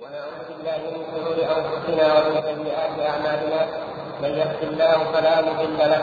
ونعوذ 0.00 0.40
بالله 0.48 0.80
من 0.96 1.02
شرور 1.12 1.38
أنفسنا 1.56 2.06
ومن 2.16 2.34
سيئات 2.48 2.96
أعمالنا. 3.10 3.60
من 4.22 4.30
يهد 4.40 4.62
الله 4.62 4.98
فلا 5.12 5.34
مضل 5.48 5.78
له 5.92 6.02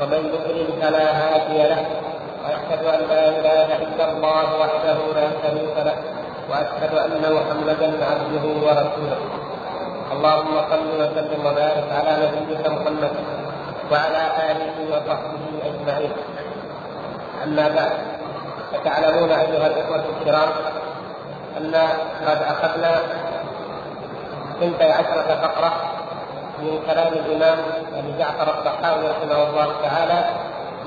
ومن 0.00 0.20
يضلل 0.34 0.68
فلا 0.82 1.06
هادي 1.20 1.58
له. 1.72 1.82
وأشهد 2.42 2.82
أن 2.94 3.00
لا 3.12 3.22
إله 3.38 3.68
إلا 3.86 4.04
الله 4.10 4.46
وحده 4.62 4.98
لا 5.18 5.26
شريك 5.42 5.76
له 5.88 5.96
وأشهد 6.50 6.92
أن 7.06 7.22
محمدا 7.36 7.88
عبده 8.10 8.44
ورسوله. 8.66 9.20
اللهم 10.14 10.54
صل 10.70 10.88
وسلم 11.02 11.40
وبارك 11.46 11.88
على 11.98 12.12
نبيك 12.24 12.62
محمد 12.76 13.14
وعلى 13.92 14.22
آله 14.50 14.76
وصحبه 14.92 15.44
أجمعين. 15.68 16.12
أما 17.44 17.66
بعد 17.76 17.94
فتعلمون 18.72 19.30
أيها 19.30 19.66
الإخوة 19.66 20.04
الكرام 20.14 20.50
أن 21.58 21.74
قد 22.26 22.40
أخذنا 22.42 22.92
اثنتي 24.56 24.84
عشرة 24.84 25.40
فقرة 25.42 25.72
من 26.58 26.80
كلام 26.86 27.12
الإمام 27.12 27.58
أبي 27.94 28.18
جعفر 28.18 28.48
الطحاوي 28.50 29.08
رحمه 29.08 29.48
الله 29.48 29.72
تعالى 29.82 30.24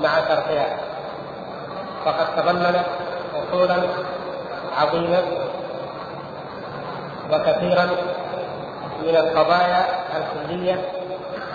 مع 0.00 0.10
شرحها 0.28 0.76
فقد 2.04 2.36
تضمنت 2.36 2.86
أصولا 3.36 3.76
عظيمة 4.78 5.22
وكثيرا 7.32 7.84
من 9.02 9.16
القضايا 9.16 9.86
الكلية 10.16 10.84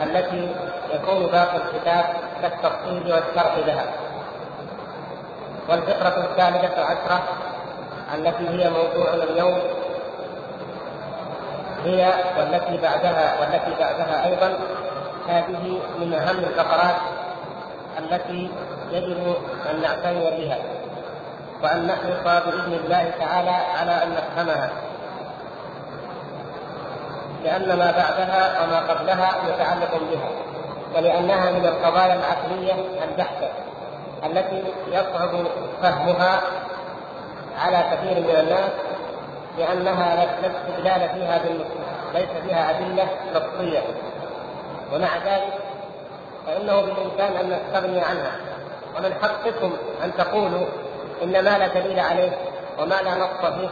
التي 0.03 0.55
يكون 0.93 1.25
باقي 1.27 1.57
الكتاب 1.57 2.05
كالتفصيل 2.41 3.13
والشرح 3.13 3.57
لها. 3.67 3.85
والفقرة 5.69 6.23
الثالثة 6.23 6.83
عشرة 6.83 7.23
التي 8.15 8.49
هي 8.49 8.69
موضوعنا 8.69 9.23
اليوم 9.23 9.59
هي 11.85 12.13
والتي 12.37 12.77
بعدها 12.77 13.39
والتي 13.39 13.71
بعدها 13.79 14.25
أيضا 14.25 14.53
هذه 15.27 15.79
من 15.99 16.13
أهم 16.13 16.37
الفقرات 16.37 16.95
التي 17.99 18.49
يجب 18.91 19.35
أن 19.71 19.81
نعتني 19.81 20.29
بها 20.37 20.57
وأن 21.63 21.87
نحرص 21.87 22.43
بإذن 22.45 22.73
الله 22.73 23.11
تعالى 23.19 23.49
على 23.49 24.03
أن 24.03 24.11
نفهمها. 24.11 24.69
لأن 27.43 27.67
ما 27.67 27.91
بعدها 27.91 28.63
وما 28.63 28.79
قبلها 28.79 29.31
متعلق 29.47 29.99
بها 30.11 30.29
ولأنها 30.95 31.51
من 31.51 31.65
القضايا 31.65 32.15
العقلية 32.15 32.73
البحتة 33.03 33.49
التي 34.25 34.63
يصعب 34.87 35.45
فهمها 35.81 36.41
على 37.59 37.83
كثير 37.91 38.19
من 38.19 38.35
الناس 38.39 38.71
لأنها 39.57 40.15
لا 40.15 40.23
استدلال 40.23 41.09
فيها 41.09 41.37
بالنصوص 41.37 41.85
ليس 42.13 42.29
فيها 42.47 42.69
أدلة 42.69 43.07
نصية 43.35 43.81
ومع 44.93 45.17
ذلك 45.17 45.53
فإنه 46.47 46.81
بالإمكان 46.81 47.33
أن 47.37 47.59
نستغني 47.59 48.01
عنها. 48.01 48.31
ومن 48.97 49.13
حقكم 49.21 49.73
أن 50.03 50.11
تقولوا 50.17 50.65
إن 51.23 51.31
ما 51.31 51.57
لا 51.57 51.67
دليل 51.67 51.99
عليه 51.99 52.31
وما 52.79 52.95
لا 52.95 53.15
نص 53.15 53.53
فيه 53.55 53.69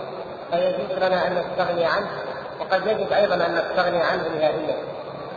فيجوز 0.51 0.97
لنا 0.97 1.27
أن 1.27 1.43
نستغني 1.43 1.85
عنه 1.85 2.07
وقد 2.59 2.87
يجب 2.87 3.13
أيضا 3.13 3.35
أن 3.35 3.55
نستغني 3.55 4.03
عنه 4.03 4.27
نهائيا 4.27 4.75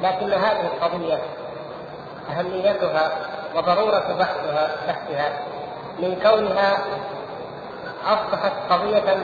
لكن 0.02 0.32
هذه 0.32 0.60
القضية 0.60 1.18
أهميتها 2.30 3.12
وضرورة 3.56 4.16
بحثها 4.18 4.70
بحثها 4.88 5.32
من 5.98 6.20
كونها 6.22 6.78
أصبحت 8.06 8.52
قضية 8.70 9.16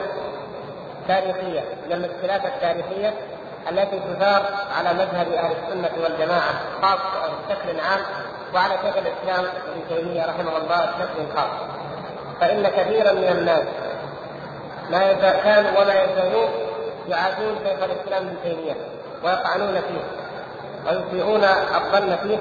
تاريخية 1.07 1.61
من 1.85 1.91
المشكلات 1.91 2.45
التاريخية 2.45 3.13
التي 3.69 3.99
تثار 3.99 4.45
على 4.77 4.93
مذهب 4.93 5.31
أهل 5.31 5.51
السنة 5.63 6.03
والجماعة 6.03 6.53
خاصة 6.81 7.33
بشكل 7.47 7.79
عام 7.79 7.99
وعلى 8.53 8.73
شيخ 8.83 8.97
الإسلام 8.97 9.45
ابن 9.45 9.81
تيمية 9.89 10.25
رحمه 10.25 10.57
الله 10.57 10.85
بشكل 10.85 11.35
خاص. 11.35 11.49
فإن 12.41 12.67
كثيرا 12.67 13.11
من 13.11 13.27
الناس 13.37 13.63
ما 14.91 15.13
كانوا 15.31 15.79
ولا 15.79 16.03
يزالون 16.03 16.49
يعادون 17.09 17.55
شيخ 17.63 17.83
الإسلام 17.83 18.27
ابن 18.27 18.35
تيمية 18.43 18.75
ويطعنون 19.23 19.73
فيه 19.73 20.03
ويسيئون 20.87 21.43
الظن 21.43 22.15
فيه 22.15 22.37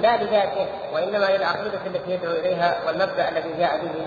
لا 0.00 0.16
لذاته 0.16 0.66
وإنما 0.92 1.24
للعقيدة 1.24 1.80
التي 1.86 2.10
يدعو 2.10 2.32
إليها 2.32 2.76
والمبدأ 2.86 3.28
الذي 3.28 3.52
جاء 3.58 3.80
به 3.82 4.06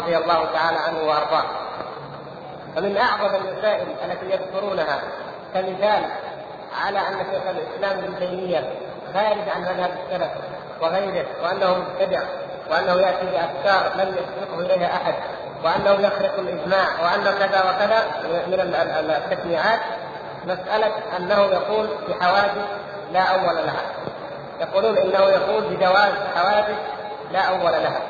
رضي 0.00 0.16
الله 0.16 0.44
تعالى 0.52 0.78
عنه 0.78 1.08
وأرضاه. 1.08 1.44
فمن 2.76 2.96
أعظم 2.96 3.36
المسائل 3.36 3.86
التي 4.04 4.26
يذكرونها 4.30 5.00
كمثال 5.54 6.04
على 6.84 6.98
أن 6.98 7.18
شيخ 7.32 7.42
الإسلام 7.50 8.04
ابن 8.04 8.18
تيمية 8.18 8.72
خارج 9.14 9.48
عن 9.54 9.60
مذهب 9.60 9.90
السلف 10.04 10.30
وغيره 10.80 11.26
وأنه 11.42 11.78
مبتدع 11.78 12.20
وأنه 12.70 13.00
يأتي 13.00 13.26
بأفكار 13.26 13.92
لم 13.96 14.16
يسبقه 14.16 14.60
إليها 14.60 14.96
أحد 14.96 15.14
وأنه 15.64 16.06
يخرق 16.06 16.38
الإجماع 16.38 16.86
وانه 17.02 17.30
كذا 17.30 17.60
وكذا 17.60 18.04
من 18.46 18.60
التسميعات 19.10 19.80
مسألة 20.44 20.92
أنه 21.18 21.42
يقول 21.42 21.88
بحوادث 22.08 22.64
لا 23.12 23.20
أول 23.20 23.56
لها. 23.56 23.82
يقولون 24.60 24.98
إنه 24.98 25.30
يقول 25.30 25.64
بجواز 25.64 26.12
حوادث 26.34 26.76
لا 27.32 27.40
أول 27.40 27.72
لها. 27.72 28.00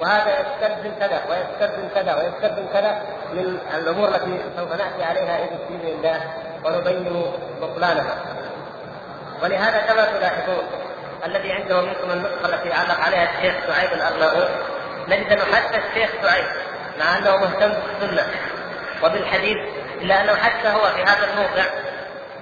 وهذا 0.00 0.40
يستلزم 0.40 0.92
كذا 1.00 1.22
ويستلزم 1.30 1.88
كذا 1.94 2.14
ويستلزم 2.14 2.66
كذا 2.72 3.02
من 3.32 3.58
الأمور 3.74 4.08
التي 4.08 4.40
سوف 4.56 4.72
نأتي 4.72 5.04
عليها 5.04 5.38
بإذن 5.68 5.98
الله 5.98 6.20
ونبين 6.64 7.22
بطلانها. 7.60 8.16
ولهذا 9.42 9.78
كما 9.78 10.04
تلاحظون 10.04 10.62
الذي 11.26 11.52
عنده 11.52 11.80
منكم 11.80 12.10
النسخه 12.10 12.46
التي 12.46 12.72
علق 12.72 13.00
عليها 13.00 13.28
الشيخ 13.36 13.54
سعيد 13.66 13.92
الأرناؤوط 13.92 14.48
نجد 15.08 15.32
انه 15.32 15.44
حتى 15.44 15.76
الشيخ 15.76 16.10
سعيد 16.22 16.46
مع 16.98 17.18
أنه 17.18 17.36
مهتم 17.36 17.72
بالسنة 18.00 18.26
وبالحديث 19.02 19.56
إلا 20.00 20.20
أنه 20.20 20.34
حتى 20.34 20.68
هو 20.68 20.80
في 20.80 21.02
هذا 21.02 21.30
الموضع 21.30 21.64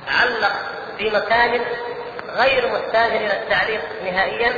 علق 0.09 0.53
في 0.99 1.11
مكان 1.11 1.61
غير 2.37 2.69
محتاج 2.69 3.11
إلى 3.13 3.33
التعليق 3.33 3.81
نهائيا 4.05 4.53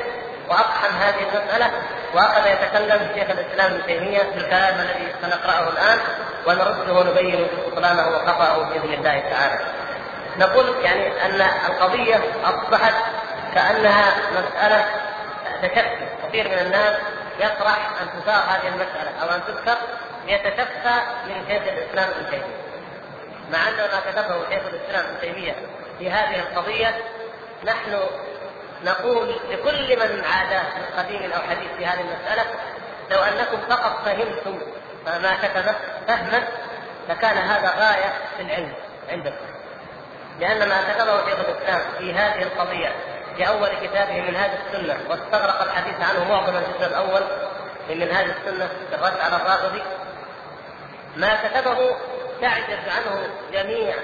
واقحم 0.49 0.95
هذه 0.95 1.23
المسألة 1.23 1.71
واخذ 2.15 2.47
يتكلم 2.47 3.11
شيخ 3.15 3.31
الإسلام 3.31 3.73
ابن 3.73 3.87
تيمية 3.87 4.19
في 4.19 4.37
الكلام 4.37 4.75
الذي 4.75 5.13
سنقرأه 5.23 5.69
الآن 5.69 5.99
ونرده 6.47 6.93
ونبين 6.93 7.47
بطلانه 7.67 8.09
وخطاه 8.09 8.63
بإذن 8.63 8.95
الله 8.95 9.21
تعالى. 9.31 9.61
نقول 10.39 10.85
يعني 10.85 11.25
أن 11.25 11.41
القضية 11.71 12.21
أصبحت 12.45 12.95
كأنها 13.55 14.13
مسألة 14.33 14.85
تشكي، 15.63 16.07
كثير 16.29 16.49
من 16.49 16.59
الناس 16.59 16.97
يطرح 17.41 17.91
ان 18.03 18.21
تثار 18.21 18.43
هذه 18.49 18.69
المسألة 18.69 19.23
أو 19.23 19.29
أن 19.29 19.41
تذكر 19.47 19.77
ليتشفى 20.27 20.95
من 21.27 21.45
شيخ 21.49 21.63
الإسلام 21.63 22.11
ابن 22.11 22.31
تيمية. 22.31 22.61
مع 23.53 23.69
أن 23.69 23.77
ما 23.77 24.11
كتبه 24.11 24.51
شيخ 24.51 24.63
الإسلام 24.73 25.05
ابن 25.05 25.21
تيمية 25.21 25.55
في 25.99 26.11
هذه 26.11 26.41
القضية 26.41 26.99
نحن 27.65 27.99
نقول 28.85 29.35
لكل 29.51 29.97
من 29.97 30.25
عاداه 30.25 30.63
من 30.63 30.99
قديم 30.99 31.33
أو 31.33 31.41
حديث 31.41 31.71
في 31.79 31.87
هذه 31.87 32.01
المسألة 32.01 32.45
لو 33.11 33.19
أنكم 33.19 33.59
فقط 33.69 34.05
فهمتم 34.05 34.59
ما 35.07 35.37
كتبه 35.43 35.75
فهما 36.07 36.49
لكان 37.09 37.39
هذا 37.39 37.69
غاية 37.69 38.13
في 38.37 38.43
العلم 38.43 38.73
عندكم. 39.11 39.47
لأن 40.41 40.69
ما 40.69 40.93
كتبه 40.93 41.27
شيخ 41.27 41.39
الإسلام 41.39 41.81
في 41.99 42.13
هذه 42.15 42.43
القضية 42.43 42.93
في 43.37 43.49
أول 43.49 43.69
كتابه 43.69 44.21
من 44.21 44.37
هذه 44.37 44.59
السنة 44.67 44.99
واستغرق 45.09 45.63
الحديث 45.63 45.95
عنه 46.01 46.25
معظم 46.29 46.57
الجزء 46.57 46.87
الأول 46.87 47.23
من 47.91 48.11
هذه 48.11 48.35
السنة 48.41 48.69
الرد 48.93 49.21
على 49.21 49.37
الرافضي 49.37 49.83
ما 51.17 51.35
كتبه 51.35 51.97
تعجز 52.41 52.79
عنه 52.89 53.29
جميع 53.53 53.95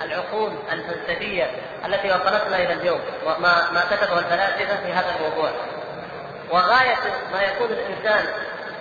العقول 0.00 0.52
الفلسفية 0.72 1.50
التي 1.86 2.08
وصلتنا 2.08 2.56
إلى 2.56 2.72
اليوم 2.72 3.00
وما 3.24 3.70
ما 3.70 3.84
كتبه 3.90 4.18
الفلاسفة 4.18 4.76
في 4.84 4.92
هذا 4.92 5.14
الموضوع. 5.16 5.50
وغاية 6.50 6.98
ما 7.32 7.42
يكون 7.42 7.68
الإنسان 7.68 8.26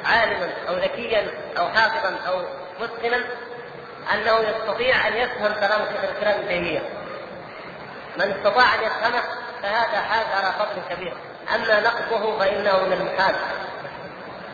عالما 0.06 0.50
أو 0.70 0.74
ذكيا 0.76 1.28
أو 1.58 1.70
حافظا 1.70 2.16
أو 2.28 2.42
متقنا 2.82 3.24
أنه 4.14 4.40
يستطيع 4.40 5.08
أن 5.08 5.14
يفهم 5.14 5.54
كلام 5.54 5.82
الإسلام 5.82 6.40
ابن 6.40 6.82
من 8.18 8.32
استطاع 8.32 8.76
أن 8.76 8.80
يفهمه 8.84 9.24
فهذا 9.62 10.02
حاز 10.02 10.26
على 10.36 10.54
فضل 10.54 10.96
كبير. 10.96 11.14
أما 11.56 11.80
نقضه 11.80 12.40
فإنه 12.40 12.80
من 12.80 12.94
المحال 12.94 13.36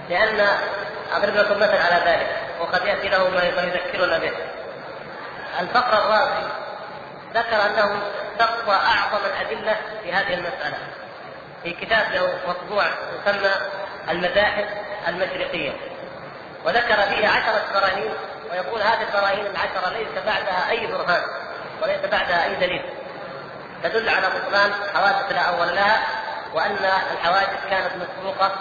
لأن 0.10 0.48
أضرب 1.16 1.36
لكم 1.36 1.56
مثل 1.56 1.78
على 1.78 2.12
ذلك 2.12 2.28
وقد 2.60 2.86
يأتي 2.86 3.10
له 3.10 3.30
ما 3.30 3.44
يذكرنا 3.44 4.18
به. 4.18 4.32
الفقر 5.60 5.98
الرابع 5.98 6.42
ذكر 7.34 7.66
أنه 7.66 8.02
استقصى 8.32 8.72
أعظم 8.72 9.26
الأدلة 9.26 9.78
في 10.04 10.14
هذه 10.14 10.34
المسألة. 10.34 10.78
في 11.64 11.74
كتاب 11.74 12.12
له 12.12 12.40
مطبوع 12.48 12.86
يسمى 12.86 13.52
المباحث 14.10 14.66
المشرقية. 15.08 15.72
وذكر 16.66 17.02
فيه 17.02 17.28
عشرة 17.28 17.64
براهين 17.74 18.14
ويقول 18.52 18.82
هذه 18.82 19.02
البراهين 19.02 19.46
العشرة 19.46 19.90
ليس 19.90 20.24
بعدها 20.26 20.70
أي 20.70 20.88
برهان 20.88 21.22
وليس 21.82 22.00
بعدها 22.12 22.44
أي 22.44 22.56
دليل. 22.56 22.86
تدل 23.84 24.10
على 24.10 24.28
بطلان 24.28 24.72
حوادث 24.94 25.32
لا 25.32 25.42
أول 25.42 25.76
لها 25.76 26.04
وأن 26.54 26.78
الحوادث 27.12 27.70
كانت 27.70 27.92
مسبوقه 27.96 28.52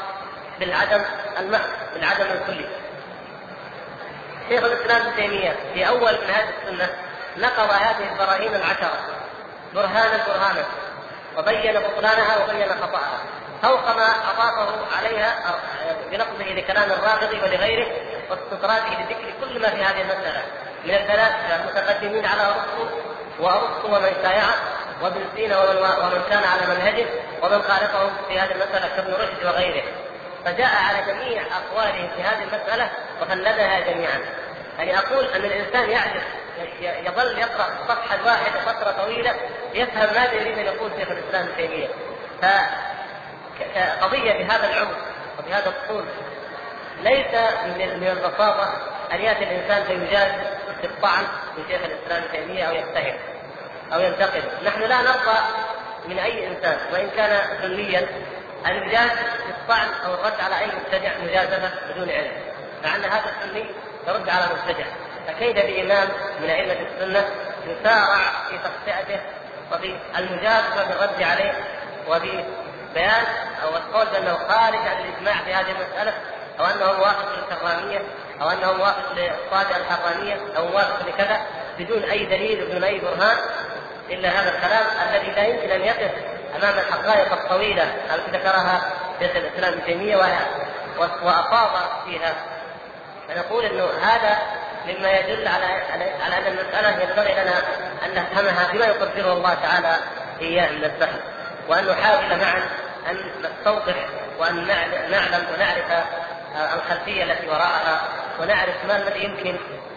بالعدم 0.61 1.03
المحض 1.39 1.69
بالعدم 1.95 2.27
الكلي. 2.27 2.84
شيخ 4.49 4.65
الإسلام 4.65 5.03
ابن 5.03 5.17
تيمية 5.17 5.57
في 5.75 5.89
أول 5.89 6.13
من 6.13 6.31
هذه 6.31 6.49
السنة 6.63 6.89
نقض 7.37 7.71
هذه 7.71 8.13
البراهين 8.13 8.55
العشرة. 8.55 8.99
برهانا 9.75 10.25
برهانا. 10.27 10.65
وبين 11.39 11.81
بطلانها 11.81 12.45
وبين 12.45 12.69
خطأها. 12.69 13.19
فوق 13.63 13.97
ما 13.97 14.09
أضافه 14.31 14.97
عليها 14.99 15.35
بنقضه 16.11 16.45
لكلام 16.45 16.91
الرافضي 16.93 17.41
ولغيره 17.41 17.87
واستطراده 18.31 18.89
لذكر 18.89 19.35
كل 19.41 19.61
ما 19.61 19.69
في 19.69 19.85
هذه 19.85 20.01
المسألة. 20.01 20.43
من 20.85 20.91
الفلاسفه 20.91 21.57
المتقدمين 21.57 22.27
على 22.27 22.43
أرسطو 22.43 22.87
وأرسطو 23.41 23.97
ومن 23.97 24.13
شايعه 24.23 24.55
وابن 25.03 25.25
سينا 25.37 25.59
ومن, 25.59 26.23
كان 26.31 26.45
على 26.45 26.75
منهجه 26.75 27.07
ومن 27.43 27.63
خالفهم 27.63 28.11
في 28.29 28.41
هذه 28.41 28.53
المسألة 28.53 28.97
كابن 28.97 29.13
رشد 29.13 29.45
وغيره. 29.45 29.83
فجاء 30.45 30.71
على 30.89 31.13
جميع 31.13 31.43
اقوالهم 31.43 32.09
في 32.17 32.23
هذه 32.23 32.43
المسألة 32.43 32.91
وفندها 33.23 33.81
جميعا. 33.81 34.21
يعني 34.79 34.99
أقول 34.99 35.25
أن 35.25 35.45
الإنسان 35.45 35.91
يعجز 35.91 36.23
يظل 36.81 37.39
يقرأ 37.39 37.69
الصفحه 37.83 38.15
الواحده 38.15 38.61
فترة 38.61 38.91
طويلة 38.91 39.35
يفهم 39.75 40.15
ماذا 40.15 40.33
يريد 40.33 40.59
أن 40.59 40.65
يقول 40.65 40.91
شيخ 40.99 41.11
الإسلام 41.11 41.47
ابن 41.47 41.57
تيمية. 41.57 41.89
فقضية 43.75 44.33
بهذا 44.33 44.71
العمق 44.71 44.99
وبهذا 45.39 45.69
الطول. 45.69 46.05
ليس 47.03 47.35
من 47.65 48.09
البساطة 48.13 48.73
أن 49.13 49.21
يأتي 49.21 49.45
الإنسان 49.45 49.85
فيجاز 49.85 50.33
في 50.81 50.87
الطعن 50.87 51.25
من 51.57 51.65
شيخ 51.69 51.81
الإسلام 51.85 52.23
ابن 52.23 52.33
تيمية 52.33 52.65
أو 52.65 52.75
يتهم 52.75 53.17
أو 53.93 54.01
ينتقد، 54.01 54.43
نحن 54.65 54.81
لا 54.81 54.97
نرضى 55.03 55.39
من 56.09 56.19
أي 56.19 56.47
إنسان 56.47 56.79
وإن 56.93 57.11
كان 57.17 57.61
سنيا 57.63 58.09
أن 58.67 58.77
يجاز 58.77 59.11
في 59.11 59.51
الطعن 59.51 59.89
أو 60.07 60.15
الرد 60.15 60.41
على 60.41 60.59
أي 60.59 60.67
مبتدع 60.67 61.11
مجازفه 61.25 61.71
بدون 61.91 62.11
علم، 62.11 62.33
مع 62.85 62.97
ان 62.97 63.05
هذا 63.05 63.25
السني 63.37 63.67
يرد 64.09 64.29
على 64.29 64.45
مبتدع، 64.45 64.85
فكيف 65.27 65.57
بإمام 65.57 66.09
من 66.41 66.51
أئمة 66.51 66.73
السنة 66.73 67.25
يسارع 67.67 68.33
في 68.51 68.59
تخطئته 68.59 69.21
وفي 69.73 69.97
المجازفه 70.19 70.85
بالرد 70.85 71.23
عليه 71.23 71.53
وفي 72.09 72.45
بيان 72.95 73.25
أو 73.63 73.77
القول 73.77 74.07
بأنه 74.07 74.35
خارج 74.35 74.79
عن 74.89 74.97
الإجماع 75.05 75.35
في 75.45 75.55
هذه 75.55 75.71
المسألة 75.71 76.15
أو 76.61 76.65
أنه 76.65 76.93
موافق 76.99 77.29
للكراميه 77.37 78.03
أو 78.43 78.51
أنه 78.51 78.73
موافق 78.73 79.13
للصادقه 79.13 79.77
الحرانيه 79.77 80.39
أو 80.57 80.69
موافق 80.69 81.07
لكذا 81.09 81.41
بدون 81.79 82.03
أي 82.03 82.25
دليل 82.25 82.63
وبدون 82.63 82.85
أي 82.85 82.99
برهان 82.99 83.37
إلا 84.11 84.29
هذا 84.29 84.57
الكلام 84.57 84.87
الذي 85.09 85.31
لا 85.31 85.47
يمكن 85.47 85.71
أن 85.71 85.81
يقف 85.81 86.11
أمام 86.57 86.79
الحقائق 86.79 87.33
الطويلة 87.33 87.95
التي 88.15 88.31
ذكرها 88.31 88.83
شيخ 89.21 89.37
الإسلام 89.37 89.73
ابن 89.73 89.85
تيمية 89.85 90.17
وأفاض 90.99 91.71
فيها. 92.07 92.35
فنقول 93.29 93.65
إنه 93.65 93.85
هذا 94.03 94.39
مما 94.87 95.11
يدل 95.11 95.49
على 95.49 95.65
على 96.23 96.39
أن 96.39 96.47
المسألة 96.47 97.03
ينبغي 97.03 97.33
لنا 97.33 97.59
أن 98.05 98.15
نفهمها 98.15 98.73
بما 98.73 98.87
يقدره 98.87 99.33
الله 99.33 99.55
تعالى 99.55 99.97
إياه 100.41 100.71
من 100.71 100.85
الفهم. 100.85 101.21
وأن 101.69 101.87
نحاول 101.87 102.39
معا 102.39 102.63
أن 103.11 103.19
نستوضح 103.43 103.95
وأن 104.39 104.67
نعلم 105.11 105.47
ونعرف 105.55 106.07
الخلفية 106.75 107.23
التي 107.23 107.49
وراءها 107.49 108.03
ونعرف 108.41 108.85
ما 108.89 108.97
الذي 108.97 109.25
يمكن 109.25 109.57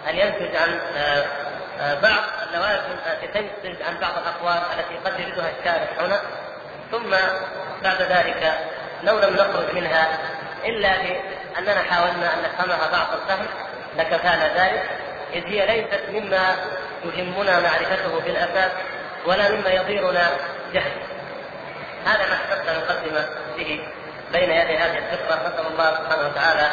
أن 0.10 0.16
ينتج 0.16 0.56
عن 0.56 0.80
آه، 0.98 1.26
آه، 1.80 2.00
بعض 2.00 2.24
اللوازم 2.48 2.96
التي 3.08 3.28
تنتج 3.28 3.82
عن 3.82 3.98
بعض 3.98 4.14
الأقوال 4.18 4.62
التي 4.80 4.98
قد 5.06 5.20
يريدها 5.20 5.52
الشارح 5.60 6.00
هنا. 6.00 6.22
ثم 6.92 7.10
بعد 7.84 8.02
ذلك 8.02 8.60
لو 9.04 9.20
لم 9.20 9.34
نخرج 9.34 9.74
منها 9.74 10.08
إلا 10.66 11.02
باننا 11.58 11.82
حاولنا 11.82 12.34
أن 12.34 12.44
نفهمها 12.44 12.92
بعض 12.92 13.08
الفهم 13.14 13.46
لكفانا 13.98 14.48
ذلك. 14.48 14.90
إذ 15.34 15.46
هي 15.46 15.66
ليست 15.66 16.02
مما 16.10 16.56
يهمنا 17.06 17.60
معرفته 17.60 18.20
في 18.20 18.30
الاساس 18.30 18.72
ولا 19.26 19.50
مما 19.50 19.70
يضيرنا 19.70 20.30
جهل. 20.74 20.92
هذا 22.06 22.26
ما 22.28 22.34
أحببت 22.34 22.68
أن 22.68 22.76
أقدم 22.76 23.26
به 23.58 23.88
بين 24.32 24.52
يدي 24.52 24.78
هذه 24.78 24.98
الفكرة. 24.98 25.36
نسأل 25.36 25.68
الله 25.72 25.96
سبحانه 25.96 26.28
وتعالى 26.28 26.70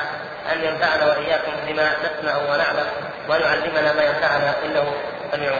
أن 0.53 0.65
ينفعنا 0.65 1.07
وإياكم 1.07 1.53
بما 1.67 1.97
نسمع 1.99 2.37
ونعلم 2.37 2.87
وان 3.29 3.41
يعلمنا 3.41 3.93
ما 3.93 4.03
ينفعنا 4.03 4.55
إنه 4.65 4.95
سميع. 5.33 5.53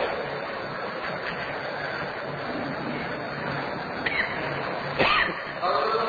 قولكم 5.63 6.05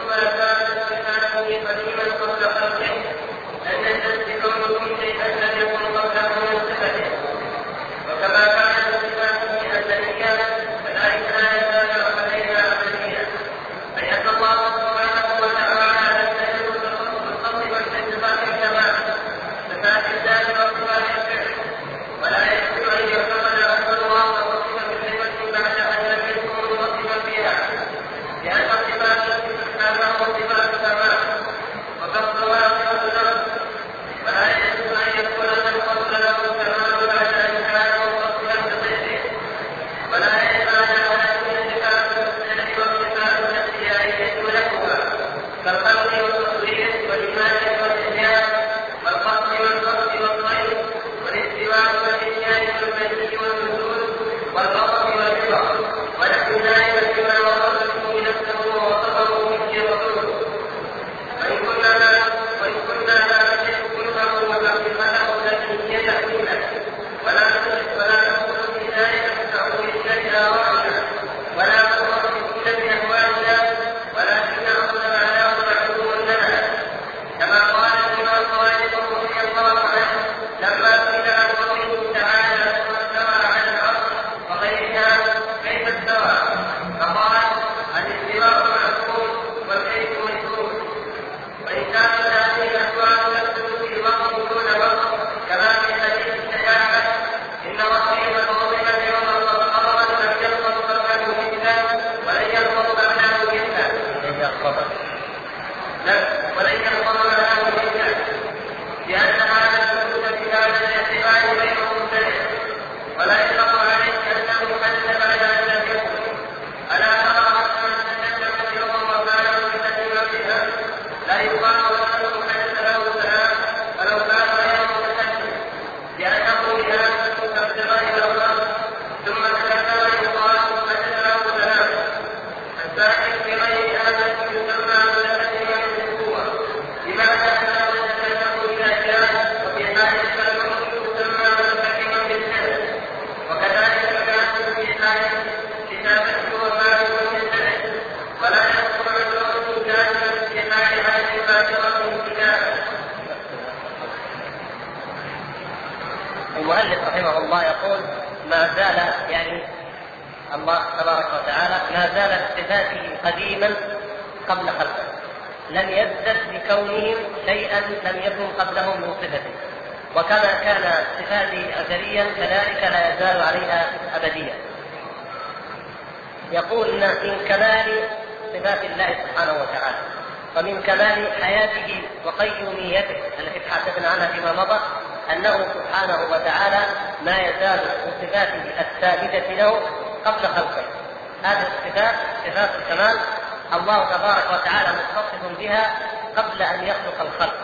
قبل 196.38 196.62
أن 196.62 196.84
يخلق 196.84 197.22
الخلق. 197.22 197.56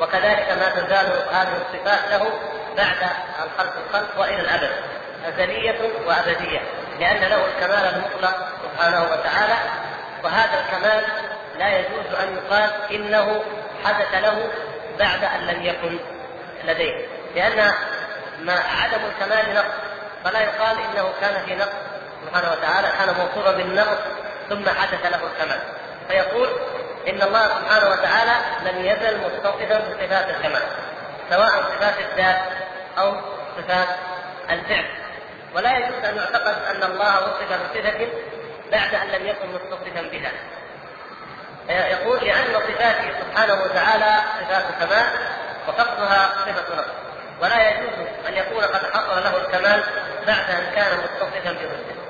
وكذلك 0.00 0.50
ما 0.50 0.70
تزال 0.70 1.06
هذه 1.32 1.62
الصفات 1.62 2.10
له 2.10 2.30
بعد 2.76 3.08
الخلق 3.44 3.72
الخلق 3.86 4.20
وإلى 4.20 4.40
الأبد. 4.40 4.70
أزلية 5.26 5.78
وأبدية 6.06 6.60
لأن 7.00 7.20
له 7.20 7.46
الكمال 7.46 7.94
المطلق 7.94 8.34
سبحانه 8.62 9.02
وتعالى. 9.02 9.54
وهذا 10.24 10.60
الكمال 10.60 11.04
لا 11.58 11.78
يجوز 11.78 12.14
أن 12.22 12.36
يقال 12.36 12.70
إنه 12.90 13.42
حدث 13.84 14.14
له 14.14 14.50
بعد 14.98 15.24
أن 15.24 15.46
لم 15.46 15.62
يكن 15.62 15.98
لديه. 16.64 17.06
لأن 17.34 17.72
ما 18.40 18.54
عدم 18.54 19.00
الكمال 19.06 19.54
نقص 19.54 19.74
فلا 20.24 20.40
يقال 20.40 20.76
إنه 20.78 21.12
كان 21.20 21.44
في 21.46 21.54
نقص 21.54 21.72
سبحانه 22.26 22.52
وتعالى 22.52 22.88
كان 22.98 23.14
موصوفا 23.14 23.52
بالنقص 23.52 23.98
ثم 24.48 24.68
حدث 24.68 25.06
له 25.06 25.20
الكمال. 25.26 25.60
فيقول 26.08 26.48
إن 27.08 27.22
الله 27.22 27.48
سبحانه 27.48 27.90
وتعالى 27.90 28.32
لم 28.62 28.84
يزل 28.84 29.20
متصفا 29.20 29.78
بصفات 29.78 30.30
الكمال 30.30 30.62
سواء 31.30 31.48
صفات 31.48 31.94
الذات 31.98 32.38
أو 32.98 33.14
صفات 33.56 33.88
الفعل. 34.50 34.84
ولا 35.54 35.78
يجوز 35.78 36.04
أن 36.04 36.16
يعتقد 36.16 36.56
أن 36.70 36.82
الله 36.82 37.16
وصف 37.16 37.52
بصفة 37.52 38.08
بعد 38.72 38.94
أن 38.94 39.08
لم 39.08 39.26
يكن 39.26 39.48
متصفا 39.48 40.02
بها. 40.02 40.32
يقول 41.68 42.18
لأن 42.24 42.54
صفاته 42.54 43.10
سبحانه 43.20 43.54
وتعالى 43.54 44.16
صفات 44.40 44.64
كمال 44.80 45.06
وفقدها 45.68 46.28
صفة 46.28 46.76
نقص 46.76 46.90
ولا 47.40 47.70
يجوز 47.70 48.06
أن 48.28 48.34
يكون 48.34 48.64
قد 48.64 48.90
حصل 48.92 49.22
له 49.24 49.36
الكمال 49.36 49.84
بعد 50.26 50.50
أن 50.50 50.72
كان 50.74 50.98
متصفا 50.98 51.52
بضده 51.52 52.00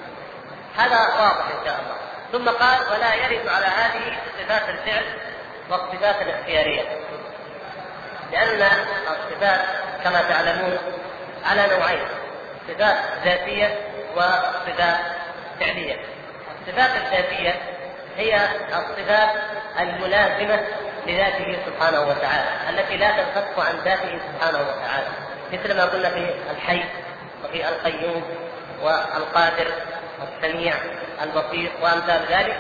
هذا 0.77 0.99
واضح 0.99 1.45
إن 1.61 1.67
شاء 1.67 1.81
الله. 1.81 2.10
ثم 2.33 2.49
قال 2.49 2.79
ولا 2.93 3.15
يرد 3.15 3.49
على 3.49 3.67
هذه 3.67 4.19
صفات 4.39 4.69
الفعل 4.69 5.05
والصفات 5.71 6.23
الاختيارية. 6.23 6.83
لأن 8.33 8.69
الصفات 9.11 9.61
كما 10.05 10.23
تعلمون 10.23 10.79
على 11.45 11.67
نوعين 11.77 12.03
صفات 12.69 12.97
ذاتية 13.25 13.79
وصفات 14.17 15.01
فعلية. 15.61 15.97
الصفات 16.61 16.91
الذاتية 16.97 17.55
هي 18.17 18.41
الصفات 18.69 19.29
الملازمة 19.81 20.65
لذاته 21.07 21.59
سبحانه 21.67 22.01
وتعالى 22.01 22.71
التي 22.71 22.97
لا 22.97 23.11
تنفك 23.11 23.59
عن 23.59 23.77
ذاته 23.85 24.19
سبحانه 24.33 24.59
وتعالى. 24.59 25.09
مثل 25.53 25.77
ما 25.77 25.85
قلنا 25.85 26.11
في 26.11 26.35
الحي 26.51 26.85
وفي 27.45 27.69
القيوم 27.69 28.25
والقادر 28.83 29.73
والسميع 30.21 30.75
البصير 31.23 31.73
وأمثال 31.83 32.21
ذلك 32.31 32.57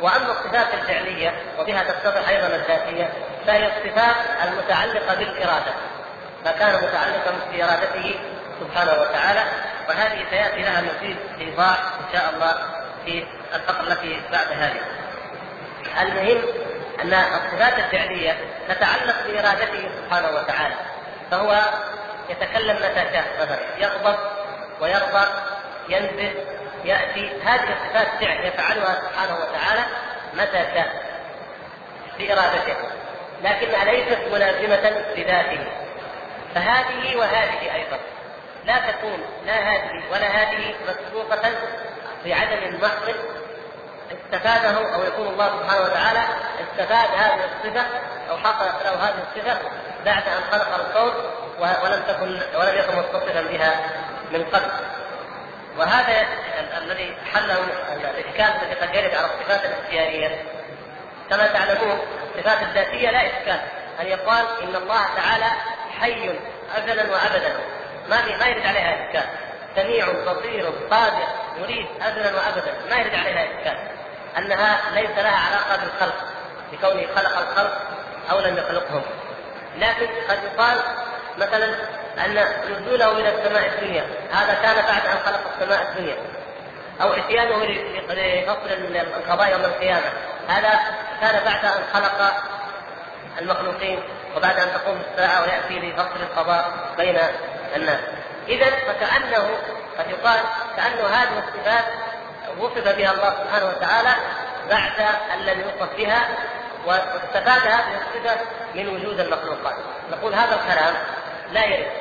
وأما 0.00 0.32
الصفات 0.32 0.74
الفعلية 0.74 1.34
وبها 1.58 1.82
تتضح 1.82 2.28
أيضا 2.28 2.46
الذاتية 2.46 3.10
فهي 3.46 3.66
الصفات 3.66 4.16
المتعلقة 4.44 5.14
بالإرادة 5.14 5.72
ما 6.44 6.52
كان 6.52 6.74
متعلقا 6.74 7.32
بإرادته 7.52 8.14
سبحانه 8.60 8.92
وتعالى 8.92 9.40
وهذه 9.88 10.24
سيأتي 10.30 10.62
لها 10.62 10.80
مزيد 10.80 11.16
إيضاح 11.40 11.78
إن 11.78 12.12
شاء 12.12 12.30
الله 12.34 12.54
في 13.04 13.26
الفقرة 13.54 13.92
التي 13.92 14.20
بعد 14.32 14.46
هذه. 14.52 14.80
المهم 16.02 16.42
أن 17.02 17.14
الصفات 17.14 17.78
الفعلية 17.78 18.36
تتعلق 18.68 19.14
بإرادته 19.26 19.90
سبحانه 19.98 20.28
وتعالى 20.28 20.74
فهو 21.30 21.62
يتكلم 22.28 22.76
متى 22.76 23.04
شاء 23.12 23.24
مثلا 23.40 23.58
يغضب 23.78 24.18
ويرضى 24.80 25.26
ينزل 25.88 26.34
يأتي. 26.84 27.32
هذه 27.44 27.68
الصفات 27.72 28.08
فعل 28.20 28.46
يفعلها 28.46 29.00
سبحانه 29.00 29.34
وتعالى 29.34 29.84
متى 30.34 30.74
شاء 30.74 31.02
بإرادته. 32.18 32.76
لكنها 33.42 33.84
ليست 33.84 34.18
ملازمة 34.32 34.90
لذاته. 35.16 35.66
فهذه 36.54 37.16
وهذه 37.16 37.74
أيضا 37.74 37.98
لا 38.64 38.78
تكون 38.90 39.18
لا 39.46 39.54
هذه 39.54 40.02
ولا 40.12 40.26
هذه 40.26 40.74
مسبوقه 40.88 41.52
بعدم 42.24 42.78
محض 42.82 43.14
استفاده 44.12 44.94
أو 44.94 45.04
يكون 45.04 45.26
الله 45.26 45.48
سبحانه 45.48 45.82
وتعالى 45.82 46.20
استفاد 46.60 47.08
هذه 47.16 47.40
الصفة 47.44 47.86
أو 48.30 48.36
حصلت 48.36 48.84
له 48.84 48.94
هذه 48.94 49.14
الصفة 49.28 49.58
بعد 50.04 50.22
أن 50.28 50.42
خلق 50.52 50.74
الكون 50.74 51.12
ولم 51.58 52.02
تكن 52.02 52.58
ولم 52.58 52.78
يكن 52.78 52.96
متصفا 52.96 53.42
بها 53.42 53.80
من 54.32 54.44
قبل. 54.44 54.70
وهذا 55.78 56.26
الذي 56.78 57.16
حله 57.32 57.58
الاشكال 58.10 58.62
الذي 58.62 58.74
قد 58.74 58.94
يرد 58.94 59.14
على 59.14 59.26
الصفات 59.26 59.64
الاختيارية. 59.64 60.42
كما 61.30 61.46
تعلمون 61.46 61.98
الصفات 62.36 62.62
الذاتية 62.62 63.10
لا 63.10 63.26
إشكال. 63.26 63.60
أن 64.00 64.06
يقال 64.06 64.46
إن 64.62 64.76
الله 64.76 65.06
تعالى 65.16 65.50
حي 66.00 66.30
ازلا 66.76 67.02
وابدا. 67.02 67.56
ما 68.08 68.36
ما 68.38 68.46
يرد 68.46 68.66
عليها 68.66 69.08
إشكال. 69.08 69.24
سميع 69.76 70.06
بصير 70.32 70.72
قادر 70.90 71.26
يريد 71.58 71.86
ازلا 72.02 72.36
وابدا. 72.36 72.74
ما 72.90 72.96
يرد 72.96 73.14
عليها 73.14 73.44
إشكال. 73.44 73.78
أنها 74.38 74.80
ليس 74.94 75.10
لها 75.10 75.38
علاقة 75.46 75.84
بالخلق 75.84 76.24
بكونه 76.72 77.14
خلق 77.14 77.38
الخلق 77.38 77.80
أو 78.30 78.40
لم 78.40 78.58
يخلقهم. 78.58 79.02
لكن 79.76 80.08
قد 80.28 80.38
يقال 80.44 80.78
مثلا 81.38 81.74
أن 82.24 82.44
نزوله 82.70 83.12
إلى 83.12 83.28
السماء 83.28 83.66
الدنيا. 83.66 84.06
هذا 84.32 84.54
كان 84.62 84.74
بعد 84.74 85.06
أن 85.06 85.18
خلق 85.26 85.40
السماء 85.54 85.82
الدنيا. 85.82 86.16
أو 87.02 87.12
إتيانه 87.12 87.64
لفصل 87.64 88.96
القضاء 89.16 89.52
يوم 89.52 89.64
القيامة. 89.64 90.12
هذا 90.48 90.80
كان 91.20 91.44
بعد 91.44 91.64
أن 91.64 91.82
خلق 91.92 92.32
المخلوقين 93.40 94.02
وبعد 94.36 94.58
أن 94.58 94.68
تقوم 94.72 95.00
الساعة 95.10 95.42
ويأتي 95.42 95.90
لفصل 95.90 96.20
القضاء 96.22 96.72
بين 96.96 97.18
الناس. 97.76 98.00
اذا 98.48 98.66
فكأنه 98.66 99.48
قد 99.98 100.10
يقال 100.10 100.40
كأنه 100.76 101.06
هذه 101.06 101.38
الصفات 101.38 101.84
وصف 102.58 102.96
بها 102.96 103.12
الله 103.12 103.30
سبحانه 103.44 103.66
وتعالى 103.66 104.10
بعد 104.70 105.00
أن 105.34 105.38
لم 105.38 105.60
يوصف 105.60 105.96
بها 105.96 106.28
واستفاد 106.86 107.62
هذه 107.62 108.00
الصفة 108.00 108.40
من 108.74 108.88
وجود 108.88 109.20
المخلوقات. 109.20 109.74
نقول 110.10 110.34
هذا 110.34 110.54
الكلام 110.54 110.94
لا 111.52 111.64
يرد. 111.64 111.92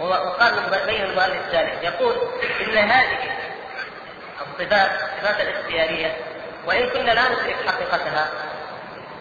وقال 0.00 0.54
بين 0.86 1.02
المؤلف 1.02 1.54
ذلك 1.54 1.78
يقول 1.82 2.14
إن 2.60 2.78
هذه 2.78 3.18
الصفات 4.40 4.90
الصفات 4.90 5.40
الاختيارية 5.40 6.16
وإن 6.66 6.90
كنا 6.90 7.10
لا 7.10 7.28
ندرك 7.28 7.56
حقيقتها 7.66 8.28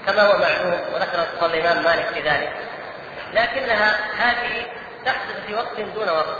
كما 0.05 0.22
هو 0.22 0.38
معلوم 0.38 0.79
وذكر 0.93 1.46
الإمام 1.46 1.84
مالك 1.84 2.07
في 2.07 2.22
ذلك 2.22 2.53
لكنها 3.34 3.98
هذه 4.17 4.65
تحدث 5.05 5.46
في 5.48 5.53
وقت 5.55 5.79
دون 5.79 6.10
وقت 6.10 6.38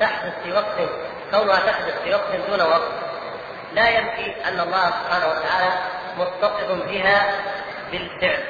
تحدث 0.00 0.32
في 0.44 0.52
وقت 0.52 0.76
كونها 1.30 1.56
تحدث 1.56 2.02
في 2.04 2.14
وقت 2.14 2.36
دون 2.48 2.62
وقت 2.62 2.90
لا 3.72 3.88
ينفي 3.88 4.48
أن 4.48 4.60
الله 4.60 4.90
سبحانه 4.90 5.26
وتعالى 5.26 5.72
متصف 6.18 6.88
بها 6.88 7.32
بالفعل 7.92 8.44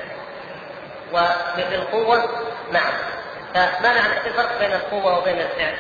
وبالقوة 1.12 2.28
نعم. 2.72 2.92
فما 3.54 3.94
معنى 3.94 4.26
الفرق 4.26 4.58
بين 4.58 4.72
القوة 4.72 5.18
وبين 5.18 5.40
الفعل؟ 5.40 5.74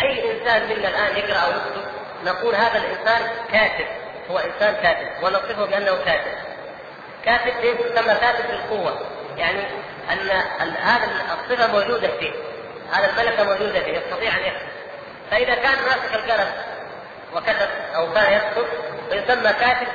أي 0.00 0.32
إنسان 0.32 0.62
منا 0.62 0.88
الآن 0.88 1.16
يقرأ 1.16 1.38
أو 1.38 1.50
يكتب 1.50 1.82
نقول 2.24 2.54
هذا 2.54 2.78
الإنسان 2.78 3.22
كاتب 3.52 3.86
هو 4.30 4.38
إنسان 4.38 4.74
كاتب 4.82 5.24
ونصفه 5.24 5.64
بأنه 5.66 6.04
كاتب. 6.04 6.32
كاتب 7.24 7.64
يسمى 7.64 8.14
كاتب 8.14 8.46
بالقوه 8.48 9.00
يعني 9.36 9.60
أن 10.60 10.70
هذا 10.70 11.08
الصفة 11.32 11.72
موجودة 11.72 12.08
فيه 12.08 12.32
هذا 12.92 13.10
الملكه 13.10 13.44
موجودة 13.44 13.80
فيه 13.80 13.98
يستطيع 13.98 14.36
أن 14.36 14.40
يكتب. 14.40 14.68
فإذا 15.30 15.54
كان 15.54 15.74
ماسك 15.86 16.14
القلم 16.14 16.50
وكتب 17.34 17.68
أو 17.96 18.12
كان 18.12 18.32
يكتب 18.32 18.66
فيسمى 19.10 19.52
كاتب 19.52 19.88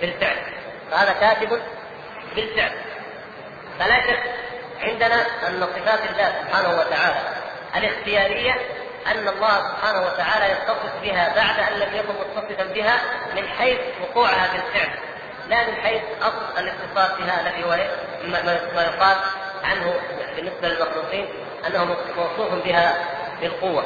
بالفعل. 0.00 0.36
فهذا 0.90 1.12
كاتب 1.20 1.60
بالفعل. 2.36 2.72
فلا 3.78 4.00
شك 4.00 4.22
عندنا 4.84 5.26
أن 5.48 5.66
صفات 5.76 6.00
الله 6.10 6.32
سبحانه 6.42 6.80
وتعالى. 6.80 7.20
الاختيارية 7.76 8.52
أن 9.06 9.28
الله 9.28 9.58
سبحانه 9.58 10.02
وتعالى 10.06 10.52
يتصف 10.52 10.92
بها 11.02 11.34
بعد 11.34 11.72
أن 11.72 11.78
لم 11.78 11.96
يكن 11.96 12.14
متصفا 12.14 12.64
بها 12.64 13.00
من 13.36 13.48
حيث 13.48 13.78
وقوعها 14.02 14.48
في 14.48 14.56
الفعل. 14.56 14.98
لا 15.48 15.66
من 15.66 15.74
حيث 15.74 16.02
أصل 16.22 16.58
الاتصاف 16.58 17.18
بها 17.18 17.40
الذي 17.40 17.64
هو 17.64 17.76
ما 18.74 18.82
يقال 18.82 19.16
عنه 19.64 19.94
بالنسبة 20.36 20.68
للمخلوقين 20.68 21.28
أنه 21.66 21.96
موصوف 22.16 22.64
بها 22.64 22.94
بالقوة. 23.40 23.84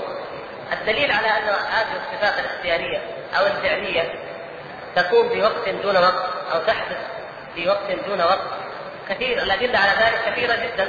الدليل 0.72 1.12
على 1.12 1.26
أن 1.26 1.48
هذه 1.48 1.96
الصفات 1.96 2.38
الاختيارية 2.38 2.98
أو 3.38 3.46
الفعلية 3.46 4.14
تكون 4.96 5.28
في 5.28 5.42
وقت 5.42 5.68
دون 5.68 5.96
وقت 5.96 6.24
أو 6.52 6.60
تحدث 6.60 6.98
في 7.54 7.68
وقت 7.68 7.90
دون 8.06 8.20
وقت 8.20 8.40
كثير 9.08 9.42
الأدلة 9.42 9.78
على 9.78 9.90
ذلك 9.90 10.32
كثيرة 10.32 10.54
جدا. 10.54 10.88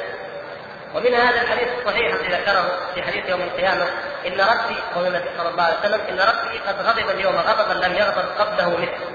ومن 0.95 1.13
هذا 1.13 1.41
الحديث 1.41 1.67
الصحيح 1.79 2.13
الذي 2.13 2.27
ذكره 2.27 2.79
في 2.95 3.03
حديث 3.03 3.29
يوم 3.29 3.41
القيامة 3.41 3.87
إن 4.27 4.41
ربي 4.41 4.75
قول 4.95 5.07
النبي 5.07 5.29
صلى 5.37 5.49
الله 5.49 5.63
عليه 5.63 5.79
وسلم 5.79 6.01
إن 6.09 6.19
ربي 6.19 6.59
قد 6.67 6.81
غضب 6.81 7.09
اليوم 7.09 7.35
غضبا 7.35 7.85
لم 7.85 7.95
يغضب 7.95 8.25
قبله 8.39 8.69
مثله 8.69 9.09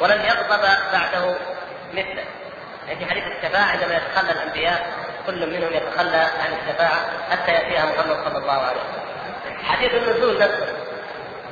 ولن 0.00 0.20
يغضب 0.20 0.62
بعده 0.92 1.36
مثله. 1.92 2.24
في 2.98 3.06
حديث 3.06 3.24
الشفاعة 3.24 3.64
عندما 3.64 3.94
يتخلى 3.94 4.32
الأنبياء 4.32 4.86
كل 5.26 5.46
منهم 5.46 5.72
يتخلى 5.72 6.16
عن 6.16 6.52
الشفاعة 6.62 7.00
حتى 7.30 7.52
يأتيها 7.52 7.84
محمد 7.84 8.16
صلى 8.24 8.38
الله 8.38 8.52
عليه 8.52 8.80
وسلم. 8.80 9.64
حديث 9.64 9.94
النزول 9.94 10.38
نفسه 10.38 10.66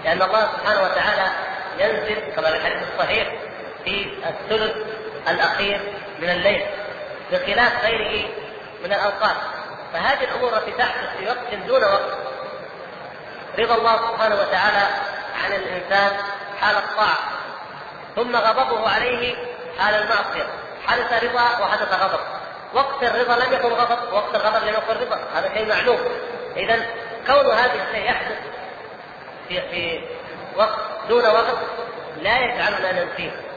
لأن 0.05 0.23
الله 0.23 0.49
سبحانه 0.57 0.83
وتعالى 0.83 1.31
ينزل 1.79 2.33
كما 2.37 2.51
في 2.51 2.57
الحديث 2.57 2.83
الصحيح 2.93 3.29
في 3.85 4.13
الثلث 4.27 4.77
الأخير 5.29 5.81
من 6.19 6.31
الليل. 6.31 6.67
بخلاف 7.33 7.85
غيره 7.85 8.29
من 8.85 8.93
الأوقات. 8.93 9.37
فهذه 9.93 10.25
الأمور 10.25 10.57
التي 10.57 10.71
تحدث 10.71 11.17
في 11.19 11.27
وقت 11.27 11.55
دون 11.67 11.85
وقت. 11.85 12.19
رضا 13.59 13.75
الله 13.75 13.97
سبحانه 13.97 14.35
وتعالى 14.35 14.87
عن 15.45 15.53
الإنسان 15.53 16.17
حال 16.61 16.77
الطاعة. 16.77 17.19
ثم 18.17 18.37
غضبه 18.37 18.91
عليه 18.91 19.37
حال 19.79 19.95
المعصية. 19.95 20.51
حدث 20.87 21.25
رضا 21.25 21.65
وحدث 21.65 21.93
غضب. 21.93 22.21
وقت 22.75 23.03
الرضا 23.03 23.37
لم 23.45 23.53
يكن 23.53 23.69
غضب 23.69 24.13
وقت 24.13 24.35
الغضب 24.35 24.67
لم 24.67 24.75
يكن 24.75 25.01
رضا. 25.01 25.21
هذا 25.35 25.55
شيء 25.55 25.69
معلوم. 25.69 25.99
إذا 26.57 26.87
كون 27.27 27.51
هذا 27.55 27.73
الشيء 27.75 28.05
يحدث 28.05 28.39
في 29.49 29.61
في 29.61 30.01
وقت 30.57 30.79
دون 31.09 31.27
وقت 31.27 31.57
لا 32.23 32.39
يجعلنا 32.39 32.93
ننفيه 32.93 33.48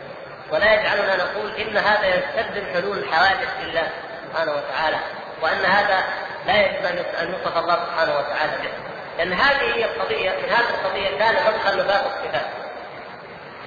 ولا 0.52 0.74
يجعلنا 0.74 1.16
نقول 1.16 1.56
إن 1.56 1.78
هذا 1.78 2.08
يستلزم 2.08 2.74
حلول 2.74 2.98
الحوادث 2.98 3.50
لله 3.64 3.88
سبحانه 4.28 4.52
وتعالى 4.52 4.98
وأن 5.42 5.66
هذا 5.66 6.04
لا 6.48 6.56
يجب 6.56 6.86
أن 7.22 7.34
يوصف 7.34 7.58
الله 7.58 7.76
سبحانه 7.76 8.18
وتعالى 8.18 8.52
به. 8.62 8.70
لأن 9.18 9.34
هذه 9.34 9.76
هي 9.76 9.86
القضية 9.86 10.30
من 10.30 10.50
هذه 10.50 10.70
القضية 10.70 11.18
كان 11.20 11.36
مدخل 11.36 11.78
باب 11.78 12.06
الصفات. 12.06 12.46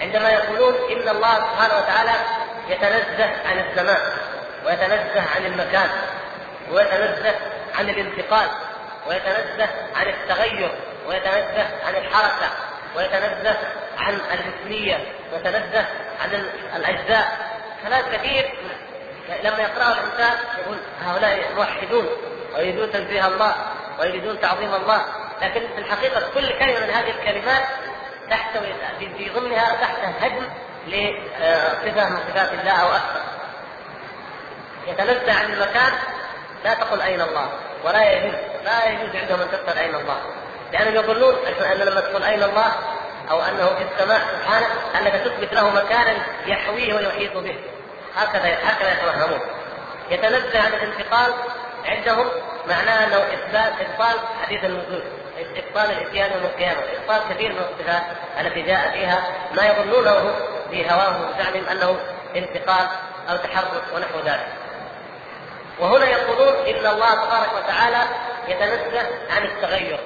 عندما 0.01 0.31
يقولون 0.31 0.75
إن 0.75 1.09
الله 1.09 1.35
سبحانه 1.35 1.77
وتعالى 1.77 2.13
يتنزه 2.69 3.31
عن 3.47 3.59
الزمان 3.59 4.01
ويتنزه 4.67 5.25
عن 5.37 5.47
المكان 5.47 5.89
ويتنزه 6.71 7.35
عن 7.79 7.89
الانتقال 7.89 8.49
ويتنزه 9.07 9.69
عن 9.97 10.07
التغير 10.09 10.75
ويتنزه 11.07 11.67
عن 11.87 11.95
الحركة 11.95 12.51
ويتنزه 12.97 13.57
عن 13.99 14.21
الجسميه 14.33 15.13
ويتنزه 15.33 15.87
عن 16.23 16.47
الأجزاء. 16.77 17.55
كلام 17.83 18.03
كثير. 18.13 18.55
لما 19.45 19.59
يقرأه 19.59 19.93
الإنسان 19.93 20.37
يقول 20.59 20.79
هؤلاء 21.05 21.53
موحدون 21.57 22.09
ويريدون 22.55 22.93
تنزيه 22.93 23.27
الله 23.27 23.55
ويريدون 24.01 24.41
تعظيم 24.41 24.75
الله. 24.75 25.05
لكن 25.43 25.61
في 25.75 25.79
الحقيقة 25.79 26.29
كل 26.35 26.59
كلمة 26.59 26.81
من 26.81 26.91
هذه 26.91 27.11
الكلمات 27.11 27.63
تحتوي 28.31 28.75
في 28.99 29.31
ضمنها 29.31 29.77
تحت 29.81 29.97
هدم 30.21 30.49
لصفة 30.87 32.09
من 32.09 32.17
صفات 32.29 32.53
الله 32.53 32.73
أو 32.73 32.89
أكثر. 32.89 33.21
يتنزه 34.87 35.39
عن 35.39 35.53
المكان 35.53 35.93
لا 36.65 36.75
تقل 36.75 37.01
أين 37.01 37.21
الله 37.21 37.49
ولا 37.85 38.13
يجوز 38.13 38.35
لا 38.65 38.87
يجوز 38.87 39.17
عندهم 39.17 39.41
أن 39.41 39.49
تسأل 39.49 39.79
أين 39.79 39.95
الله. 39.95 40.21
لأنهم 40.73 40.95
يظنون 40.95 41.35
أن 41.47 41.79
لما 41.79 42.01
تقول 42.01 42.23
أين 42.23 42.43
الله 42.43 42.73
أو 43.31 43.43
أنه 43.43 43.67
في 43.67 43.85
السماء 43.93 44.21
سبحانه 44.21 44.67
أنك 45.01 45.13
تثبت 45.13 45.55
له 45.55 45.71
مكانا 45.71 46.17
يحويه 46.47 46.95
ويحيط 46.95 47.37
به. 47.37 47.57
هكذا 48.17 48.59
هكذا 48.65 48.93
يتوهمون. 48.93 49.41
يتنزه 50.11 50.61
عن 50.61 50.73
الانتقال 50.73 51.33
عندهم 51.85 52.27
معناه 52.67 53.07
أنه 53.07 53.17
اثبات 53.17 53.73
ابطال 53.81 54.19
حديث 54.43 54.65
النزول. 54.65 55.03
ابطال 55.57 55.91
الإتيان 55.91 56.33
يوم 56.33 56.45
القيامة. 56.45 56.81
ابطال 56.81 57.35
كثير 57.35 57.53
من 57.53 57.59
الصفات 57.59 58.03
التي 58.41 58.63
جاء 58.63 58.91
فيها 58.91 59.23
ما 59.57 59.67
يظنونه 59.67 60.35
في 60.71 60.91
هواهم 60.91 61.31
وزعمهم 61.31 61.69
أنه 61.71 61.97
انتقال 62.37 62.87
أو 63.31 63.37
تحرك 63.37 63.83
ونحو 63.95 64.19
ذلك. 64.25 64.49
وهنا 65.79 66.07
يقولون 66.07 66.55
إن 66.55 66.87
الله 66.87 67.15
تبارك 67.15 67.53
وتعالى 67.57 68.03
يتنزه 68.49 69.07
عن 69.31 69.43
التغير. 69.45 70.01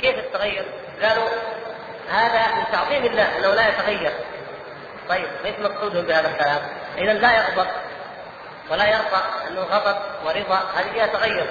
كيف 0.00 0.18
التغير؟ 0.18 0.64
قالوا 1.02 1.28
هذا 2.10 2.54
من 2.54 2.64
تعظيم 2.72 3.04
الله 3.04 3.38
انه 3.38 3.54
لا 3.54 3.68
يتغير. 3.68 4.12
طيب 5.08 5.26
ليس 5.44 5.58
مقصودهم 5.58 6.04
بهذا 6.04 6.28
الكلام؟ 6.28 6.60
اذا 6.98 7.12
لا 7.12 7.36
يغضب 7.36 7.66
ولا 8.70 8.86
يرضى 8.88 9.22
أنه 9.48 9.60
غضب 9.60 9.96
ورضا 10.24 10.62
هذه 10.76 10.92
فيها 10.92 11.06
تغير. 11.06 11.46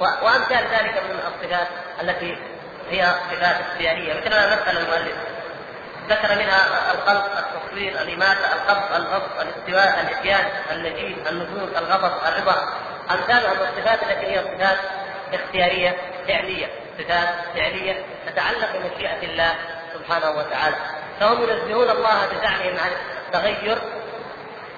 وأمثال 0.00 0.64
ذلك 0.64 1.02
من 1.02 1.20
الصفات 1.26 1.68
التي 2.02 2.38
هي 2.90 3.14
صفات 3.30 3.56
اختياريه 3.60 4.14
مثل 4.14 4.30
ما 4.30 4.46
مثل 4.46 4.76
المؤلف 4.76 5.16
ذكر 6.08 6.34
منها 6.34 6.66
الخلق 6.94 7.38
التصوير 7.38 7.92
الاماته 7.92 8.52
القبض 8.54 8.94
الغضب 8.94 9.30
الاستواء 9.40 10.00
الإتيان 10.00 10.44
المجيء 10.72 11.28
النزول 11.28 11.76
الغضب 11.76 12.12
الرضا. 12.26 12.68
امثالها 13.10 13.54
من 13.54 13.60
الصفات 13.60 14.02
التي 14.02 14.26
هي 14.26 14.42
صفات 14.42 14.78
اختيارية 15.34 15.96
فعلية. 16.28 16.85
صفات 16.98 17.28
فعليه 17.54 18.04
تتعلق 18.26 18.72
بمشيئة 18.76 19.22
الله 19.22 19.54
سبحانه 19.94 20.30
وتعالى. 20.30 20.76
فهم 21.20 21.42
ينزهون 21.42 21.90
الله 21.90 22.26
بزعمهم 22.26 22.76
عن 22.78 22.90
التغير 23.26 23.78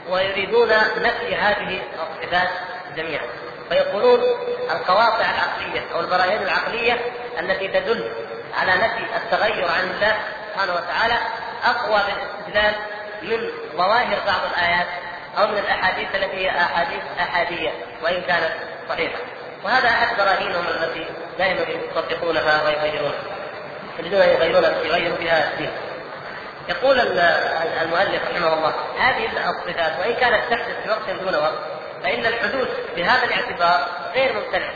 ويريدون 0.08 0.68
نفي 0.98 1.34
هذه 1.34 1.80
الصفات 1.94 2.48
جميعا. 2.96 3.26
فيقولون 3.68 4.20
القواطع 4.70 5.30
العقلية 5.30 5.94
أو 5.94 6.00
البراهين 6.00 6.42
العقلية 6.42 7.00
التي 7.40 7.68
تدل 7.68 8.12
على 8.60 8.72
نفي 8.72 9.16
التغير 9.16 9.68
عن 9.70 9.90
الله 9.90 10.16
سبحانه 10.52 10.74
وتعالى 10.74 11.14
أقوى 11.64 12.00
بالاستدلال 12.06 12.74
من 13.22 13.50
ظواهر 13.76 14.18
بعض 14.26 14.40
الآيات 14.52 14.86
أو 15.38 15.46
من 15.46 15.58
الأحاديث 15.58 16.14
التي 16.14 16.36
هي 16.36 16.50
أحاديث 16.50 17.02
أحادية 17.20 17.70
وإن 18.02 18.22
كانت 18.22 18.52
صحيحة. 18.88 19.18
وهذا 19.64 19.88
أحد 19.88 20.16
براهينهم 20.16 20.64
التي 20.68 21.06
دائما 21.38 21.60
يصدقونها 21.60 22.64
ويغيرونها 22.64 23.38
يريدون 23.98 24.20
أن 24.20 24.28
يغيرون 24.28 24.64
يغيروا 24.64 25.18
بها 25.18 25.52
الدين. 25.52 25.70
يقول 26.68 27.00
المؤلف 27.82 28.22
رحمه 28.30 28.54
الله 28.54 28.74
هذه 28.98 29.26
الصفات 29.26 29.98
وإن 29.98 30.14
كانت 30.14 30.50
تحدث 30.50 30.82
في 30.82 30.90
وقت 30.90 31.10
دون 31.10 31.34
وقت 31.34 31.58
فإن 32.02 32.26
الحدوث 32.26 32.68
بهذا 32.96 33.24
الاعتبار 33.24 33.88
غير 34.14 34.32
ممتنع. 34.32 34.70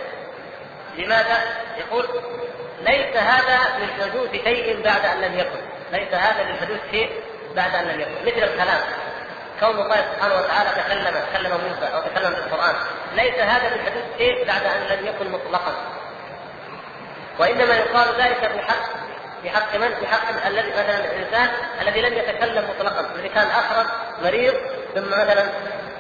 لماذا؟ 0.99 1.39
يقول 1.79 2.09
ليس 2.81 3.17
هذا 3.17 3.59
من 3.79 3.89
حدوث 4.03 4.33
شيء 4.33 4.83
بعد 4.83 5.05
أن 5.07 5.21
لم 5.21 5.39
يكن. 5.39 5.61
ليس 5.93 6.15
هذا 6.15 6.45
من 6.45 6.57
حدوث 6.57 6.81
شيء 6.91 7.11
بعد 7.57 7.75
أن 7.75 7.85
لم 7.85 8.01
يكن. 8.01 8.23
مثل 8.23 8.53
الكلام. 8.53 8.81
كون 9.61 9.71
الله 9.71 9.97
سبحانه 9.97 10.35
وتعالى 10.35 10.71
تكلم 10.83 11.15
تكلم 11.33 11.51
موسى 11.51 11.95
أو 11.95 12.01
تكلم 12.01 12.31
بالقران 12.31 12.75
ليس 13.15 13.35
هذا 13.35 13.69
من 13.75 13.81
حدوث 13.87 14.05
شيء 14.19 14.47
بعد 14.47 14.63
أن 14.65 14.99
لم 14.99 15.07
يكن 15.07 15.31
مطلقا. 15.31 16.02
وإنما 17.43 17.75
يقال 17.75 18.09
ذلك 18.21 18.51
بحق 18.57 18.85
في 19.43 19.51
حق 19.51 19.77
من؟ 19.77 19.95
في 19.95 20.07
حق 20.07 20.47
الذي 20.47 20.71
مثلا 20.71 20.99
الإنسان 20.99 21.49
الذي 21.81 22.01
لم 22.01 22.15
يتكلم 22.15 22.65
مطلقا، 22.71 23.07
الذي 23.15 23.29
كان 23.29 23.47
اخرج 23.47 23.87
مريض 24.23 24.55
ثم 24.95 25.11
مثلا 25.11 25.45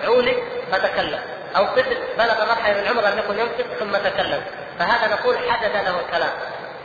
عولج 0.04 0.36
فتكلم، 0.72 1.20
أو 1.56 1.66
طفل 1.66 1.96
بلغ 2.18 2.46
مرحلة 2.46 2.74
من 2.74 2.80
العمر 2.80 3.02
لم 3.02 3.18
يكن 3.18 3.38
ينطق 3.38 3.66
ثم 3.78 4.10
تكلم، 4.10 4.42
فهذا 4.78 5.14
نقول 5.14 5.50
حدث 5.50 5.74
له 5.74 6.00
الكلام، 6.00 6.30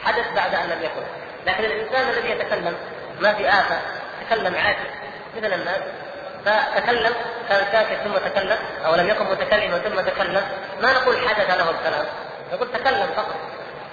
حدث 0.04 0.26
بعد 0.36 0.56
أن 0.56 0.70
لم 0.70 0.84
يكن، 0.84 1.06
لكن 1.48 1.63
الإنسان 1.63 2.10
الذي 2.10 2.30
يتكلم 2.30 2.76
ما 3.20 3.34
في 3.34 3.50
آفة، 3.50 3.78
تكلم 4.26 4.56
عادي 4.56 4.89
مثل 5.38 5.54
الناس 5.54 5.82
فتكلم 6.46 7.13
كان 7.50 7.65
ساكت 7.72 7.98
ثم 8.04 8.30
تكلم 8.30 8.58
أو 8.86 8.96
لم 8.96 9.10
يكن 9.10 9.26
متكلما 9.26 9.78
ثم 9.78 10.02
تكلم 10.02 10.43
ما 10.82 10.93
نقول 10.93 11.30
حدث 11.30 11.50
له 11.50 11.70
الكلام. 11.70 12.06
نقول 12.54 12.72
تكلم 12.72 13.08
فقط. 13.15 13.36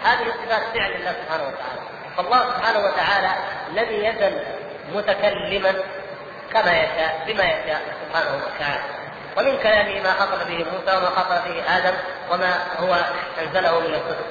هذه 0.05 0.25
صفات 0.45 0.63
فعل 0.75 0.93
الله 0.93 1.13
سبحانه 1.13 1.45
وتعالى. 1.45 1.81
فالله 2.17 2.41
سبحانه 2.57 2.79
وتعالى 2.79 3.31
لم 3.73 3.89
يزل 4.05 4.35
متكلما 4.95 5.75
كما 6.53 6.73
يشاء 6.73 7.25
بما 7.27 7.45
يشاء 7.45 7.83
سبحانه 8.03 8.33
وتعالى. 8.37 8.85
ومن 9.37 9.59
كلامه 9.63 10.01
ما 10.01 10.13
خطب 10.13 10.49
به 10.49 10.59
موسى 10.73 10.97
وما 10.97 11.11
خطب 11.11 11.45
به 11.45 11.77
آدم 11.77 11.95
وما 12.31 12.55
هو 12.79 12.97
أنزله 13.43 13.81
من 13.81 13.95
الكتب. 13.95 14.27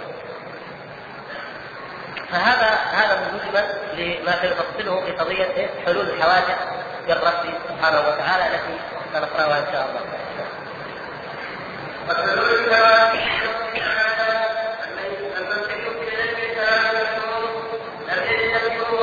فهذا 2.31 2.69
هذا 2.69 3.31
مجمل 3.33 3.65
لما 3.93 4.41
سيفصله 4.41 5.05
في 5.05 5.11
قضية 5.11 5.69
حلول 5.85 6.09
الحوادث 6.09 6.57
بالرب 7.07 7.43
سبحانه 7.69 7.99
وتعالى 7.99 8.47
التي 8.47 8.79
سنقرأها 9.13 9.59
إن 9.59 9.67
شاء 9.71 9.89
الله. 9.89 10.01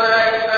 وحلول 0.00 0.14
الحوادث 0.14 0.49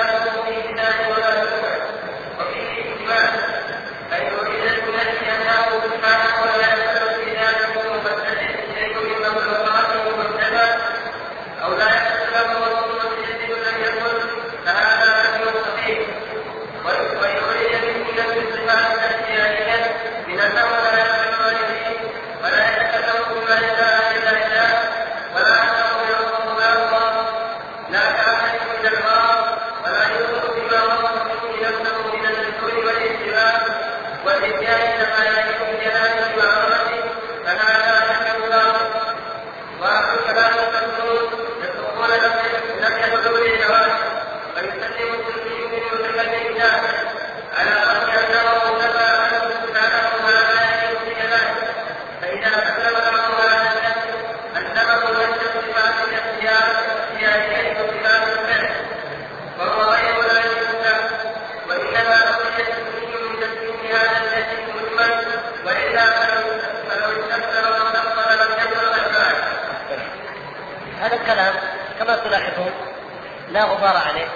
لا 73.53 73.65
غبار 73.65 73.97
عليه 73.97 74.29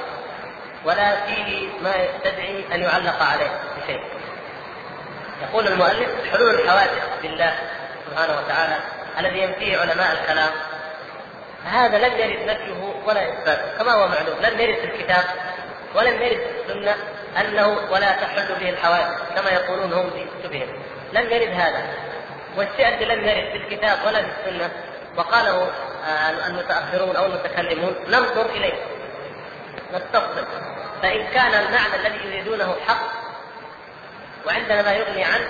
ولا 0.85 1.17
فيه 1.27 1.69
ما 1.83 1.95
يستدعي 1.97 2.65
أن 2.75 2.81
يعلق 2.83 3.23
عليه 3.23 3.51
بشيء. 3.83 4.01
يقول 5.43 5.67
المؤلف 5.67 6.31
حلول 6.33 6.55
الحوادث 6.55 7.03
بالله 7.23 7.55
سبحانه 8.11 8.39
وتعالى 8.39 8.77
الذي 9.19 9.39
ينفيه 9.39 9.79
علماء 9.79 10.13
الكلام 10.13 10.51
هذا 11.65 11.99
لم 11.99 12.19
يرد 12.19 12.51
نفيه 12.51 13.03
ولا 13.07 13.33
اثباته 13.33 13.79
كما 13.79 13.93
هو 13.93 14.09
معلوم 14.09 14.37
لم 14.43 14.61
يرد 14.61 14.79
في 14.79 14.85
الكتاب 14.85 15.25
ولم 15.95 16.23
يرد 16.23 16.39
في 16.39 16.73
السنة 16.73 16.95
أنه 17.41 17.79
ولا 17.91 18.13
تحل 18.13 18.55
به 18.61 18.71
الحوادث 18.71 19.19
كما 19.37 19.51
يقولون 19.51 19.93
هم 19.93 20.11
في 20.11 20.27
كتبهم. 20.43 20.83
لم 21.13 21.31
يرد 21.31 21.51
هذا. 21.61 21.87
والشيء 22.57 22.89
الذي 22.89 23.05
لم 23.05 23.29
يرد 23.29 23.51
في 23.51 23.57
الكتاب 23.57 23.99
ولا 24.07 24.23
في 24.23 24.29
السنة 24.29 24.71
وقاله 25.17 25.71
آه، 26.09 26.47
المتأخرون 26.47 27.17
أو 27.17 27.27
المتكلمون 27.27 27.95
ننظر 28.09 28.47
إليه. 28.47 28.96
نستفصل 29.95 30.47
فإن 31.03 31.27
كان 31.27 31.55
المعنى 31.55 31.95
الذي 31.95 32.29
يريدونه 32.29 32.77
حق 32.89 33.27
وعندنا 34.47 34.83
ما 34.83 34.93
يغني 34.93 35.25
عنه 35.25 35.49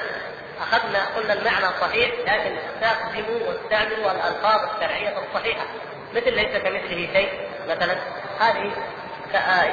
أخذنا 0.60 1.04
قلنا 1.16 1.32
المعنى 1.32 1.66
صحيح 1.80 2.10
لكن 2.20 2.56
استخدموا 2.56 3.48
واستعملوا 3.48 4.10
الألفاظ 4.12 4.60
الشرعية 4.74 5.18
الصحيحة. 5.18 5.66
مثل 6.14 6.34
ليس 6.34 6.62
كمثله 6.62 7.08
شيء 7.12 7.30
مثلا 7.68 7.96
هذه 8.40 8.72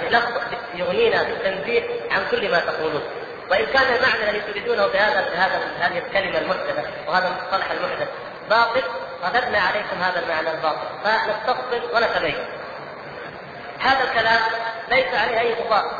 لفظ 0.09 0.31
يغنينا 0.75 1.23
بالتنزيه 1.23 1.83
عن 2.11 2.21
كل 2.31 2.51
ما 2.51 2.59
تقولون. 2.59 3.03
وإن 3.51 3.65
كان 3.65 3.95
المعنى 3.95 4.29
الذي 4.29 4.41
تريدونه 4.51 4.87
بهذا 4.87 5.29
بهذا 5.29 5.61
هذه 5.79 5.97
الكلمة 5.97 6.37
المحدثة 6.37 6.83
وهذا 7.07 7.27
المصطلح 7.27 7.71
المحدث 7.71 8.07
باطل 8.49 8.83
رددنا 9.23 9.59
عليكم 9.59 10.01
هذا 10.01 10.19
المعنى 10.19 10.51
الباطل. 10.51 10.87
فنستفصل 11.03 11.95
ونتبين 11.95 12.45
هذا 13.83 14.03
الكلام 14.03 14.39
ليس 14.89 15.13
عليه 15.13 15.39
أي 15.39 15.53
غبار 15.53 15.91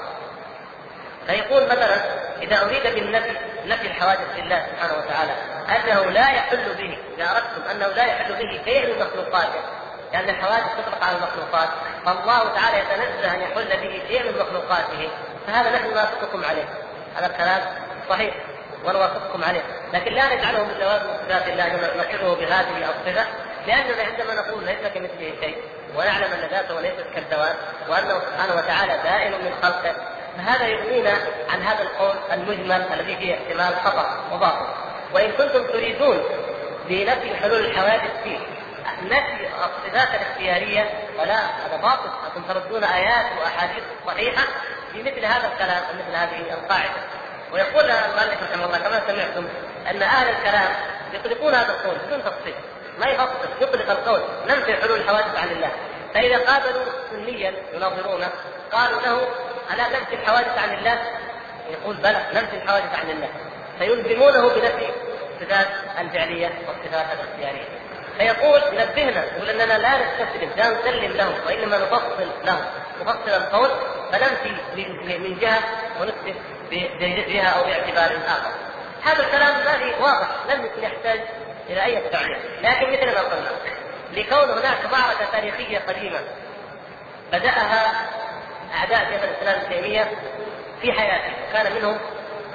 فيقول 1.28 1.66
مثلا 1.66 1.98
إذا 2.42 2.62
أريد 2.62 2.84
بالنفي 2.84 3.32
نفي 3.66 3.88
الحوادث 3.88 4.28
لله 4.38 4.66
سبحانه 4.72 4.94
وتعالى 4.98 5.32
أنه 5.70 6.12
لا 6.12 6.32
يحل 6.32 6.74
به 6.78 6.98
إذا 7.18 7.32
أردتم 7.32 7.70
أنه 7.72 7.88
لا 7.88 8.06
يحل 8.06 8.34
به 8.34 8.62
من 8.68 9.06
مخلوقاته 9.06 9.60
لأن 10.14 10.30
الحوادث 10.30 10.66
تطلق 10.78 11.04
على 11.04 11.18
المخلوقات 11.18 11.70
فالله 12.06 12.54
تعالى 12.56 12.80
يتنزه 12.80 13.34
أن 13.34 13.42
يحل 13.42 13.78
به 13.82 14.02
شيء 14.08 14.24
من 14.24 14.40
مخلوقاته 14.40 15.10
فهذا 15.48 15.72
نحن 15.72 15.90
نوافقكم 15.90 16.46
عليه. 16.46 16.66
هذا 17.16 17.26
الكلام 17.26 17.62
صحيح 18.10 18.34
ونوافقكم 18.86 19.44
عليه. 19.44 19.62
لكن 19.94 20.14
لا 20.14 20.36
نجعله 20.36 20.64
من 20.64 20.76
جواز 20.80 21.02
من 21.02 21.18
صفات 21.28 21.48
الله 21.48 21.68
نقره 21.98 22.36
بهذه 22.36 22.90
الصفه 22.90 23.26
لأننا 23.68 24.04
عندما 24.04 24.34
نقول 24.34 24.66
ليس 24.66 24.88
كمثله 24.94 25.34
شيء. 25.42 25.58
ونعلم 25.96 26.32
أن 26.34 26.50
ذاته 26.50 26.82
ليست 26.82 27.06
كالذوات 27.16 27.56
وأنه 27.88 28.20
سبحانه 28.20 28.56
وتعالى 28.56 29.00
دائم 29.04 29.32
من 29.32 29.54
خلقه. 29.62 29.96
فهذا 30.38 30.68
يغنينا 30.68 31.14
عن 31.50 31.62
هذا 31.62 31.82
القول 31.82 32.16
المجمل 32.32 32.86
الذي 32.94 33.18
فيه 33.18 33.34
احتمال 33.34 33.76
خطأ 33.76 34.24
وباطل 34.32 34.66
وإن 35.14 35.32
كنتم 35.32 35.68
تريدون 35.68 36.24
بنفي 36.90 37.36
حلول 37.36 37.66
الحوادث 37.66 38.24
فيه 38.24 38.40
نفي 39.04 39.48
الصفات 39.48 40.22
الاختيارية 40.22 40.90
فلا 41.18 41.36
هذا 41.36 41.78
باطل. 41.82 42.10
أنتم 42.28 42.54
تردون 42.54 42.84
آيات 42.84 43.26
وأحاديث 43.42 43.84
صحيحة 44.08 44.44
في 44.92 45.04
مثل 45.04 45.26
هذا 45.26 45.52
الكلام 45.54 45.82
مثل 45.94 46.16
هذه 46.16 46.54
القاعدة. 46.54 47.02
ويقول 47.52 47.92
المؤلف 47.92 48.44
رحمه 48.44 48.66
الله 48.66 48.78
كما 48.78 49.02
سمعتم 49.08 49.48
أن 49.90 50.02
أهل 50.02 50.30
الكلام 50.30 50.76
يطلقون 51.14 51.56
هذا 51.56 51.74
القول 51.74 51.96
بدون 51.96 52.24
تفصيل. 52.24 52.56
ما 53.00 53.06
يفصل 53.06 53.50
يطلق 53.62 53.92
القول. 53.92 54.22
ننفي 54.48 54.76
حلول 54.76 55.00
الحوادث 55.00 55.36
عن 55.38 55.50
الله. 55.52 55.72
فإذا 56.14 56.38
قابلوا 56.38 56.86
سنيا 57.12 57.54
يناظرونه 57.74 58.30
قالوا 58.72 59.02
له 59.02 59.28
ألا 59.74 60.00
ننفي 60.00 60.16
الحوادث 60.16 60.58
عن 60.58 60.74
الله؟ 60.78 61.00
يقول 61.70 61.96
بلى 61.96 62.26
ننفي 62.34 62.56
الحوادث 62.56 63.00
عن 63.00 63.10
الله. 63.10 63.30
فيلزمونه 63.80 64.48
بنفي 64.48 64.90
الصفات 65.42 65.68
الفعلية 66.00 66.52
والصفات 66.68 67.06
الاختيارية. 67.14 67.68
فيقول 68.18 68.62
نبهنا. 68.74 69.26
يقول 69.26 69.50
إننا 69.50 69.78
لا 69.78 69.92
نستسلم 69.98 70.50
لا 70.58 70.70
نسلم 70.70 71.12
لهم 71.12 71.36
وإنما 71.46 71.78
نفصل 71.78 72.28
لهم. 72.46 72.66
نفصل 73.02 73.30
القول 73.30 73.70
فننفي 74.12 74.56
من 75.18 75.40
جهة 75.40 75.60
ونثبت 76.02 76.36
بجهة 76.72 77.48
أو 77.48 77.64
باعتبار 77.64 78.18
آخر. 78.28 78.52
هذا 79.04 79.24
الكلام 79.24 79.66
ما 79.66 80.06
واضح 80.06 80.28
لم 80.50 80.70
يحتاج 80.84 81.20
إلى 81.70 81.84
أي 81.84 82.10
تعليق 82.10 82.38
لكن 82.62 82.92
مثل 82.92 83.06
ما 83.16 83.22
قلنا 83.22 83.52
لكون 84.14 84.58
هناك 84.58 84.86
معركه 84.92 85.32
تاريخية 85.32 85.80
قديمة 85.80 86.20
بدأها 87.32 87.92
أعداء 88.74 89.00
شيخ 89.00 89.24
الإسلام 89.24 89.60
ابن 89.60 89.70
تيمية 89.70 90.12
في 90.82 90.94
حياته. 90.94 91.34
كان 91.54 91.76
منهم 91.76 91.98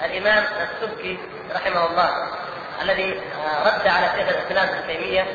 الإمام 0.04 0.44
السبكي 0.60 1.18
رحمه 1.54 1.86
الله 1.86 2.28
الذي 2.82 3.20
آه، 3.20 3.68
رد 3.68 3.88
على 3.88 4.10
شيخ 4.16 4.28
الإسلام 4.28 4.68
ابن 4.68 4.86
تيمية 4.86 5.26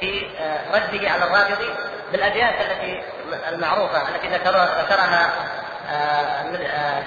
في 0.00 0.26
آه، 0.40 0.76
رده 0.76 1.10
على 1.10 1.24
الرافضي 1.24 1.74
بالابيات 2.12 2.54
التي 2.60 3.02
المعروفة 3.48 4.08
التي 4.08 4.28
ذكرها 4.28 4.82
ذكرها 4.82 5.32
آه، 5.90 6.42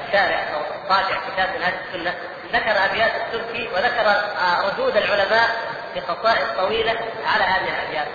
الشارع 0.08 0.40
أو 0.54 0.62
طالع 0.90 1.22
كتاب 1.34 1.50
من 1.56 1.64
هذه 1.64 1.80
السنة. 1.90 2.14
ذكر 2.54 2.86
أبيات 2.86 3.12
السبكي 3.16 3.68
وذكر 3.68 4.22
ردود 4.68 4.98
العلماء 4.98 5.50
في 5.94 6.00
قصائد 6.00 6.58
طويلة 6.58 7.00
على 7.26 7.44
هذه 7.44 7.68
الابيات 7.68 8.08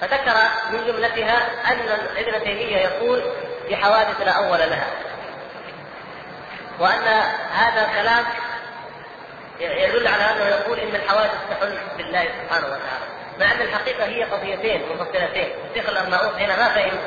فذكر 0.00 0.34
من 0.72 0.86
جملتها 0.86 1.36
أن 1.72 1.78
ابن 2.16 2.44
تيمية 2.44 2.76
يقول 2.76 3.22
بحوادث 3.70 4.20
لا 4.20 4.30
أول 4.30 4.58
لها. 4.58 4.86
وأن 6.78 7.06
هذا 7.52 7.88
كلام 7.94 8.24
يدل 9.60 10.06
على 10.06 10.24
أنه 10.24 10.44
يقول 10.44 10.78
إن 10.78 10.94
الحوادث 10.94 11.34
تحل 11.50 11.78
بالله 11.96 12.24
سبحانه 12.24 12.66
وتعالى. 12.66 13.06
مع 13.40 13.52
أن 13.52 13.60
الحقيقة 13.60 14.04
هي 14.04 14.24
قضيتين 14.24 14.88
منفصلتين 14.88 15.48
الشيخ 15.70 15.88
الارناؤوط 15.88 16.34
هنا 16.34 16.56
ما 16.56 16.68
فهم 16.68 16.98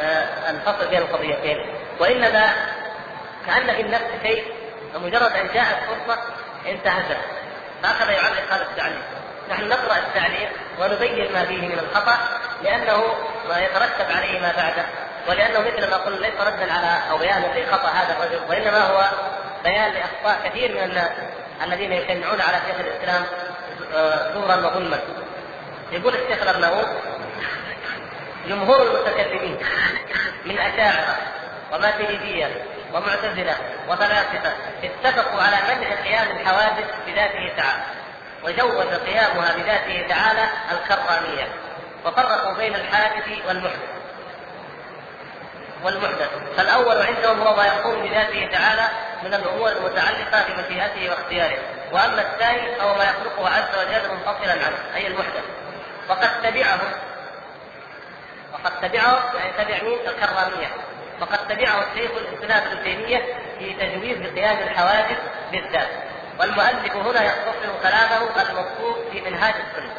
آه، 0.00 0.50
الفصل 0.50 0.88
بين 0.88 0.98
القضيتين. 0.98 1.74
وإنما 2.00 2.52
كأن 3.46 3.74
في 3.74 3.80
النفس 3.80 4.04
شيء 4.22 4.54
ومجرد 4.94 5.32
أن 5.32 5.48
جاءت 5.54 5.78
فرصة 5.86 6.20
انتهزها. 6.66 7.22
فأخذ 7.82 8.10
يعلق 8.10 8.52
هذا 8.52 8.62
التعليق. 8.62 9.11
نحن 9.50 9.68
نقرأ 9.68 9.96
التعليق 9.96 10.50
ونبين 10.80 11.32
ما 11.32 11.44
فيه 11.44 11.68
من 11.68 11.78
الخطأ 11.78 12.18
لأنه 12.62 13.14
ما 13.48 13.60
يترتب 13.64 14.16
عليه 14.16 14.40
ما 14.40 14.52
بعده 14.56 14.84
ولأنه 15.28 15.60
مثل 15.60 15.90
ما 15.90 15.96
قلنا 15.96 16.26
ليس 16.26 16.40
ردا 16.40 16.72
على 16.72 17.10
أو 17.10 17.18
بيانا 17.18 17.46
لخطا 17.46 17.88
هذا 17.88 18.16
الرجل 18.16 18.40
وإنما 18.50 18.78
هو 18.78 19.04
بيان 19.64 19.92
لأخطاء 19.92 20.48
كثير 20.48 20.72
من 20.72 20.82
الناس 20.82 21.10
الذين 21.64 21.92
يشنعون 21.92 22.40
على 22.40 22.56
شيخ 22.66 22.76
الإسلام 22.80 23.22
آه، 23.94 24.32
زورا 24.34 24.56
وظلما. 24.56 24.98
يقول 25.92 26.14
الشيخ 26.14 26.42
الأرناؤوط 26.42 26.86
جمهور 28.48 28.82
المتكلمين 28.82 29.58
من 30.44 30.58
أشاعرة 30.58 31.16
وماتريديه 31.72 32.64
ومعتزلة 32.94 33.56
وفلاسفة 33.88 34.52
اتفقوا 34.84 35.42
على 35.42 35.56
منع 35.56 35.94
قيام 35.94 36.36
الحوادث 36.36 36.84
بذاته 37.06 37.52
تعالى 37.56 37.82
وجوز 38.44 38.86
قيامها 38.86 39.52
بذاته 39.56 40.06
تعالى 40.08 40.48
الكرامية. 40.72 41.48
وفرقوا 42.04 42.54
بين 42.54 42.74
الحادث 42.74 43.46
والمحدث. 43.48 43.88
والمحدث. 45.84 46.28
فالأول 46.56 47.02
عندهم 47.02 47.40
هو 47.40 47.56
ما 47.56 47.66
يقوم 47.66 48.02
بذاته 48.02 48.48
تعالى 48.52 48.88
من 49.22 49.34
الأمور 49.34 49.72
المتعلقة 49.72 50.44
بمشيئته 50.48 51.10
واختياره. 51.10 51.58
وأما 51.92 52.22
الثاني 52.22 52.74
فهو 52.74 52.94
ما 52.94 53.04
يخلقه 53.04 53.48
عز 53.48 53.78
وجل 53.78 54.14
منفصلا 54.14 54.52
عنه 54.52 54.96
أي 54.96 55.06
المحدث. 55.06 55.44
وقد 56.08 56.42
تبعه 56.42 56.80
وقد 58.52 58.80
تبعه 58.80 59.32
يعني 59.38 59.52
تبع 59.52 59.88
مين؟ 59.88 59.98
الكرامية. 60.08 60.68
وقد 61.20 61.48
تبعه 61.48 61.84
الشيخ 61.92 62.10
الإسلام 62.10 62.62
ابن 62.72 62.84
تيمية 62.84 63.36
في 63.58 63.72
تجويز 63.72 64.34
قيام 64.34 64.58
الحوادث 64.58 65.18
بالذات. 65.52 66.11
والمؤلف 66.40 66.96
هنا 66.96 67.22
يختصر 67.24 67.82
كلامه 67.82 68.42
المذكور 68.42 69.04
في 69.12 69.20
منهاج 69.20 69.54
السنة. 69.54 69.94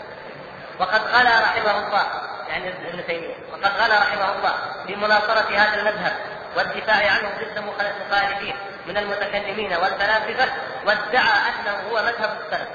وقد 0.79 1.01
غلا 1.01 1.39
رحمه 1.39 1.87
الله 1.87 2.05
يعني 2.49 2.69
ابن 2.69 3.07
تيمية 3.07 3.35
وقد 3.51 3.71
غلا 3.77 3.99
رحمه 3.99 4.35
الله 4.35 4.53
في 4.87 4.95
مناصرة 4.95 5.57
هذا 5.57 5.79
المذهب 5.79 6.13
والدفاع 6.57 7.11
عنه 7.11 7.29
ضد 7.29 7.57
المخالفين 7.57 8.55
من 8.87 8.97
المتكلمين 8.97 9.73
والفلاسفة 9.73 10.53
وادعى 10.85 11.39
أنه 11.49 11.89
هو 11.91 12.03
مذهب 12.03 12.37
السلف. 12.41 12.67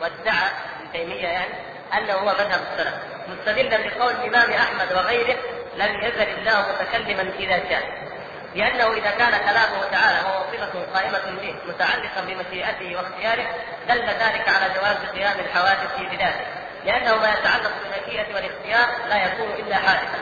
وادعى 0.00 0.48
ابن 0.80 0.92
تيمية 0.92 1.28
يعني 1.28 1.54
أنه 1.94 2.12
هو 2.12 2.24
مذهب 2.24 2.60
السلف. 2.72 2.94
مستدلا 3.28 3.76
بقول 3.76 4.14
الإمام 4.14 4.52
أحمد 4.52 4.92
وغيره 4.92 5.36
لم 5.76 6.00
يزل 6.04 6.28
الله 6.28 6.66
متكلما 6.72 7.22
إذا 7.38 7.68
شاء. 7.68 8.13
لأنه 8.54 8.92
إذا 8.92 9.10
كان 9.10 9.30
كلامه 9.30 9.84
تعالى 9.92 10.18
هو 10.28 10.44
صفة 10.52 10.86
قائمة 10.94 11.40
به 11.40 11.54
متعلقا 11.66 12.20
بمشيئته 12.20 12.96
واختياره 12.96 13.46
دل 13.88 14.06
ذلك 14.06 14.48
على 14.48 14.74
جواز 14.74 14.96
قيام 15.14 15.40
الحوادث 15.40 15.98
بذاته 15.98 16.46
لأنه 16.84 17.16
ما 17.16 17.28
يتعلق 17.28 17.72
بالمشيئة 17.82 18.34
والاختيار 18.34 18.88
لا 19.08 19.24
يكون 19.24 19.50
إلا 19.58 19.76
حادثا. 19.76 20.18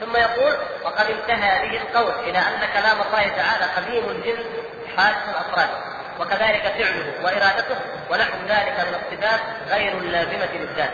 ثم 0.00 0.16
يقول 0.16 0.56
وقد 0.84 1.06
انتهى 1.10 1.68
به 1.68 1.76
القول 1.76 2.28
إلى 2.28 2.38
أن 2.38 2.60
كلام 2.74 2.96
الله 3.02 3.28
تعالى 3.36 3.64
قديم 3.76 4.10
الجنس 4.10 4.46
حادث 4.96 5.28
الأفراد. 5.28 5.68
وكذلك 6.20 6.62
فعله 6.62 7.24
وإرادته 7.24 7.76
ونحو 8.10 8.38
ذلك 8.48 8.80
من 8.80 8.94
الصفات 8.94 9.40
غير 9.70 9.92
اللازمة 9.92 10.48
للذات. 10.54 10.92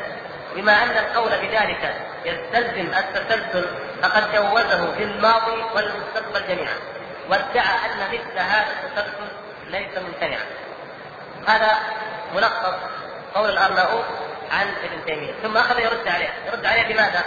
بما 0.54 0.72
أن 0.82 0.90
القول 0.90 1.30
بذلك 1.30 1.96
يستلزم 2.24 2.94
التسلسل 2.98 3.66
فقد 4.02 4.32
جوزه 4.32 4.92
في 4.92 5.02
الماضي 5.04 5.62
والمستقبل 5.74 6.46
جميعا. 6.48 6.74
وادعى 7.28 7.76
أن 7.86 8.08
مثل 8.12 8.38
هذا 8.38 8.66
التسلسل 8.84 9.28
ليس 9.66 9.98
ممتنعا. 9.98 10.46
هذا 11.46 11.78
ملخص 12.34 12.74
قول 13.34 13.50
الارناؤوط 13.50 14.04
عن 14.50 14.66
ابن 14.66 15.04
تيمية. 15.06 15.32
ثم 15.42 15.56
أخذ 15.56 15.78
يرد 15.80 16.08
عليه. 16.08 16.32
يرد 16.46 16.66
عليه 16.66 16.94
بماذا؟ 16.94 17.22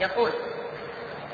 يقول 0.00 0.32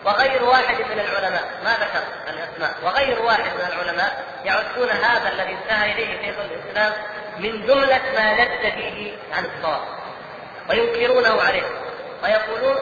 وغير 0.04 0.44
واحد 0.44 0.74
من 0.74 1.00
العلماء 1.00 1.44
ما 1.64 1.70
ذكر 1.70 2.02
الأسماء. 2.28 2.74
وغير 2.82 3.22
واحد 3.22 3.50
من 3.54 3.72
العلماء 3.72 4.24
يعدون 4.44 4.90
هذا 4.90 5.28
الذي 5.28 5.52
انتهى 5.52 5.92
إليه 5.92 6.26
شيخ 6.26 6.36
الإسلام 6.38 6.92
من 7.38 7.66
جملة 7.66 8.02
ما 8.16 8.34
لد 8.34 8.72
فيه 8.74 9.12
عن 9.32 9.44
الصواب. 9.44 10.01
وينكرونه 10.70 11.42
عليه. 11.42 11.62
ويقولون 12.22 12.76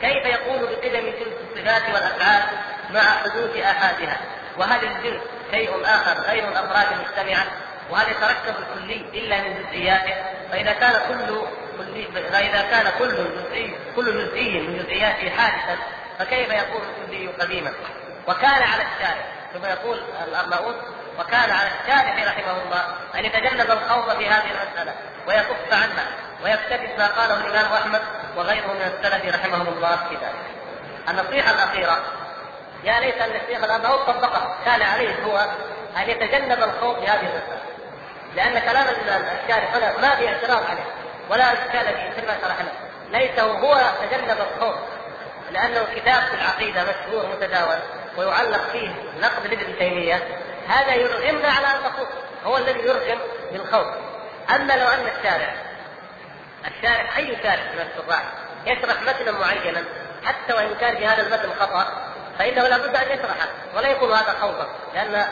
كيف 0.00 0.26
يقول 0.26 0.58
بقدم 0.58 1.10
جنس 1.10 1.36
الصفات 1.50 1.82
والأفعال 1.94 2.42
مع 2.90 3.00
حدوث 3.00 3.56
آحادها؟ 3.56 4.20
وهل 4.58 4.84
الجنس 4.84 5.22
شيء 5.50 5.70
آخر 5.84 6.20
غير 6.20 6.48
الأفراد 6.48 6.86
مجتمعا؟ 7.00 7.46
وهل 7.90 8.06
يتركب 8.10 8.54
الكلي 8.58 9.20
إلا 9.20 9.40
من 9.40 9.62
جزئياته؟ 9.62 10.14
فإذا 10.52 10.72
كان 10.72 10.92
كل 11.08 11.42
فإذا 12.32 12.62
كان 12.70 12.92
كل 12.98 13.16
جزئي 13.16 13.76
كل 13.96 14.26
جزئي 14.26 14.60
من 14.60 14.78
جزئياته 14.78 15.30
حادثا 15.30 15.78
فكيف 16.18 16.48
يكون 16.48 16.82
الكلي 16.82 17.28
قديما؟ 17.28 17.72
وكان 18.26 18.62
على 18.62 18.82
الشارع 18.82 19.24
ثم 19.54 19.64
يقول 19.66 19.98
الارناؤوط 20.28 20.74
وكان 21.18 21.50
على 21.50 21.70
الشارع 21.80 22.24
رحمه 22.24 22.62
الله 22.62 22.84
أن 23.14 23.24
يتجنب 23.24 23.70
الخوض 23.70 24.18
في 24.18 24.26
هذه 24.26 24.50
المسألة 24.50 24.94
ويكف 25.26 25.72
عنها. 25.72 26.06
ويقتبس 26.44 26.98
ما 26.98 27.06
قاله 27.06 27.46
الإمام 27.46 27.72
أحمد 27.72 28.00
وغيره 28.36 28.66
من 28.66 28.82
السلف 28.82 29.34
رحمهم 29.34 29.68
الله 29.68 29.96
في 29.96 30.14
ذلك. 30.14 30.46
النصيحة 31.08 31.54
الأخيرة 31.54 32.02
يا 32.84 33.00
ليت 33.00 33.18
أن 33.18 33.30
الشيخ 33.30 33.64
الارناؤوط 33.64 34.00
طبقها 34.00 34.56
كان 34.64 34.82
عليه 34.82 35.24
هو 35.24 35.46
أن 35.96 36.10
يتجنب 36.10 36.62
الخوض 36.62 37.00
في 37.00 37.06
هذه 37.06 37.20
المساله. 37.20 37.62
لأن 38.36 38.58
كلام 38.58 38.86
الشارع 38.88 39.68
هنا 39.74 40.00
ما 40.00 40.16
في 40.16 40.28
اعتراض 40.28 40.62
عليه 40.70 40.84
ولا 41.30 41.52
اشكال 41.52 41.86
فيه 41.96 42.08
مثل 42.08 42.26
ما 42.26 42.34
شرحنا 42.42 42.68
ليس 43.10 43.38
هو 43.38 43.80
تجنب 44.02 44.36
الخوض 44.40 44.76
لأنه 45.50 45.86
كتاب 45.94 46.22
في 46.22 46.34
العقيدة 46.34 46.82
مشهور 46.82 47.26
متداول 47.26 47.78
ويعلق 48.16 48.70
فيه 48.72 48.88
نقد 49.20 49.46
لابن 49.46 49.78
تيمية 49.78 50.22
هذا 50.68 50.94
يرغمنا 50.94 51.48
على 51.48 51.66
أن 51.66 51.92
هو 52.44 52.56
الذي 52.56 52.80
يرغم 52.80 53.18
بالخوض 53.52 53.94
أما 54.54 54.72
لو 54.72 54.88
أن 54.88 55.06
الشارع 55.18 55.54
الشارع 56.66 57.16
أي 57.16 57.36
شارع 57.42 57.62
من 57.74 57.86
الشراح 57.90 58.22
يشرح 58.66 59.02
متنا 59.02 59.32
معينا. 59.32 59.84
حتى 60.24 60.52
وإن 60.52 60.74
كان 60.80 60.96
في 60.96 61.06
هذا 61.06 61.22
المتن 61.22 61.54
خطأ 61.60 62.12
فإنه 62.38 62.68
لابد 62.68 62.96
أن 62.96 63.18
يشرحه. 63.18 63.48
ولا 63.74 63.88
يكون 63.88 64.12
هذا 64.12 64.36
خوضا 64.40 64.66
لأن 64.94 65.26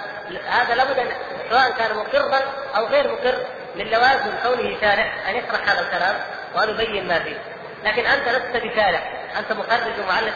هذا 0.49 0.75
لابد 0.75 0.99
أن 0.99 1.13
سواء 1.51 1.71
كان 1.71 1.97
مقرا 1.97 2.41
أو 2.77 2.87
غير 2.87 3.13
مقر 3.13 3.39
من 3.77 3.85
لوازم 3.85 4.33
كونه 4.43 4.81
شارع 4.81 5.13
أن 5.29 5.37
يشرح 5.37 5.71
هذا 5.71 5.81
الكلام 5.81 6.17
وأن 6.55 6.71
يبين 6.71 7.09
ما 7.09 7.19
فيه. 7.19 7.37
لكن 7.85 8.07
أنت 8.07 8.29
لست 8.29 8.65
بشارع 8.65 9.01
أنت 9.39 9.53
مخرج 9.53 10.01
ومعلق 10.01 10.35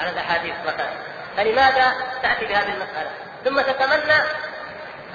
على 0.00 0.10
الأحاديث 0.10 0.54
مثلا. 0.66 0.90
فلماذا 1.36 1.92
تأتي 2.22 2.46
بهذه 2.46 2.68
المسألة؟ 2.68 3.10
ثم 3.44 3.60
تتمنى 3.60 4.22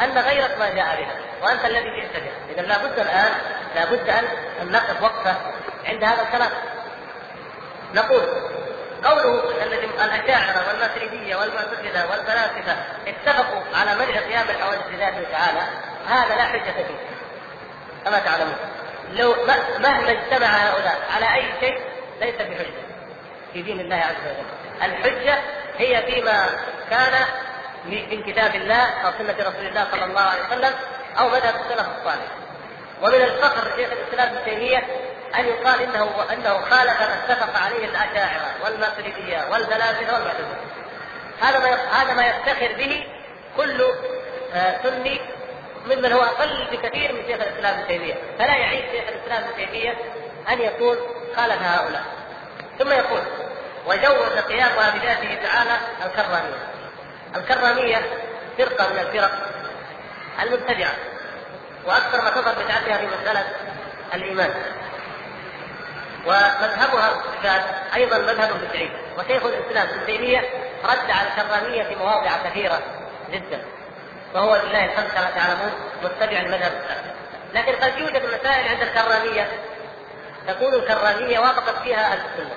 أن 0.04 0.18
غيرك 0.18 0.60
ما 0.60 0.70
جاء 0.70 0.96
بها 0.96 1.16
وأنت 1.42 1.66
الذي 1.66 1.90
جئت 2.02 2.24
بها. 2.24 2.34
اذا 2.50 2.62
لابد 2.62 3.00
الآن 3.00 3.32
لابد 3.76 4.10
أن 4.10 4.26
نقف 4.72 5.04
وقفة 5.04 5.36
عند 5.86 6.04
هذا 6.04 6.22
الكلام. 6.22 6.52
نقول 7.94 8.22
قوله 9.04 9.64
الذي 9.64 9.86
الاشاعره 9.86 10.68
والماتريديه 10.68 11.36
والمعتزله 11.36 12.12
والفلاسفة 12.12 12.76
اتفقوا 13.08 13.62
على 13.76 13.96
منع 13.96 14.20
قيام 14.20 14.50
الحوادث 14.50 14.88
بذاته 14.88 15.24
تعالى 15.32 15.62
هذا 16.08 16.36
لا 16.36 16.44
حجة 16.44 16.72
فيه. 16.72 17.00
كما 18.06 18.20
تعلمون 18.20 18.58
لو 19.14 19.36
مهما 19.80 20.12
اجتمع 20.12 20.48
هؤلاء 20.48 21.00
على 21.16 21.36
أي 21.36 21.54
شيء 21.60 21.82
ليس 22.22 22.36
بحجه 22.36 22.84
في 23.54 23.62
دين 23.62 23.80
الله 23.80 23.96
عز 23.96 24.22
وجل. 24.26 24.92
الحجة 24.92 25.38
هي 25.78 26.04
فيما 26.12 26.46
كان 26.90 27.26
من 27.86 28.24
كتاب 28.24 28.56
الله 28.56 28.90
أو 29.06 29.12
سنة 29.18 29.36
رسول 29.40 29.66
الله 29.66 29.88
صلى 29.92 30.06
الله 30.06 30.22
عليه 30.22 30.46
وسلم 30.46 30.74
أو 31.20 31.30
مذهب 31.30 31.56
السلف 31.56 31.88
الصالح. 31.98 32.32
ومن 33.02 33.22
الفخر 33.22 33.76
شيخ 33.76 33.90
الإسلام 33.92 34.36
ابن 34.36 34.46
تيمية 34.46 34.88
أن 35.40 35.46
يقال 35.46 35.82
إنه 35.82 36.34
إنه 36.34 36.62
خالف 36.62 37.02
ما 37.02 37.14
اتفق 37.24 37.60
عليه 37.60 37.86
الأشاعرة 37.86 38.54
والماتريديه 38.64 39.48
والفلاسفه 39.52 40.14
والمعتزله 40.14 40.58
هذا 41.42 41.60
ما 41.60 41.76
هذا 42.02 42.14
ما 42.14 42.28
يفتخر 42.28 42.74
به 42.78 43.04
كل 43.58 43.92
آه، 44.54 44.84
سني 44.84 45.22
ممن 45.86 46.12
هو 46.12 46.22
أقل 46.22 46.68
بكثير 46.72 47.14
من 47.14 47.22
شيخ 47.28 47.42
الإسلام 47.42 47.80
ابن 47.80 47.88
تيمية. 47.88 48.14
فلا 48.40 48.56
يعيب 48.56 48.84
شيخ 48.92 49.04
الإسلام 49.10 49.44
ابن 49.44 49.56
تيمية 49.56 49.98
أن 50.50 50.62
يقول 50.62 50.98
خالف 51.36 51.62
هؤلاء. 51.62 52.04
ثم 52.80 52.92
يقول 52.92 53.22
وجوز 53.86 54.40
قيامها 54.48 54.90
بذاته 54.90 55.36
تعالى 55.44 55.78
الكرامية. 56.06 56.68
الكرامية 57.36 58.02
فرقة 58.58 58.94
من 58.94 59.00
الفرق 59.00 59.32
المبتدعة. 60.44 60.94
وأكثر 61.86 62.22
ما 62.22 62.30
تظهر 62.30 62.54
بدعتها 62.54 62.98
في 62.98 63.08
مسألة 63.08 63.46
الإيمان. 64.14 64.54
ومذهبها 66.26 67.12
الصفات 67.12 67.64
أيضا 67.96 68.18
مذهب 68.18 68.50
بدعي 68.62 68.92
وشيخ 69.18 69.44
الإسلام 69.46 69.88
ابن 69.88 70.06
تيمية 70.06 70.40
رد 70.84 71.12
على 71.12 71.28
الكراميه 71.28 71.84
في 71.84 71.96
مواضع 71.96 72.32
كثيرة 72.50 72.82
جدا. 73.32 73.62
وهو 74.34 74.56
لله 74.56 74.86
الحمد 74.86 75.08
كما 75.08 75.32
تعلمون 75.36 75.72
متبع 76.04 76.38
المذهب 76.40 76.72
السلفي 76.72 77.12
لكن 77.54 77.76
قد 77.76 77.98
يوجد 77.98 78.26
مسائل 78.26 78.68
عند 78.68 78.82
الكراميه 78.82 79.48
تكون 80.48 80.74
الكراميه 80.74 81.40
وافقت 81.40 81.84
فيها 81.84 82.14
أهل 82.14 82.18
السنة. 82.18 82.56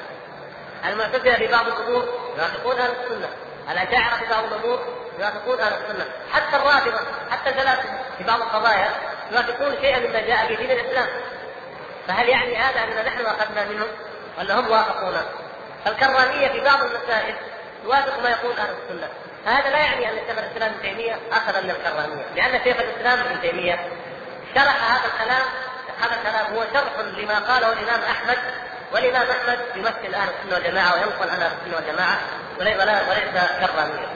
المعتزلة 0.89 1.35
في 1.35 1.47
بعض 1.47 1.67
الأمور 1.67 2.09
يوافقون 2.39 2.79
أهل 2.79 2.91
السنة. 2.91 3.29
الأشاعرة 3.71 4.17
في 4.17 4.31
بعض 4.31 4.45
الأمور 4.45 4.79
يوافقون 5.19 5.61
أهل 5.61 5.73
السنة. 5.73 6.05
حتى 6.33 6.57
الرافضة 6.57 7.01
حتى 7.31 7.51
الثلاثه 7.51 7.89
في 8.19 8.25
بعض 8.25 8.41
القضايا 8.41 8.91
يوافقون 9.33 9.75
شيئا 9.81 9.99
مما 9.99 10.21
جاء 10.21 10.47
في 10.47 10.57
دين 10.57 10.71
الإسلام. 10.71 11.09
فهل 12.09 12.29
يعني 12.29 12.57
هذا 12.57 12.83
أننا 12.83 13.03
نحن 13.03 13.27
اخذنا 13.27 13.64
منهم؟ 13.64 13.88
ولا 14.38 14.61
هم 14.61 14.71
وافقونا؟ 14.71 15.23
فالكرامية 15.85 16.49
في 16.49 16.61
بعض 16.61 16.83
المسائل 16.83 17.35
توافق 17.85 18.23
ما 18.23 18.31
يقول 18.31 18.53
أهل 18.59 18.75
السنة. 18.83 19.09
فهذا 19.45 19.71
لا 19.71 19.79
يعني 19.79 20.11
أن 20.11 20.16
شيخ 20.29 20.38
الإسلام 20.38 20.71
ابن 20.71 20.83
تيمية 20.83 21.18
أخذ 21.33 21.64
من 21.64 21.71
الكرامية. 21.71 22.25
لأن 22.37 22.64
شيخ 22.64 22.77
الإسلام 22.81 23.18
ابن 23.21 23.40
تيمية 23.40 23.88
شرح 24.55 24.92
هذا 24.92 25.12
الكلام 25.12 25.42
هذا 26.01 26.16
الكلام 26.16 26.55
هو 26.55 26.64
شرح 26.75 26.99
لما 27.18 27.38
قاله 27.38 27.73
الإمام 27.73 28.01
أحمد 28.03 28.38
والإمام 28.92 29.27
أحمد 29.31 29.59
يمثل 29.77 30.14
أهل 30.14 30.29
السنة 30.29 30.55
والجماعة 30.55 30.92
وينقل 30.95 31.31
عن 31.31 31.42
أهل 31.42 31.53
السنة 31.61 31.77
والجماعة 31.77 32.18
وليس 32.61 32.77
كرامية. 33.61 34.07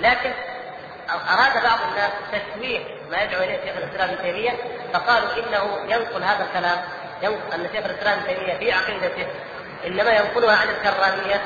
لكن 0.00 0.32
أراد 1.10 1.62
بعض 1.62 1.78
الناس 1.90 2.10
تشويه 2.32 3.01
ما 3.12 3.22
يدعو 3.22 3.42
إليه 3.42 3.60
شيخ 3.64 3.76
الإسلام 3.76 4.08
ابن 4.10 4.22
تيمية 4.22 4.50
فقالوا 4.92 5.28
إنه 5.32 5.92
ينقل 5.94 6.22
هذا 6.22 6.44
الكلام 6.44 6.78
ينقل 7.22 7.52
أن 7.52 7.68
شيخ 7.72 7.84
الإسلام 7.84 8.18
ابن 8.18 8.26
تيمية 8.26 8.58
في 8.58 8.72
عقيدته 8.72 9.26
إنما 9.86 10.10
ينقلها 10.10 10.56
عن 10.56 10.68
الكرامية 10.68 11.42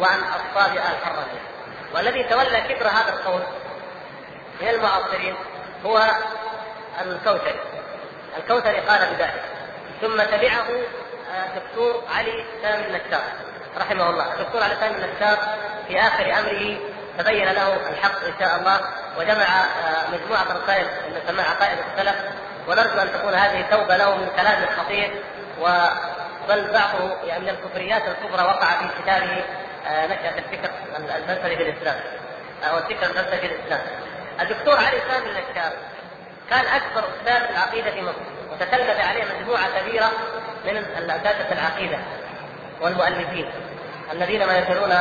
وعن 0.00 0.18
الصابئه 0.18 0.90
الحرانيه 0.90 1.40
والذي 1.94 2.22
تولى 2.22 2.60
كبر 2.60 2.88
هذا 2.88 3.08
القول 3.08 3.40
من 4.60 4.68
المعاصرين 4.68 5.34
هو 5.86 6.06
الكوثري. 7.00 7.60
الكوثري 8.36 8.80
قال 8.80 9.14
بذلك 9.14 9.42
ثم 10.00 10.22
تبعه 10.22 10.66
آه، 11.34 12.16
علي 12.16 12.44
سامي 12.62 12.86
النشار 12.86 13.22
رحمه 13.78 14.10
الله. 14.10 14.34
الدكتور 14.34 14.62
علي 14.62 14.74
سامي 14.80 14.94
النشار 14.96 15.38
في 15.88 16.00
آخر 16.00 16.38
أمره 16.38 16.76
تبين 17.22 17.52
له 17.52 17.90
الحق 17.90 18.24
إن 18.24 18.32
شاء 18.40 18.56
الله 18.56 18.80
وجمع 19.18 19.44
آه، 19.60 20.10
مجموعة 20.12 20.62
رسائل 20.62 20.86
نسميها 21.24 21.44
عقائد 21.44 21.78
السلف. 21.92 22.16
ونرجو 22.68 23.00
أن 23.00 23.12
تكون 23.12 23.34
هذه 23.34 23.66
توبه 23.70 23.96
له 23.96 24.16
من 24.16 24.28
كلام 24.36 24.66
خطير 24.76 25.10
بل 26.48 26.72
بعضه 26.72 27.16
يعني 27.24 27.42
من 27.42 27.48
الكفريات 27.48 28.02
الكبرى 28.08 28.42
وقع 28.42 28.66
في 28.66 28.88
كتابه 29.02 29.44
آه، 29.86 30.06
نشأة 30.06 30.38
الفكر 30.38 30.70
الفلسفي 30.96 31.56
في 31.56 31.62
الإسلام 31.62 32.00
أو 32.64 32.78
الفكر 32.78 33.06
الفلسفي 33.06 33.38
في 33.38 33.46
الإسلام. 33.46 33.80
الدكتور 34.40 34.76
علي 34.76 34.98
سامي 35.10 35.26
النشار 35.26 35.72
كان 36.50 36.64
أكبر 36.66 37.04
أستاذ 37.08 37.46
في 37.46 37.50
العقيدة 37.50 37.90
في 37.90 38.02
مصر 38.02 38.52
وتتلمذ 38.52 39.00
عليه 39.00 39.24
مجموعة 39.24 39.80
كبيرة 39.80 40.10
من 40.64 40.76
الأساتذة 40.76 41.52
العقيدة 41.52 41.98
والمؤلفين. 42.80 43.50
الذين 44.12 44.46
ما 44.46 44.58
يزالون 44.58 44.94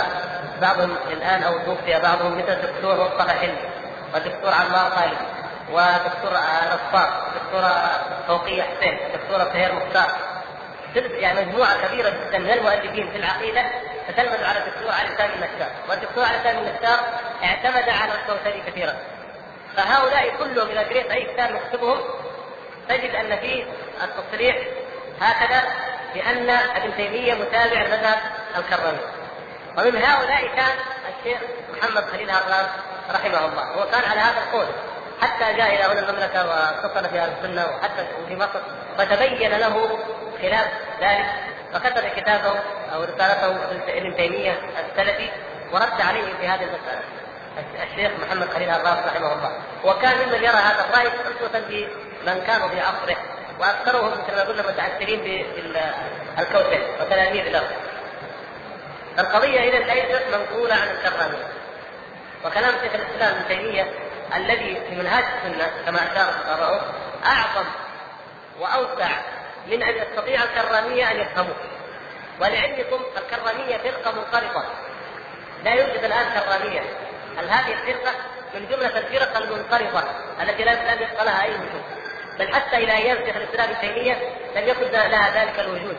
بعضهم 0.61 0.95
الآن 1.11 1.43
أو 1.43 1.57
توفي 1.57 1.99
بعضهم 1.99 2.37
مثل 2.37 2.51
الدكتور 2.51 2.95
مصطفى 2.95 3.31
حلمي 3.31 3.69
والدكتور 4.13 4.53
عمار 4.53 4.91
خالد 4.91 5.17
ودكتور 5.71 6.31
نصار 6.31 7.31
دكتور 7.35 7.69
فوقية 8.27 8.63
حسين 8.63 8.99
دكتور 9.13 9.53
سهير 9.53 9.71
مختار 9.73 10.07
يعني 10.95 11.45
مجموعة 11.45 11.87
كبيرة 11.87 12.09
جدا 12.09 12.37
من 12.37 12.49
المؤلفين 12.49 13.11
في 13.11 13.17
العقيدة 13.17 13.65
تتلمذ 14.07 14.43
على 14.43 14.59
الدكتور 14.59 14.91
علي 14.91 15.17
سامي 15.17 15.33
النشار، 15.33 15.71
والدكتور 15.89 16.23
علي 16.23 16.37
سامي 16.43 16.59
النشار 16.59 16.99
اعتمد 17.43 17.89
على 17.89 18.11
الكوثري 18.13 18.63
كثيرا. 18.67 18.93
فهؤلاء 19.77 20.35
كلهم 20.37 20.69
اذا 20.69 20.81
قريت 20.81 21.11
أي 21.11 21.23
كتاب 21.23 21.55
يكتبهم 21.55 21.97
تجد 22.89 23.15
أن 23.15 23.37
فيه 23.37 23.65
التصريح 24.03 24.57
هكذا 25.21 25.63
بان 26.13 26.49
ابن 26.49 26.95
تيمية 26.97 27.33
متابع 27.33 27.81
لمذهب 27.81 28.17
الكرمي. 28.57 28.99
ومن 29.77 30.03
هؤلاء 30.03 30.47
كان 30.55 30.77
الشيخ 31.09 31.39
محمد 31.77 32.03
خليل 32.03 32.29
هران 32.29 32.67
رحمه 33.11 33.45
الله، 33.45 33.63
هو 33.63 33.85
كان 33.91 34.11
على 34.11 34.19
هذا 34.19 34.37
القول. 34.37 34.67
حتى 35.21 35.53
جاء 35.53 35.75
إلى 35.75 35.83
هنا 35.83 36.09
المملكة 36.09 36.47
واتصل 36.49 37.09
في 37.09 37.19
أهل 37.19 37.31
السنة 37.37 37.65
وحتى 37.65 38.07
في 38.27 38.35
مصر 38.35 38.59
فتبين 38.97 39.51
له 39.51 39.99
خلاف 40.41 40.67
ذلك. 41.01 41.25
فكتب 41.73 42.07
كتابه 42.15 42.59
أو 42.93 43.03
رسالته 43.03 43.47
ابن 43.87 44.15
تيمية 44.15 44.59
السلفي 44.91 45.29
ورد 45.71 46.01
عليه 46.01 46.33
في 46.39 46.47
هذه 46.47 46.63
المسألة. 46.63 47.01
الشيخ 47.83 48.11
محمد 48.25 48.49
خليل 48.49 48.69
الراس 48.69 48.97
رحمه 49.07 49.33
الله. 49.33 49.51
وكان 49.83 50.17
ممن 50.17 50.43
يرى 50.43 50.47
هذا 50.47 50.85
الرأي 50.89 51.07
اسوه 51.07 51.59
بمن 51.69 52.41
كانوا 52.47 52.67
في 52.67 52.79
عصره. 52.79 53.17
وأكثرهم 53.59 54.11
مثل 54.11 54.35
ما 54.35 54.41
قلنا 54.41 54.61
متاثرين 54.61 55.19
بالكوثر 56.35 56.81
وتلاميذ 57.01 57.43
له. 57.49 57.67
القضية 59.19 59.59
إذا 59.59 59.93
ليست 59.93 60.23
منقوله 60.33 60.75
عن 60.75 60.87
الكراميه 60.87 61.47
وكلام 62.45 62.71
شيخ 62.83 62.93
الإسلام 62.93 63.35
ابن 63.35 63.47
تيمية 63.47 63.91
الذي 64.35 64.81
في 64.89 64.95
منهاج 64.95 65.23
السنة 65.23 65.71
كما 65.85 65.97
أشار 66.11 66.29
الفقراء 66.29 66.93
أعظم 67.25 67.65
وأوسع 68.59 69.09
من 69.67 69.83
أن 69.83 69.95
يستطيع 69.97 70.43
الكرامية 70.43 71.11
أن 71.11 71.19
يفهموه 71.19 71.55
ولعلمكم 72.41 73.01
الكرامية 73.17 73.77
فرقة 73.77 74.11
منقرضه 74.11 74.63
لا 75.63 75.73
يوجد 75.73 76.03
الآن 76.03 76.25
كرامية. 76.29 76.81
هل 77.37 77.49
هذه 77.49 77.73
الفرقة 77.73 78.11
من 78.53 78.67
جملة 78.71 78.97
الفرق 78.97 79.37
المنقرضه 79.37 80.03
التي 80.41 80.63
لم 80.63 81.01
يبقى 81.01 81.25
لها 81.25 81.43
أي 81.43 81.49
وجود؟ 81.49 81.98
بل 82.39 82.53
حتى 82.53 82.77
إلى 82.77 82.91
أيام 82.91 83.17
شيخ 83.25 83.35
الإسلام 83.35 83.69
ابن 83.69 83.81
تيمية 83.81 84.13
لم 84.55 84.67
يكن 84.67 84.91
لها 84.91 85.43
ذلك 85.43 85.59
الوجود. 85.59 85.97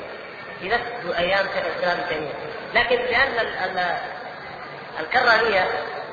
في 0.60 0.68
نفس 0.68 1.16
أيام 1.18 1.46
شيخ 1.54 1.64
الإسلام 1.66 1.98
ابن 1.98 2.08
تيمية. 2.08 2.32
لكن 2.74 2.96
لأن 2.96 3.96
الكراميه 5.00 5.68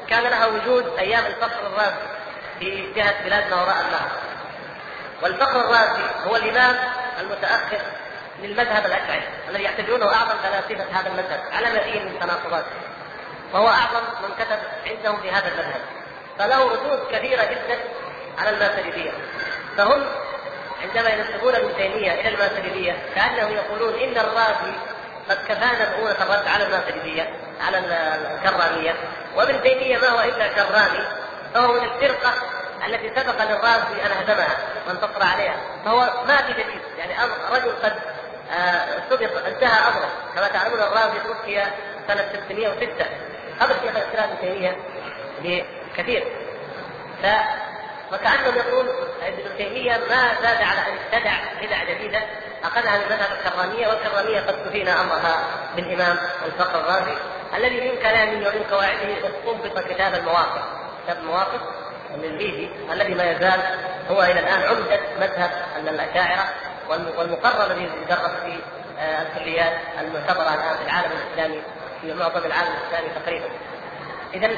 كان 0.10 0.24
لها 0.24 0.46
وجود 0.46 0.98
أيام 1.00 1.26
الفخر 1.26 1.68
الرازي 1.68 1.96
في 2.60 2.94
جهة 2.94 3.24
بلاد 3.24 3.50
ما 3.50 3.62
وراء 3.62 3.82
النهر 3.82 4.12
والفخر 5.24 5.60
الرازي 5.60 6.04
هو 6.28 6.36
الإمام 6.36 6.76
المتأخر 7.22 7.82
للمذهب 8.42 8.86
الأشعري 8.86 9.24
الذي 9.50 9.64
يعتبرونه 9.64 10.06
أعظم 10.06 10.38
فلاسفة 10.44 11.00
هذا 11.00 11.08
المذهب 11.08 11.40
على 11.52 11.68
مزيد 11.70 12.02
من 12.02 12.08
التناقضات 12.08 12.66
وهو 13.54 13.68
أعظم 13.68 14.04
من 14.24 14.30
كتب 14.40 14.60
عندهم 14.88 15.22
في 15.22 15.32
هذا 15.32 15.48
المذهب. 15.48 15.82
فله 16.40 16.74
ردود 16.74 17.00
كثيرة 17.12 17.44
جدا 17.44 17.78
على 18.38 18.50
الماتريديه 18.50 19.12
فهم 19.78 20.06
عندما 20.82 21.10
ينسبون 21.10 21.56
ابن 21.56 21.76
تيمية 21.78 22.12
إلى 22.12 22.30
الماتريديه 22.30 22.96
كأنهم 23.16 23.52
يقولون 23.52 23.94
إن 23.94 24.18
الرازي 24.18 24.74
قد 25.30 25.38
كفانا 25.48 25.98
مؤونة 25.98 26.24
الرد 26.24 26.48
على 26.48 26.66
الماتريديه 26.66 27.30
على 27.62 27.78
الكرامية. 27.78 28.96
وابن 29.36 29.62
تيمية 29.62 29.98
ما 29.98 30.08
هو 30.08 30.20
إلا 30.22 30.48
كرامي 30.48 31.08
فهو 31.54 31.74
من 31.74 31.84
الفرقة 31.84 32.34
التي 32.88 33.10
سبق 33.10 33.44
للرازي 33.44 34.06
أن 34.06 34.12
هدمها 34.22 34.58
وانتصر 34.88 35.24
عليها. 35.24 35.56
فهو 35.86 36.12
ما 36.28 36.38
في 36.38 36.54
جديد 36.54 36.82
يعني 36.98 37.14
رجل 37.52 37.72
قد 37.84 37.94
آه، 38.52 38.86
سبق 39.10 39.46
انتهى 39.48 39.88
أمره. 39.88 40.10
كما 40.36 40.48
تعلمون 40.48 40.80
الرازي 40.80 41.20
توفي 41.20 41.64
سنة 42.08 42.30
606 42.48 43.06
قبل 43.60 43.74
شيخ 43.74 43.96
الإسلام 43.96 44.30
ابن 44.30 44.40
تيمية 44.42 44.78
بكثير 45.44 46.24
ف 47.24 47.26
وكانهم 48.14 48.56
يقول 48.56 48.86
ابن 49.22 49.58
تيمية 49.58 49.98
ما 49.98 50.34
زاد 50.42 50.62
على 50.62 50.80
أن 50.80 50.98
ابتدع 50.98 51.34
بدع 51.62 51.84
جديده 51.84 52.20
أخذها 52.64 52.98
من 52.98 53.06
مذهب 53.06 53.30
الكرامية 53.32 53.88
والكرامية 53.88 54.40
قد 54.40 54.68
كفينا 54.68 55.02
أمرها 55.02 55.44
بالإمام 55.76 56.18
الفقر 56.46 56.80
الرازي 56.80 57.18
الذي 57.58 57.92
من 57.92 57.98
كلامه 57.98 58.48
ومن 58.48 58.64
قواعده 58.72 59.14
استنبط 59.14 59.80
كتاب 59.80 60.16
المواقف 60.16 60.62
كتاب 61.04 61.18
المواقف 61.18 61.62
للبيدي 62.16 62.70
الذي 62.94 63.14
ما 63.14 63.32
يزال 63.32 63.60
هو 64.10 64.24
إلى 64.24 64.40
الآن 64.40 64.62
عمدة 64.62 65.00
مذهب 65.20 65.52
الأشاعرة 65.78 66.50
والمقرر 66.90 67.72
الذي 67.72 67.90
يدرس 68.04 68.32
في 68.46 68.60
آه، 69.00 69.22
الكليات 69.22 69.74
المعتبرة 70.00 70.54
الآن 70.54 70.78
في 70.78 70.84
العالم 70.84 71.12
الإسلامي 71.12 71.62
في 72.02 72.14
معظم 72.14 72.46
العالم 72.46 72.70
الإسلامي 72.74 73.10
تقريبا. 73.24 73.46
اذا 74.34 74.50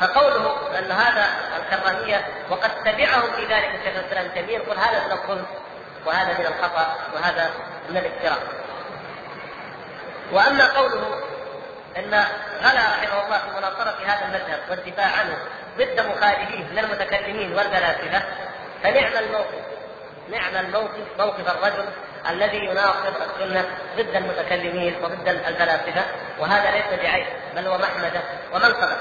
فقوله 0.00 0.78
أن 0.78 0.92
هذا 0.92 1.26
الكراميه 1.56 2.26
وقد 2.50 2.70
تبعهم 2.84 3.32
في 3.36 3.42
ذلك 3.46 3.74
الشيخ 3.74 3.96
الإسلام 3.96 4.24
ابن 4.24 4.34
تيمية 4.34 4.56
يقول 4.56 4.78
هذا 4.78 5.06
من 5.06 5.12
الظلم 5.12 5.46
وهذا 6.06 6.38
من 6.38 6.46
الخطأ 6.46 6.96
وهذا 7.14 7.50
من 7.88 7.96
الافتراء. 7.96 8.38
وأما 10.32 10.78
قوله 10.78 11.20
أن 11.96 12.24
غلا 12.62 12.80
رحمه 13.02 13.24
الله 13.24 13.38
في 13.38 13.56
مناصرة 13.56 13.96
هذا 14.06 14.26
المذهب 14.26 14.60
والدفاع 14.70 15.06
عنه 15.06 15.38
ضد 15.78 16.00
مخالفيه 16.00 16.64
من 16.64 16.78
المتكلمين 16.78 17.52
والفلاسفة 17.54 18.22
فنعم 18.82 19.24
الموقف 19.24 19.62
نعم 20.30 20.66
الموقف 20.66 21.06
موقف 21.18 21.50
الرجل 21.50 21.84
الذي 22.30 22.56
يناصر 22.56 23.08
السنة 23.08 23.64
ضد 23.96 24.16
المتكلمين 24.16 24.96
وضد 25.02 25.28
الفلاسفة 25.28 26.04
وهذا 26.38 26.70
ليس 26.70 27.00
بعيب 27.00 27.26
بل 27.56 27.66
هو 27.66 27.78
محمدة 27.78 28.20
ومنصبة 28.52 28.96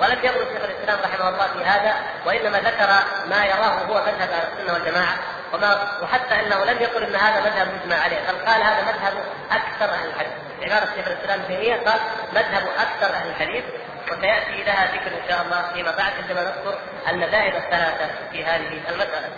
ولم 0.00 0.18
يقل 0.22 0.46
شيخ 0.52 0.64
الإسلام 0.64 0.98
رحمه 1.04 1.28
الله 1.28 1.46
في 1.46 1.64
هذا 1.64 1.94
وإنما 2.26 2.58
ذكر 2.58 2.86
ما 3.26 3.44
يراه 3.44 3.84
هو 3.88 3.94
مذهب 3.94 4.30
أهل 4.30 4.48
السنة 4.52 4.72
والجماعة 4.72 5.14
وما 5.52 5.98
وحتى 6.02 6.34
أنه 6.34 6.64
لم 6.64 6.82
يقل 6.82 7.02
إن 7.02 7.16
هذا 7.16 7.40
مذهب 7.40 7.68
مجمع 7.74 7.96
عليه 7.96 8.16
بل 8.16 8.46
قال 8.46 8.62
هذا 8.62 8.82
مذهب 8.82 9.12
أكثر 9.50 9.94
أهل 9.94 10.08
الحديث 10.08 10.32
عبارة 10.62 10.88
شيخ 10.96 11.06
الإسلام 11.06 11.40
ابن 11.40 11.48
تيمية 11.48 11.74
قال 11.74 12.00
مذهب 12.32 12.68
أكثر 12.78 13.14
أهل 13.14 13.28
الحديث 13.28 13.64
وسيأتي 14.12 14.64
لها 14.64 14.86
ذكر 14.94 15.06
إن 15.06 15.28
شاء 15.28 15.42
الله 15.42 15.70
فيما 15.74 15.90
بعد 15.90 16.12
عندما 16.22 16.40
نذكر 16.42 16.78
المذاهب 17.08 17.56
الثلاثة 17.56 18.08
في 18.32 18.44
هذه 18.44 18.80
المسألة. 18.88 19.28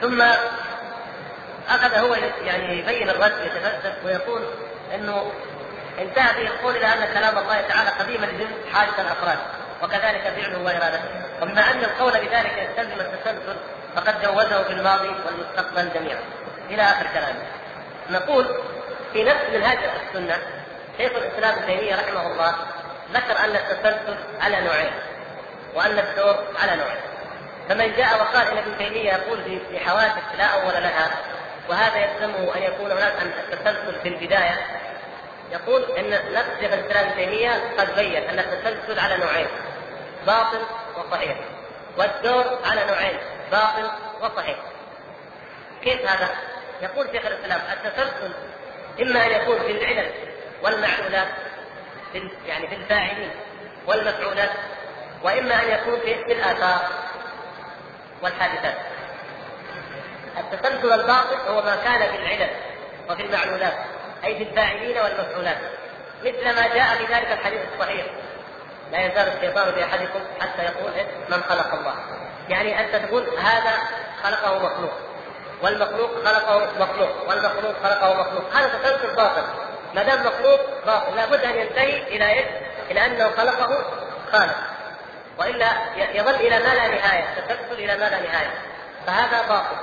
ثم 0.00 0.22
أخذ 1.68 1.94
هو 1.94 2.14
يعني 2.44 2.78
يبين 2.78 3.10
الرد 3.10 3.32
يتفلسف 3.44 4.04
ويقول 4.04 4.42
إنه 4.94 5.32
انتهى 5.98 6.32
به 6.32 6.50
القول 6.50 6.76
إلى 6.76 6.86
أن 6.86 7.14
كلام 7.14 7.38
الله 7.38 7.60
تعالى 7.60 7.90
قديم 7.90 8.24
الجنس 8.24 8.74
حادث 8.74 9.00
الأفراد 9.00 9.38
وكذلك 9.82 10.22
فعله 10.36 10.62
وإرادته. 10.62 11.08
وبما 11.42 11.70
أن 11.70 11.84
القول 11.84 12.12
بذلك 12.12 12.68
يستلزم 12.70 13.00
التسلسل 13.00 13.56
فقد 13.96 14.22
جوزه 14.22 14.62
في 14.62 14.72
الماضي 14.72 15.08
والمستقبل 15.08 15.92
جميعا. 15.94 16.20
إلى 16.70 16.82
آخر 16.82 17.06
كلامه. 17.14 17.42
نقول 18.10 18.46
في 19.12 19.24
نفس 19.24 19.44
منهاج 19.52 19.78
السنة 19.78 20.36
شيخ 20.98 21.12
الإسلام 21.12 21.52
ابن 21.54 21.66
تيمية 21.66 21.94
رحمه 21.94 22.26
الله 22.26 22.54
ذكر 23.12 23.38
أن 23.44 23.56
التسلسل 23.56 24.16
على 24.40 24.60
نوعين 24.60 24.92
وأن 25.74 25.98
الدور 25.98 26.44
على 26.62 26.76
نوعين. 26.76 27.00
فمن 27.68 27.96
جاء 27.96 28.20
وقال 28.20 28.48
إن 28.48 28.58
ابن 28.58 28.78
تيمية 28.78 29.12
يقول 29.12 29.42
في 29.44 29.78
حوادث 29.78 30.22
لا 30.38 30.44
أول 30.44 30.72
لها 30.72 31.10
وهذا 31.68 31.96
يلزمه 31.98 32.56
أن 32.56 32.62
يكون 32.62 32.92
هناك 32.92 33.14
التسلسل 33.22 34.00
في 34.02 34.08
البداية 34.08 34.58
يقول 35.54 35.82
إن 35.82 36.10
نفس 36.32 36.50
شيخ 36.60 36.72
الإسلام 36.72 37.06
ابن 37.06 37.16
تيمية 37.16 37.50
قد 37.78 37.94
بين 37.94 38.28
أن 38.28 38.38
التسلسل 38.38 38.98
على 38.98 39.16
نوعين 39.16 39.46
باطل 40.26 40.60
وصحيح 40.96 41.36
والدور 41.98 42.58
على 42.64 42.84
نوعين 42.86 43.18
باطل 43.50 43.90
وصحيح. 44.20 44.56
كيف 45.82 46.06
هذا؟ 46.10 46.28
يقول 46.82 47.06
شيخ 47.12 47.26
الإسلام 47.26 47.60
التسلسل 47.72 48.32
إما 49.02 49.26
أن 49.26 49.30
يكون 49.30 49.58
في 49.58 49.70
العلل 49.70 50.10
والمعلولات 50.62 51.28
يعني 52.46 52.68
في 52.68 52.74
الفاعلين 52.74 53.30
والمفعولات 53.86 54.50
وإما 55.22 55.62
أن 55.62 55.68
يكون 55.68 56.00
في 56.00 56.32
الآثار 56.32 56.80
والحادثات. 58.22 58.76
التسلسل 60.38 60.92
الباطل 60.92 61.36
هو 61.48 61.62
ما 61.62 61.76
كان 61.76 62.10
في 62.10 62.16
العلل 62.16 62.50
وفي 63.10 63.22
المعلولات. 63.22 63.93
أي 64.24 64.36
في 64.36 64.42
الفاعلين 64.42 64.98
والمفعولات. 64.98 65.58
مثل 66.24 66.44
ما 66.44 66.74
جاء 66.74 66.96
في 66.96 67.14
ذلك 67.14 67.32
الحديث 67.32 67.60
الصحيح. 67.74 68.06
لا 68.92 69.06
يزال 69.06 69.28
الشيطان 69.36 69.70
باحدكم 69.70 70.20
حتى 70.40 70.62
يقول 70.62 70.92
إيه؟ 70.92 71.06
من 71.28 71.42
خلق 71.42 71.74
الله. 71.74 71.94
يعني 72.48 72.80
أنت 72.80 73.06
تقول 73.06 73.28
هذا 73.38 73.72
خلقه 74.22 74.58
مخلوق. 74.58 74.92
والمخلوق 75.62 76.24
خلقه 76.24 76.66
مخلوق. 76.78 77.28
والمخلوق 77.28 77.74
خلقه 77.82 78.14
مخلوق. 78.20 78.54
هذا 78.54 78.68
تسلسل 78.68 79.16
باطل. 79.16 79.42
ما 79.94 80.02
دام 80.02 80.26
مخلوق 80.26 80.60
باطل 80.86 81.16
لابد 81.16 81.44
أن 81.44 81.56
ينتهي 81.56 82.02
إلى 82.02 82.32
إيش؟ 82.32 82.46
إلى 82.90 83.06
أنه 83.06 83.30
خلقه 83.30 83.84
خالق. 84.32 84.56
وإلا 85.38 85.70
يظل 85.96 86.34
إلى 86.34 86.58
ما 86.58 86.74
لا 86.74 86.88
نهاية. 86.88 87.24
تسلسل 87.34 87.72
إلى 87.72 87.96
ما 87.96 88.04
لا 88.04 88.20
نهاية. 88.20 88.54
فهذا 89.06 89.42
باطل. 89.48 89.76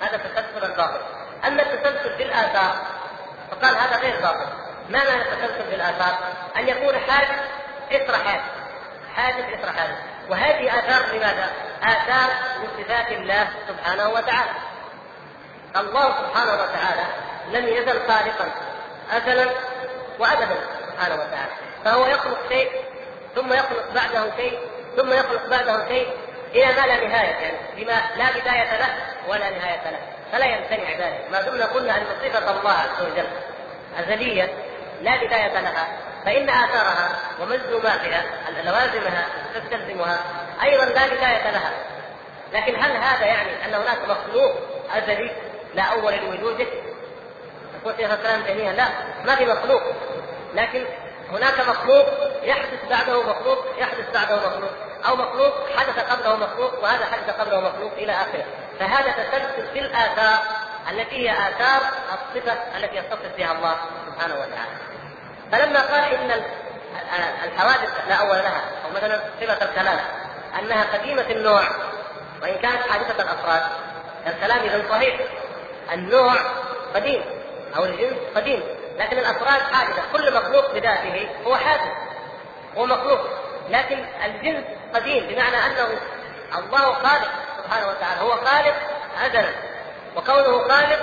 هذا 0.00 0.16
تسلسل 0.16 0.72
الباطل. 0.72 1.00
أما 1.46 1.62
التسلسل 1.62 2.16
في 2.16 2.22
الآثار 2.22 2.76
فقال 3.54 3.76
هذا 3.76 3.96
غير 3.96 4.20
باطل. 4.20 4.46
ما 4.88 5.04
معنى 5.04 5.22
التسلسل 5.22 5.64
في 5.70 5.74
الآثار؟ 5.74 6.18
أن 6.56 6.68
يكون 6.68 6.98
حادث 6.98 7.40
اثر 7.92 8.18
حادث 8.24 8.42
حادث 9.16 9.44
اثر 9.58 9.72
حادث 9.72 9.96
وهذه 10.28 10.78
آثار 10.78 11.16
لماذا؟ 11.16 11.52
آثار 11.82 12.30
من 12.62 12.84
صفات 12.84 13.08
الله 13.08 13.48
سبحانه 13.68 14.08
وتعالى. 14.08 14.50
الله 15.76 16.04
سبحانه 16.04 16.52
وتعالى 16.52 17.04
لم 17.52 17.68
يزل 17.68 18.00
خالقا 18.08 18.50
ازلا 19.12 19.50
وابدا 20.18 20.56
سبحانه 20.92 21.14
وتعالى. 21.14 21.52
فهو 21.84 22.06
يخلق 22.06 22.38
شيء 22.48 22.70
ثم 23.34 23.52
يخلق 23.52 23.90
بعده 23.94 24.36
شيء 24.36 24.58
ثم 24.96 25.12
يخلق 25.12 25.46
بعده 25.46 25.88
شيء 25.88 26.16
إلى 26.54 26.66
ما 26.66 26.86
لا 26.86 27.08
نهاية 27.08 27.34
يعني 27.34 27.58
بما 27.76 28.02
لا 28.16 28.30
بداية 28.30 28.78
له 28.78 28.94
ولا 29.28 29.50
نهاية 29.50 29.90
له. 29.90 30.13
فلا 30.32 30.44
يمتنع 30.44 30.90
ذلك. 30.90 31.26
ما 31.32 31.42
دمنا 31.42 31.66
قلنا 31.66 31.96
أن 31.96 32.04
صفة 32.22 32.60
الله 32.60 32.72
عز 32.72 33.02
وجل 33.02 33.26
أزلية 33.98 34.54
لا 35.02 35.24
بداية 35.24 35.60
لها 35.60 35.86
فإن 36.24 36.48
آثارها 36.48 37.08
وملزوماتها 37.40 38.24
لوازمها 38.64 39.26
تستلزمها 39.54 40.18
أيضا 40.62 40.84
لا 40.84 41.06
بداية 41.06 41.50
لها. 41.50 41.72
لكن 42.52 42.76
هل 42.76 42.96
هذا 42.96 43.26
يعني 43.26 43.64
أن 43.64 43.74
هناك 43.74 43.98
مخلوق 44.08 44.52
أزلي 44.96 45.30
لا 45.74 45.82
أول 45.82 46.14
لوجوده؟ 46.14 46.66
يقول 47.80 47.94
شيخ 47.96 48.10
الاسلام 48.10 48.42
تيمية 48.42 48.72
لا 48.72 48.84
ما 49.24 49.36
في 49.36 49.46
مخلوق. 49.46 49.82
لكن 50.54 50.84
هناك 51.32 51.60
مخلوق 51.68 52.06
يحدث 52.42 52.84
بعده 52.90 53.22
مخلوق 53.22 53.64
يحدث 53.78 54.10
بعده 54.14 54.36
مخلوق 54.36 54.70
أو 55.08 55.16
مخلوق 55.16 55.52
حدث 55.76 55.98
قبله 55.98 56.36
مخلوق 56.36 56.82
وهذا 56.82 57.06
حدث 57.06 57.30
قبله 57.40 57.60
مخلوق 57.60 57.92
إلى 57.92 58.12
آخره. 58.12 58.44
فهذا 58.80 59.12
تسلسل 59.12 59.72
في 59.72 59.78
الآثار 59.78 60.38
التي 60.90 61.16
هي 61.16 61.32
آثار 61.32 61.80
الصفة 62.12 62.52
التي 62.76 62.96
يتصف 62.96 63.36
بها 63.36 63.52
الله 63.52 63.76
سبحانه 64.06 64.34
وتعالى. 64.34 64.76
فلما 65.52 65.80
قال 65.80 66.14
إن 66.14 66.42
الحوادث 67.44 67.90
لا 68.08 68.14
أول 68.14 68.36
لها 68.36 68.62
أو 68.84 68.90
مثلا 68.96 69.20
صفة 69.40 69.64
الكلام 69.64 70.00
أنها 70.58 70.84
قديمة 70.84 71.30
النوع 71.30 71.68
وإن 72.42 72.54
كانت 72.54 72.82
حادثة 72.90 73.22
الأفراد 73.22 73.62
الكلام 74.26 74.58
اذا 74.58 74.88
صحيح. 74.90 75.20
النوع 75.92 76.34
قديم 76.94 77.24
أو 77.76 77.84
الجنس 77.84 78.16
قديم 78.36 78.62
لكن 78.98 79.18
الأفراد 79.18 79.60
حادثة. 79.72 80.02
كل 80.12 80.34
مخلوق 80.34 80.74
بذاته 80.74 81.28
هو 81.46 81.56
حادث 81.56 81.92
هو 82.76 82.86
مخلوق. 82.86 83.20
لكن 83.70 84.04
الجنس 84.24 84.64
قديم 84.94 85.26
بمعنى 85.26 85.56
أنه 85.56 85.88
الله 86.58 86.92
خالق. 86.92 87.30
سبحانه 87.74 87.88
وتعالى. 87.88 88.20
هو 88.20 88.30
خالق 88.30 88.74
ازلا 89.24 89.50
وكونه 90.16 90.68
خالق 90.68 91.00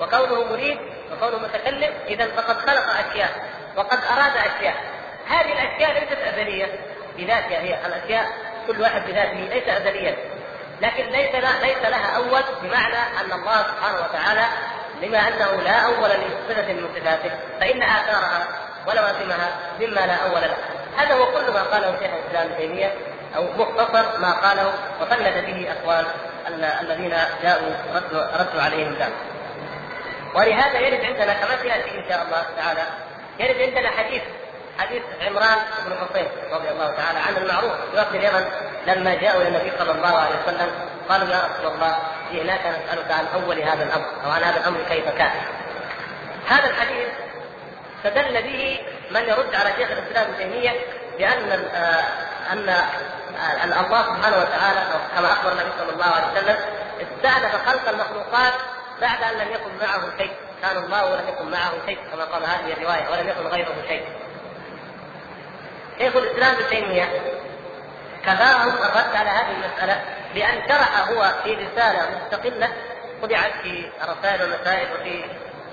وكونه 0.00 0.44
مريد 0.44 0.78
وكونه 1.12 1.38
متكلم 1.38 1.94
اذا 2.08 2.26
فقد 2.26 2.56
خلق 2.56 3.08
أشياء 3.08 3.30
وقد 3.76 3.98
أراد 4.04 4.36
أشياء. 4.36 4.74
هذه 5.28 5.52
الأشياء 5.52 5.92
ليست 5.92 6.22
أزلية 6.22 6.66
بذاتها 7.16 7.60
هي. 7.60 7.86
الأشياء 7.86 8.26
كل 8.66 8.80
واحد 8.80 9.02
بذاته 9.06 9.34
ليس 9.34 9.68
ازليا 9.68 10.16
لكن 10.80 11.04
ليس 11.04 11.34
ليس 11.62 11.82
لها 11.82 12.16
أول 12.16 12.42
بمعنى 12.62 13.20
أن 13.20 13.32
الله 13.32 13.62
سبحانه 13.62 13.98
وتعالى 14.00 14.46
بما 15.02 15.18
أنه 15.18 15.62
لا 15.62 15.72
أول 15.72 16.10
لصفه 16.10 16.72
من 16.72 16.88
صفاته 16.94 17.30
فإن 17.60 17.82
آثارها 17.82 18.46
ولوازمها 18.86 19.48
مما 19.80 20.00
لا 20.00 20.14
أول 20.14 20.40
له. 20.40 20.56
هذا 20.96 21.14
هو 21.14 21.26
كل 21.26 21.52
ما 21.52 21.62
قاله 21.62 21.98
شيخ 21.98 22.10
الإسلام 22.12 22.46
ابن 22.46 22.56
تيمية. 22.56 22.94
أو 23.36 23.44
مختصر 23.58 24.18
ما 24.18 24.32
قاله 24.32 24.72
وقلد 25.00 25.44
به 25.46 25.72
أقوال 25.72 26.06
الذين 26.80 27.14
جاءوا 27.42 27.72
ردوا, 27.94 28.22
ردوا 28.40 28.62
عليهم 28.62 28.92
ذلك. 28.92 29.12
ولهذا 30.34 30.78
يرد 30.78 31.04
عندنا 31.04 31.34
كما 31.34 31.56
سيأتي 31.62 31.98
إن 31.98 32.04
شاء 32.08 32.22
الله 32.22 32.42
تعالى 32.56 32.82
يرد 33.38 33.60
عندنا 33.60 33.90
حديث 33.90 34.22
حديث 34.78 35.02
عمران 35.26 35.58
بن 35.86 35.96
حصين 35.96 36.28
رضي 36.52 36.68
الله 36.68 36.86
تعالى 36.86 37.18
عنه 37.18 37.38
المعروف 37.38 37.72
في 37.72 37.96
وقت 37.96 38.14
اليمن 38.14 38.44
لما 38.86 39.14
جاءوا 39.14 39.42
إلى 39.42 39.48
النبي 39.48 39.72
صلى 39.78 39.90
الله 39.90 40.18
عليه 40.18 40.36
وسلم 40.46 40.70
قالوا 41.08 41.28
يا 41.28 41.40
رسول 41.44 41.72
الله 41.72 41.98
جئناك 42.32 42.60
نسألك 42.60 43.10
عن 43.10 43.26
أول 43.34 43.62
هذا 43.62 43.82
الأمر 43.82 44.06
أو 44.24 44.30
عن 44.30 44.42
هذا 44.42 44.60
الأمر 44.60 44.78
كيف 44.88 45.08
كان. 45.08 45.30
هذا 46.48 46.70
الحديث 46.70 47.08
استدل 48.04 48.42
به 48.42 48.80
من 49.10 49.28
يرد 49.28 49.54
على 49.54 49.70
شيخ 49.78 49.90
الإسلام 49.90 50.24
ابن 50.24 50.36
تيمية 50.38 50.70
بأن 51.18 51.50
ان 51.52 51.68
آه، 51.74 52.04
أن 52.52 52.84
الله 53.40 54.02
سبحانه 54.02 54.38
وتعالى 54.38 54.80
كما 55.16 55.32
أخبر 55.32 55.52
النبي 55.52 55.70
صلى 55.78 55.92
الله 55.92 56.04
عليه 56.04 56.26
وسلم 56.32 56.56
استأنف 57.00 57.68
خلق 57.68 57.88
المخلوقات 57.88 58.52
بعد 59.00 59.22
أن 59.22 59.38
لم 59.38 59.52
يكن 59.52 59.86
معه 59.86 60.00
شيء، 60.18 60.32
كان 60.62 60.76
الله 60.76 61.12
ولم 61.12 61.28
يكن 61.28 61.50
معه 61.50 61.72
شيء 61.86 61.98
كما 62.12 62.24
قال 62.24 62.42
هذه 62.42 62.72
الرواية 62.72 63.08
ولم 63.10 63.28
يكن 63.28 63.46
غيره 63.46 63.74
شيء. 63.88 64.04
شيخ 65.98 66.16
الإسلام 66.16 66.54
ابن 66.54 66.68
تيمية 66.70 67.04
كفاهم 68.22 68.68
الرد 68.68 69.16
على 69.16 69.30
هذه 69.30 69.50
المسألة 69.50 70.04
بأن 70.34 70.68
شرح 70.68 71.08
هو 71.08 71.32
في 71.44 71.54
رسالة 71.54 72.20
مستقلة 72.24 72.68
طبعت 73.22 73.52
في 73.62 73.90
رسائل 74.02 74.42
ومسائل 74.42 74.88
وفي 74.92 75.24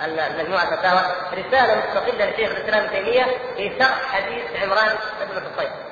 المجموعة 0.03 0.75
فتاوى 0.75 1.01
رسالة 1.33 1.83
مستقلة 1.87 2.25
لشيخ 2.25 2.49
الإسلام 2.49 2.83
ابن 2.83 2.91
تيمية 2.91 3.23
في 3.55 3.75
شرح 3.79 4.11
حديث 4.11 4.63
عمران 4.63 4.95
بن 5.21 5.41
حصين 5.41 5.86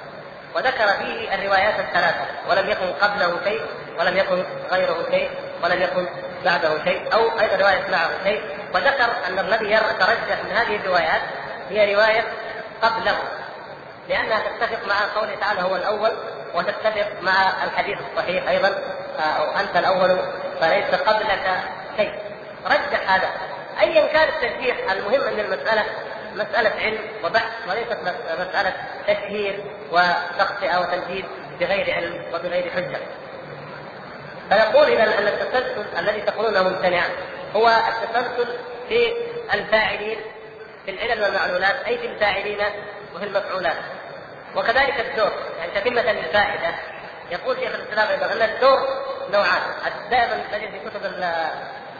وذكر 0.55 0.87
فيه 0.87 1.35
الروايات 1.35 1.79
الثلاثة. 1.79 2.25
ولم 2.49 2.69
يكن 2.69 2.93
قبله 3.01 3.43
شيء 3.43 3.65
ولم 3.99 4.17
يكن 4.17 4.43
غيره 4.71 5.05
شيء 5.11 5.29
ولم 5.63 5.81
يكن 5.81 6.07
بعده 6.45 6.83
شيء 6.83 7.13
أو 7.13 7.39
أيضا 7.39 7.55
رواية 7.55 7.91
معه 7.91 8.09
شيء. 8.23 8.41
وذكر 8.73 9.11
أن 9.27 9.39
الذي 9.39 9.71
يترجح 9.71 10.43
من 10.43 10.51
هذه 10.51 10.75
الروايات 10.75 11.21
هي 11.69 11.95
رواية 11.95 12.23
قبله. 12.81 13.17
لأنها 14.09 14.39
تتفق 14.39 14.87
مع 14.87 14.95
قوله 15.15 15.35
تعالى 15.35 15.61
هو 15.61 15.75
الأول 15.75 16.11
وتتفق 16.53 17.07
مع 17.21 17.63
الحديث 17.63 17.97
الصحيح 18.11 18.49
أيضا 18.49 18.67
أو 19.19 19.59
أنت 19.59 19.77
الأول 19.77 20.19
فليس 20.61 20.95
قبلك 20.95 21.59
شيء. 21.97 22.13
رجح 22.65 23.11
هذا. 23.11 23.29
ايا 23.81 24.07
كان 24.07 24.27
الترجيح 24.27 24.91
المهم 24.91 25.21
ان 25.21 25.39
المسألة 25.39 25.83
مسألة 26.35 26.69
علم 26.69 26.99
وبحث 27.23 27.51
وليست 27.69 27.97
مسألة 28.39 28.73
تشهير 29.07 29.63
وتخطئه 29.91 30.79
وتنجيد 30.79 31.25
بغير 31.59 31.95
علم 31.95 32.25
وبغير 32.33 32.71
حجة. 32.71 32.99
فنقول 34.49 34.87
اذا 34.87 35.03
أن 35.03 35.27
التسلسل 35.27 35.85
الذي 35.99 36.21
تقولونه 36.21 36.63
ممتنع 36.63 37.03
هو 37.55 37.67
التسلسل 37.67 38.57
في 38.89 39.13
الفاعلين 39.53 40.17
في 40.85 40.91
العلل 40.91 41.23
والمعلولات 41.23 41.75
أي 41.87 41.97
في 41.97 42.07
الفاعلين 42.07 42.59
وفي 43.15 43.25
المفعولات. 43.25 43.77
وكذلك 44.55 44.99
الدور 44.99 45.31
يعني 45.59 45.71
تتمة 45.81 46.11
للفائدة 46.11 46.75
يقول 47.31 47.55
شيخ 47.55 47.75
الإسلام 47.75 48.07
أيضا 48.07 48.33
أن 48.33 48.41
الدور 48.49 48.79
نوعان 49.33 49.61
دائما 50.11 50.43
تجد 50.51 50.71
في 50.71 50.89
كتب 50.89 51.23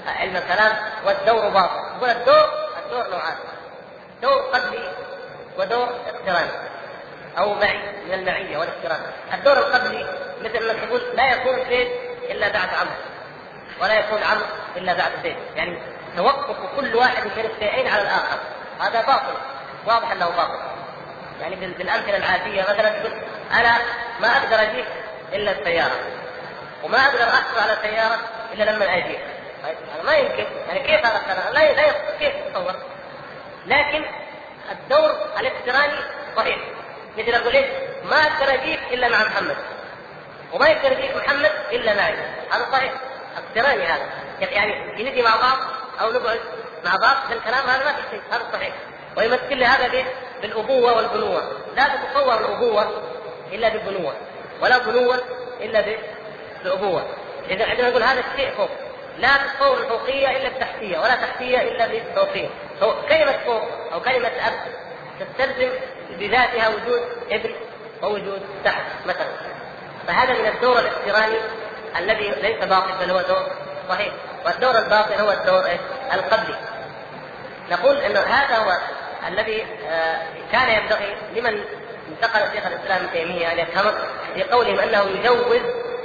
علم 0.08 0.36
الكلام 0.36 0.76
والدور 1.06 1.50
باطل 1.50 1.96
يقول 1.98 2.10
الدور 2.10 2.50
الدور 2.86 3.10
نوعان 3.12 3.36
دور 4.22 4.42
قبلي 4.42 4.92
ودور 5.58 5.90
اقتراني 6.08 6.52
أو 7.38 7.54
معي 7.54 7.78
من 8.06 8.14
المعية 8.14 8.58
والاقتران. 8.58 9.00
الدور 9.34 9.58
القبلي 9.58 10.08
مثل 10.42 10.68
ما 10.68 10.74
تقول 10.74 11.02
لا 11.14 11.34
يكون 11.34 11.70
زيد 11.70 11.88
إلا 12.30 12.48
بعد 12.48 12.70
عمرو. 12.70 12.96
ولا 13.82 14.00
يكون 14.00 14.24
عمرو 14.24 14.46
إلا 14.78 14.94
بعد 14.94 15.12
زيد. 15.24 15.36
يعني 15.56 15.80
توقف 16.18 16.56
كل 16.76 16.96
واحد 16.96 17.24
من 17.24 17.46
الشيئين 17.56 17.88
على 17.88 18.02
الآخر. 18.02 18.40
هذا 18.80 19.02
باطل. 19.02 19.38
واضح 19.86 20.12
أنه 20.12 20.30
باطل. 20.30 20.60
يعني 21.42 21.56
بالأمثلة 21.56 22.18
العادية 22.18 22.62
مثلا 22.62 22.90
تقول 22.90 23.12
أنا 23.52 23.78
ما 24.20 24.28
أقدر 24.28 24.62
اجيك 24.62 24.86
إلا 25.34 25.52
السيارة. 25.52 25.96
وما 26.84 26.98
أقدر 26.98 27.24
أحصل 27.24 27.60
على 27.60 27.78
سياره 27.82 28.20
إلا 28.54 28.72
لما 28.72 28.98
اجيك 28.98 29.20
طيب 29.64 29.78
هذا 29.94 30.04
ما 30.04 30.16
يمكن. 30.16 30.46
يعني 30.68 30.80
كيف 30.80 31.06
هذا؟ 31.06 31.52
لا 31.54 31.74
لا 31.74 31.92
كيف 32.20 32.34
تتصور؟ 32.36 32.76
لكن 33.68 34.06
الدور 34.72 35.12
الاقتراني 35.40 36.00
صحيح. 36.38 36.58
مثل 37.18 37.32
أقول 37.32 37.54
إيش؟ 37.54 37.66
ما 38.06 38.18
أقدر 38.18 38.54
اجيك 38.54 38.80
إلا 38.92 39.10
مع 39.10 39.26
محمد. 39.26 39.58
وما 40.54 40.68
يقدر 40.68 40.92
يجيك 40.92 41.16
محمد 41.16 41.52
إلا 41.72 41.94
معي 41.94 42.14
هذا 42.52 42.72
صحيح. 42.72 42.94
اقتراني 43.38 43.84
هذا. 43.84 44.10
يعني 44.40 45.04
نجي 45.04 45.22
مع 45.22 45.36
بعض 45.36 45.58
أو 46.02 46.12
نقعد 46.12 46.40
مع 46.86 46.96
بعض 46.96 47.18
في 47.28 47.34
الكلام 47.34 47.70
هذا 47.70 47.86
ما 47.86 47.94
في 47.94 48.02
شيء. 48.12 48.22
هذا 48.32 48.44
صحيح. 48.54 48.74
ويمثل 49.18 49.58
لي 49.58 49.66
هذا 49.66 50.06
بالأبوة 50.42 50.94
والبنوة. 50.94 51.52
لا 51.76 51.88
تتصور 51.88 52.40
الأبوة 52.40 53.04
إلا 53.52 53.70
بالبنوة 53.70 54.14
ولا 54.62 54.78
بنوة 54.78 55.22
إلا 55.62 55.86
بالأبوة. 56.62 57.06
إذا 57.50 57.66
عندما 57.66 57.90
نقول 57.90 58.04
هذا 58.04 58.24
الشيء 58.34 58.52
فوق 58.52 58.70
لا 59.18 59.30
تتصور 59.38 59.78
الفوقية 59.78 60.38
إلا 60.38 60.48
التحتية 60.48 60.98
ولا 61.00 61.16
تحتية 61.16 61.62
إلا 61.62 61.88
بالفوقيه 61.88 62.50
كلمة 63.10 63.38
فوق 63.46 63.62
أو 63.94 64.02
كلمة 64.02 64.28
أب 64.28 64.54
تستلزم 65.20 65.70
بذاتها 66.10 66.68
وجود 66.68 67.02
ابن 67.32 67.56
ووجود 68.04 68.42
تحت 68.66 68.84
مثلا. 69.06 69.28
فهذا 70.08 70.34
من 70.34 70.46
الدور 70.46 70.80
الاقتراني 70.80 71.38
الذي 71.98 72.30
ليس 72.42 72.64
باطل 72.64 72.92
بل 73.00 73.12
هو 73.12 73.22
دور 73.22 73.48
صحيح. 73.90 74.14
والدور 74.46 74.78
الباطل 74.78 75.14
هو 75.14 75.32
الدور 75.32 75.66
القبلي. 76.14 76.56
نقول 77.72 77.98
إنه 77.98 78.20
هذا 78.20 78.58
هو 78.58 78.78
الذي 79.28 79.66
آه، 79.90 80.18
كان 80.52 80.70
ينبغي 80.70 81.16
لمن 81.36 81.64
انتقل 82.10 82.52
شيخ 82.54 82.66
الإسلام 82.66 83.04
ابن 83.04 83.12
تيمية 83.12 83.52
أن 83.52 83.60
يفهمه 83.60 83.94
في 84.34 84.44
قولهم 84.44 84.80
أنه 84.80 85.02
يجوز 85.02 85.62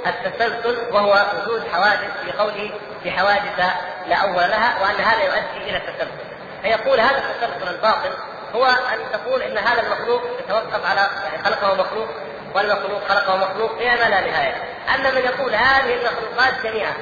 التسلسل 0.07 0.93
وهو 0.93 1.25
وجود 1.37 1.67
حوادث 1.67 2.11
في 2.25 2.31
قوله 2.31 2.71
في 3.03 3.11
حوادث 3.11 3.59
لا 4.07 4.15
أول 4.15 4.35
لها 4.35 4.81
وأن 4.81 4.95
هذا 4.95 5.23
يؤدي 5.23 5.69
إلى 5.69 5.77
التسلسل. 5.77 6.30
فيقول 6.61 6.99
هذا 6.99 7.17
التسلسل 7.17 7.75
الباطل 7.75 8.11
هو 8.55 8.65
أن 8.65 8.99
تقول 9.13 9.41
إن 9.41 9.57
هذا 9.57 9.81
المخلوق 9.81 10.21
يتوقف 10.39 10.85
على 10.85 11.09
يعني 11.23 11.43
خلقه 11.43 11.73
مخلوق 11.73 12.07
والمخلوق 12.55 13.07
خلقه 13.09 13.37
مخلوق 13.37 13.71
إلى 13.71 13.89
ما 13.89 14.09
لا 14.09 14.31
نهاية. 14.31 14.55
أما 14.95 15.11
من 15.11 15.21
يقول 15.21 15.55
هذه 15.55 15.93
المخلوقات 15.93 16.63
جميعا 16.63 16.93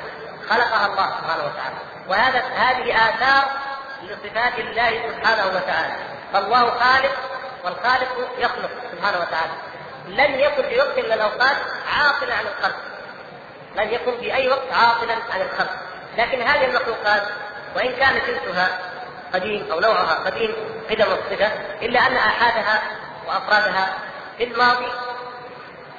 خلقها 0.49 0.85
الله 0.85 1.15
سبحانه 1.21 1.43
وتعالى. 1.43 1.75
وهذا 2.07 2.39
هذه 2.39 2.95
آثار 3.09 3.45
لصفات 4.03 4.59
الله 4.59 4.89
سبحانه 4.89 5.47
وتعالى. 5.47 5.93
فالله 6.33 6.69
خالق 6.69 7.15
والخالق 7.63 8.29
يخلق 8.39 8.69
سبحانه 8.91 9.17
وتعالى. 9.17 9.53
لن 10.07 10.39
يكن 10.39 10.63
في 10.69 10.79
وقت 10.79 10.99
من 10.99 11.11
الأوقات 11.11 11.57
عاطلا 11.97 12.33
عن 12.33 12.45
الخلق. 12.57 12.77
لن 13.75 13.89
يكن 13.89 14.17
في 14.19 14.33
أي 14.33 14.49
وقت 14.49 14.73
عاطلا 14.73 15.13
عن 15.13 15.41
الخلق. 15.41 15.71
لكن 16.17 16.41
هذه 16.41 16.65
المخلوقات 16.65 17.23
وإن 17.75 17.95
كان 17.95 18.21
جنسها 18.27 18.79
قديم 19.33 19.71
أو 19.71 19.79
نوعها 19.79 20.13
قديم 20.25 20.55
قدم 20.89 21.05
الصفة 21.11 21.51
إلا 21.81 21.99
أن 22.07 22.15
آحادها 22.15 22.81
وأفرادها 23.27 23.93
في 24.37 24.43
الماضي 24.43 24.87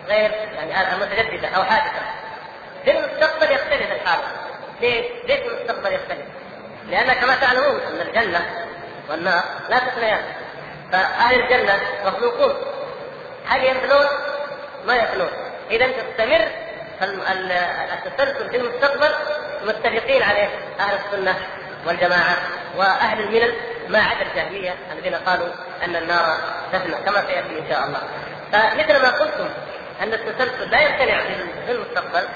غير 0.08 0.30
يعني 0.54 1.00
متجددة 1.00 1.48
أو 1.48 1.64
حادثة 1.64 2.02
في 2.84 2.90
المستقبل 2.90 3.52
يختلف 3.52 3.92
الحال 3.92 4.18
ليش؟ 4.80 5.04
ليش 5.24 5.40
المستقبل 5.40 5.92
يختلف؟ 5.92 6.26
لأن 6.88 7.12
كما 7.12 7.34
تعلمون 7.34 7.80
أن 7.80 8.00
الجنة 8.00 8.66
والنار 9.10 9.42
لا 9.70 9.78
تثنيان 9.78 10.22
فأهل 10.92 11.40
الجنة 11.40 11.80
مخلوقون 12.04 12.54
هل 13.46 13.64
يفنون؟ 13.64 14.06
ما 14.86 14.96
يفنون 14.96 15.30
إذا 15.70 15.86
تستمر 15.86 16.48
التسلسل 17.02 18.50
في 18.50 18.56
المستقبل 18.56 19.14
متفقين 19.64 20.22
عليه 20.22 20.48
أهل 20.80 20.98
السنة 21.04 21.36
والجماعة 21.86 22.36
وأهل 22.76 23.20
الملل 23.20 23.54
ما 23.88 23.98
عدا 23.98 24.22
الجهميه 24.22 24.74
الذين 24.92 25.14
قالوا 25.14 25.48
أن 25.84 25.96
النار 25.96 26.38
تفنى 26.72 26.94
كما 26.94 27.26
سيأتي 27.26 27.58
إن 27.58 27.68
شاء 27.68 27.86
الله. 27.86 28.02
فمثل 28.52 29.02
ما 29.02 29.10
قلتم 29.10 29.48
أن 30.02 30.12
التسلسل 30.12 30.70
لا 30.70 30.80
يمتنع 30.80 31.22
في 31.66 31.72
المستقبل 31.72 32.28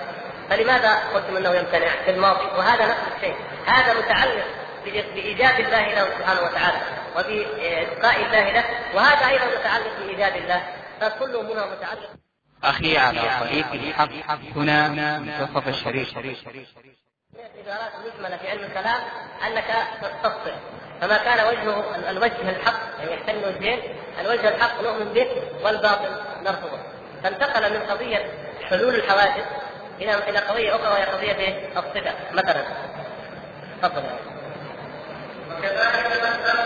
فلماذا 0.50 0.94
قلتم 1.14 1.36
إنه 1.36 1.54
يمتنع 1.54 1.88
في 2.04 2.10
الماضي؟ 2.10 2.44
وهذا 2.44 2.86
نفس 2.86 3.00
الشيء. 3.16 3.36
هذا 3.66 3.98
متعلق 3.98 4.46
بإيجاد 4.84 5.60
الله 5.60 5.94
له 5.94 6.08
سبحانه 6.18 6.40
وتعالى 6.40 6.78
وبإبقاء 7.16 8.16
الله 8.26 8.52
له 8.52 8.64
وهذا 8.94 9.28
أيضا 9.28 9.44
متعلق 9.60 9.98
بإيجاد 9.98 10.36
الله. 10.36 10.62
فكل 11.00 11.44
منها 11.44 11.66
متعلق 11.66 12.10
أخي 12.64 12.98
على 12.98 13.20
طريق 13.40 13.72
الحق 13.72 14.08
هنا 14.56 14.88
منتصف 15.18 15.68
الشريف. 15.68 16.08
العبارات 17.38 17.92
المجملة 17.94 18.36
في 18.36 18.50
علم 18.50 18.64
الكلام 18.64 19.00
أنك 19.46 19.64
تستصل 20.02 20.52
فما 21.00 21.16
كان 21.16 21.46
وجهه 21.46 22.10
الوجه 22.10 22.50
الحق 22.50 22.80
يعني 22.98 23.12
يحتمل 23.14 23.44
وجهين 23.44 23.80
الوجه 24.20 24.48
الحق 24.48 24.82
نؤمن 24.82 25.12
به 25.12 25.28
والباطل 25.64 26.10
نرفضه. 26.42 26.78
فانتقل 27.22 27.72
من 27.72 27.80
قضية 27.80 28.26
حلول 28.70 28.94
الحوادث 28.94 29.44
إلى 30.00 30.14
إلى 30.14 30.38
قضية 30.38 30.76
أخرى 30.76 30.88
وهي 30.88 31.04
قضية 31.04 31.68
الصفة 31.76 32.14
مثلا. 32.32 32.64
تفضل. 33.82 34.02
وكذلك 35.50 36.06
مسألة 36.06 36.63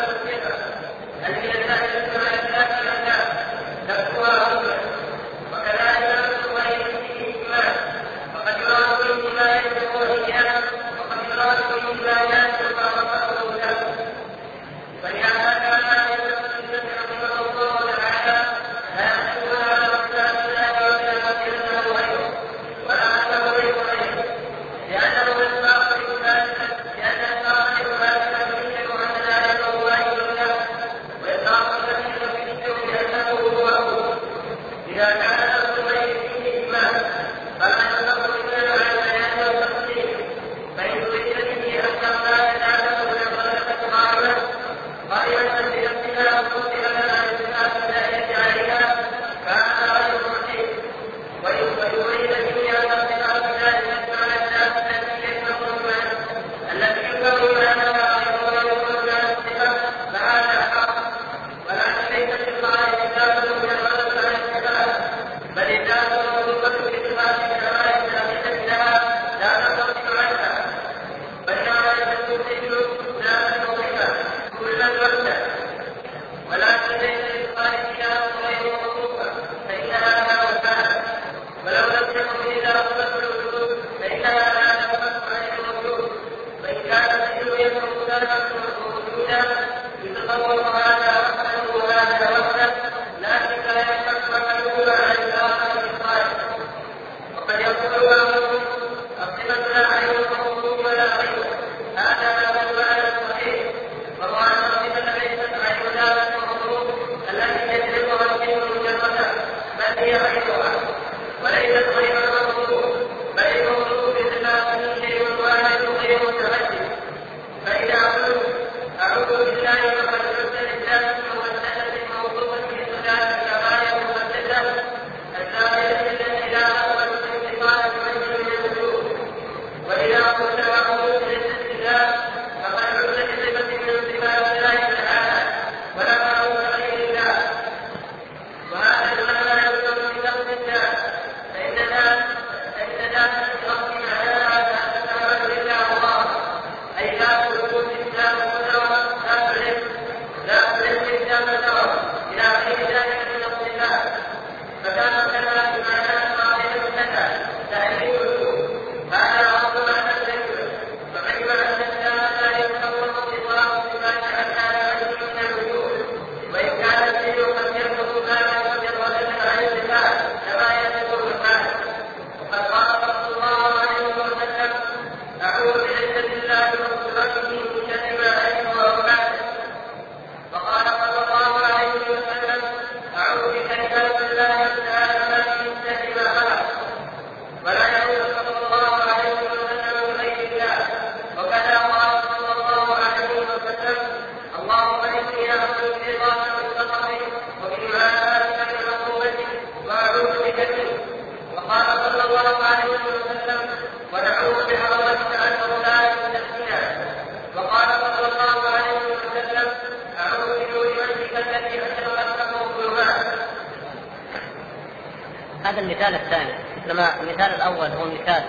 المثال 216.09 216.15
الثاني 216.15 216.53
كما 216.87 217.21
المثال 217.21 217.55
الأول 217.55 217.91
هو 217.91 218.05
مثال 218.05 218.43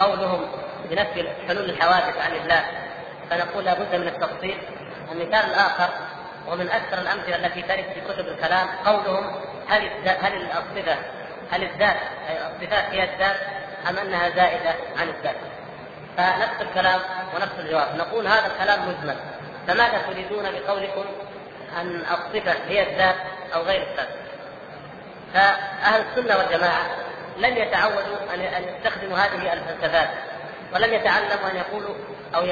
قولهم 0.00 0.40
بنفي 0.90 1.28
حلول 1.48 1.70
الحوادث 1.70 2.16
عن 2.18 2.32
الله 2.32 2.64
فنقول 3.30 3.64
لابد 3.64 3.94
من 3.94 4.08
التفصيل. 4.08 4.58
المثال 5.12 5.34
الآخر 5.34 5.88
ومن 6.48 6.70
أكثر 6.70 6.98
الأمثلة 6.98 7.36
التي 7.36 7.62
ترد 7.62 7.84
في 7.94 8.00
كتب 8.00 8.28
الكلام 8.28 8.68
قولهم 8.86 9.24
هل 9.68 9.90
هل 10.06 10.42
الصفه 10.42 10.96
هل 11.50 11.62
الذات 11.62 11.96
الصفات 12.28 12.84
هي 12.84 13.04
الذات 13.04 13.36
أم 13.88 13.98
أنها 13.98 14.28
زائدة 14.28 14.74
عن 14.96 15.08
الذات؟ 15.08 15.36
فنفس 16.16 16.60
الكلام 16.60 17.00
ونفس 17.34 17.58
الجواب. 17.58 17.96
نقول 17.96 18.26
هذا 18.26 18.46
الكلام 18.46 18.88
مجمل. 18.88 19.16
فماذا 19.66 19.98
تريدون 19.98 20.42
بقولكم 20.42 21.04
أن 21.80 22.00
الصفة 22.00 22.54
هي 22.68 22.92
الذات 22.92 23.16
أو 23.54 23.62
غير 23.62 23.82
الذات؟ 23.90 24.08
فأهل 25.34 26.02
السنة 26.10 26.36
والجماعة 26.36 26.86
لم 27.36 27.56
يتعودوا 27.56 28.16
أن 28.34 28.64
يستخدموا 28.64 29.18
هذه 29.18 29.52
الفلسفات 29.52 30.08
ولم 30.74 30.94
يتعلموا 30.94 31.50
أن 31.50 31.56
يقولوا 31.56 31.94
أو 32.34 32.44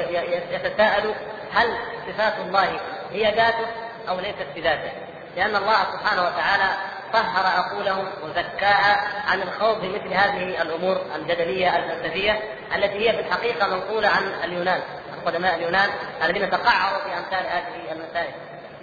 يتساءلوا 0.51 1.13
هل 1.53 1.67
صفات 2.07 2.33
الله 2.39 2.79
هي 3.11 3.35
ذاته 3.35 3.67
أو 4.09 4.19
ليست 4.19 4.47
بذاته. 4.55 4.91
لأن 5.35 5.55
الله 5.55 5.77
سبحانه 5.93 6.21
وتعالى 6.21 6.69
طهر 7.13 7.45
عقولهم 7.45 8.07
وزكاها 8.23 9.07
عن 9.27 9.41
الخوض 9.41 9.81
بمثل 9.81 10.13
هذه 10.13 10.61
الأمور 10.61 11.01
الجدلية 11.15 11.77
الفلسفية 11.77 12.39
التي 12.75 13.09
هي 13.09 13.13
في 13.13 13.19
الحقيقة 13.19 13.67
منقولة 13.67 14.07
عن 14.07 14.23
اليونان 14.43 14.81
قدماء 15.25 15.55
اليونان 15.55 15.89
الذين 16.23 16.49
تقعروا 16.49 16.99
في 16.99 17.17
أمثال 17.17 17.45
هذه 17.47 17.91
المسائل. 17.91 18.33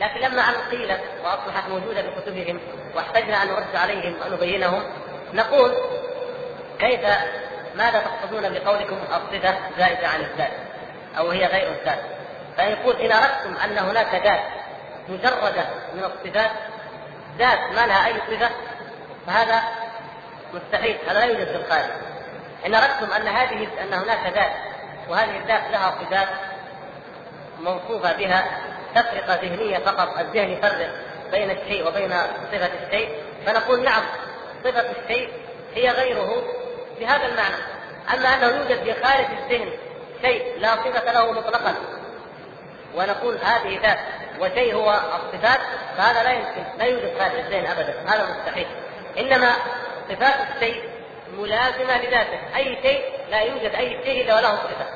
لكن 0.01 0.21
لما 0.21 0.43
أن 0.43 0.55
قيلت 0.71 1.01
وأصبحت 1.25 1.69
موجودة 1.69 2.03
بكتبهم 2.03 2.61
واحتجنا 2.95 3.43
أن 3.43 3.49
نرد 3.49 3.77
عليهم 3.77 4.17
وأن 4.21 4.33
نبينهم 4.33 4.83
نقول 5.33 5.75
كيف 6.79 7.01
ماذا 7.75 8.01
تقصدون 8.01 8.53
بقولكم 8.53 8.99
الصفة 9.13 9.55
زائدة 9.79 10.09
عن 10.09 10.21
الذات 10.21 10.53
أو 11.19 11.31
هي 11.31 11.47
غير 11.47 11.69
الذات؟ 11.69 11.99
فيقول 12.57 12.97
إن 12.97 13.13
أردتم 13.13 13.57
أن 13.65 13.79
هناك 13.79 14.15
ذات 14.15 14.41
مجردة 15.09 15.65
من 15.95 16.05
الصفات 16.05 16.51
ذات 17.39 17.59
ما 17.59 17.87
لها 17.87 18.07
أي 18.07 18.15
صفة 18.15 18.51
فهذا 19.27 19.63
مستحيل 20.55 20.97
هذا 21.07 21.13
لا 21.13 21.25
يوجد 21.25 21.47
في 21.47 21.57
الخارج 21.57 21.91
إن 22.67 22.75
أردتم 22.75 23.13
أن 23.13 23.29
هذه 23.29 23.69
أن 23.83 23.95
هناك 23.95 24.35
ذات 24.35 24.53
وهذه 25.09 25.37
الذات 25.37 25.63
لها 25.71 25.95
صفات 26.01 26.29
موصوفة 27.61 28.13
بها 28.13 28.45
تفرقة 28.95 29.35
ذهنية 29.35 29.79
فقط 29.79 30.19
الذهن 30.19 30.51
يفرق 30.51 30.91
بين 31.31 31.51
الشيء 31.51 31.89
وبين 31.89 32.11
صفة 32.53 32.71
الشيء. 32.87 33.09
فنقول 33.47 33.85
نعم 33.85 34.03
صفة 34.65 34.85
الشيء 34.91 35.29
هي 35.75 35.91
غيره 35.91 36.43
بهذا 37.01 37.27
المعنى. 37.27 37.57
أما 38.15 38.29
أنه 38.29 38.47
يوجد 38.47 38.83
في 38.83 39.05
خارج 39.05 39.27
الذهن 39.43 39.73
شيء 40.23 40.59
لا 40.59 40.77
صفة 40.77 41.13
له 41.13 41.33
مطلقا 41.33 41.75
ونقول 42.95 43.39
هذه 43.43 43.81
ذات 43.83 43.99
وشيء 44.41 44.75
هو 44.75 44.91
الصفات 44.91 45.61
فهذا 45.97 46.23
لا 46.23 46.33
يمكن 46.33 46.65
لا 46.79 46.85
يوجد 46.85 47.19
خارج 47.19 47.35
الذهن 47.35 47.67
أبدا 47.67 47.95
هذا 48.07 48.37
مستحيل. 48.37 48.67
إنما 49.19 49.53
صفات 50.09 50.35
الشيء 50.55 50.83
ملازمة 51.39 51.99
لذاته. 52.03 52.57
أي 52.57 52.79
شيء 52.83 53.03
لا 53.31 53.41
يوجد 53.41 53.75
أي 53.75 54.05
شيء 54.05 54.25
إلا 54.25 54.37
وله 54.37 54.57
صفة. 54.57 54.87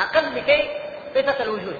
أقل 0.00 0.42
شيء 0.46 0.70
صفة 1.14 1.42
الوجود. 1.44 1.76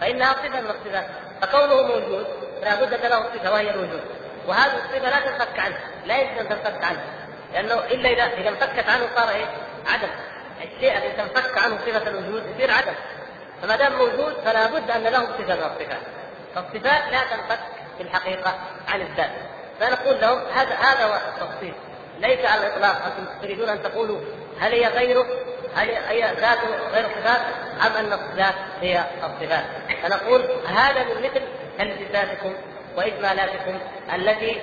فإنها 0.00 0.32
صفة 0.32 0.60
من 0.60 0.70
الصفات 0.70 1.06
فكونه 1.42 1.82
موجود 1.82 2.26
لا 2.62 2.84
بد 2.84 2.94
أن 2.94 3.10
له 3.10 3.22
صفة 3.22 3.52
وهي 3.52 3.70
الوجود 3.70 4.00
وهذه 4.46 4.76
الصفة 4.76 5.10
لا 5.10 5.20
تنفك 5.20 5.58
عنها 5.58 5.80
لا 6.06 6.16
يمكن 6.16 6.38
أن 6.38 6.48
تنفك 6.48 6.84
عنها 6.84 7.04
لأنه 7.52 7.74
إلا 7.74 8.10
إذا 8.10 8.40
إذا 8.40 8.48
انفكت 8.48 8.88
عنه 8.88 9.08
صار 9.16 9.28
إيه؟ 9.28 9.46
عدم. 9.86 10.08
الشيء 10.62 10.98
الذي 10.98 11.12
تنفك 11.12 11.58
عنه 11.58 11.78
صفة 11.78 12.10
الوجود 12.10 12.42
يصير 12.54 12.70
عدم. 12.70 12.94
فما 13.62 13.76
دام 13.76 13.92
موجود 13.92 14.34
فلا 14.44 14.66
بد 14.66 14.90
أن 14.90 15.02
له 15.02 15.24
صفة 15.24 15.54
من 15.54 15.62
الصفات. 15.62 16.00
فالصفات 16.54 17.12
لا 17.12 17.20
تنفك 17.20 17.58
في 17.96 18.02
الحقيقة 18.02 18.54
عن 18.88 19.00
الذات. 19.00 19.30
فنقول 19.80 20.20
لهم 20.20 20.38
هذا 20.54 20.74
هذا 20.74 21.04
هو 21.04 21.14
التفصيل. 21.14 21.74
ليس 22.18 22.44
على 22.44 22.66
الإطلاق 22.66 23.04
أنتم 23.04 23.40
تريدون 23.42 23.68
أن 23.68 23.82
تقولوا 23.82 24.20
هل 24.60 24.72
هي 24.72 24.86
غيره؟ 24.86 25.26
هل 25.76 25.90
هي 25.90 26.34
ذاته 26.34 26.88
غير 26.92 27.06
الصفات 27.06 27.40
أم 27.86 27.96
أن 27.96 28.12
الصفات 28.12 28.54
هي 28.80 29.04
الصفات؟ 29.24 29.64
فنقول 30.02 30.44
هذا 30.66 31.02
من 31.04 31.22
مثل 31.22 31.42
تلبيساتكم 31.78 32.54
وإجمالاتكم 32.96 33.78
التي 34.14 34.62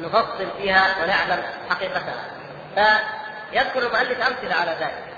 نفصل 0.00 0.48
فيها 0.58 1.02
ونعلم 1.02 1.42
حقيقتها. 1.70 2.24
فيذكر 2.74 3.78
المؤلف 3.78 4.26
أمثلة 4.26 4.54
على 4.54 4.70
ذلك. 4.80 5.14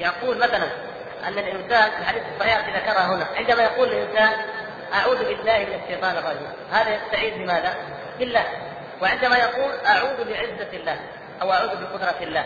يقول 0.00 0.38
مثلا 0.38 0.68
أن 1.28 1.38
الإنسان 1.38 1.90
الحديث 2.00 2.22
الصحيح 2.34 2.56
الذي 2.56 2.78
ذكرها 2.78 3.06
هنا 3.06 3.26
عندما 3.36 3.62
يقول 3.62 3.88
الإنسان 3.88 4.32
أعوذ 4.94 5.18
بالله 5.18 5.58
من 5.58 5.80
الشيطان 5.84 6.16
الرجيم 6.16 6.52
هذا 6.72 6.94
يستعيذ 6.94 7.34
بماذا؟ 7.34 7.74
بالله 8.18 8.44
وعندما 9.02 9.36
يقول 9.36 9.72
أعوذ 9.86 10.24
بعزة 10.24 10.68
الله 10.72 10.96
أو 11.42 11.52
أعوذ 11.52 11.68
بقدرة 11.68 12.16
الله 12.20 12.44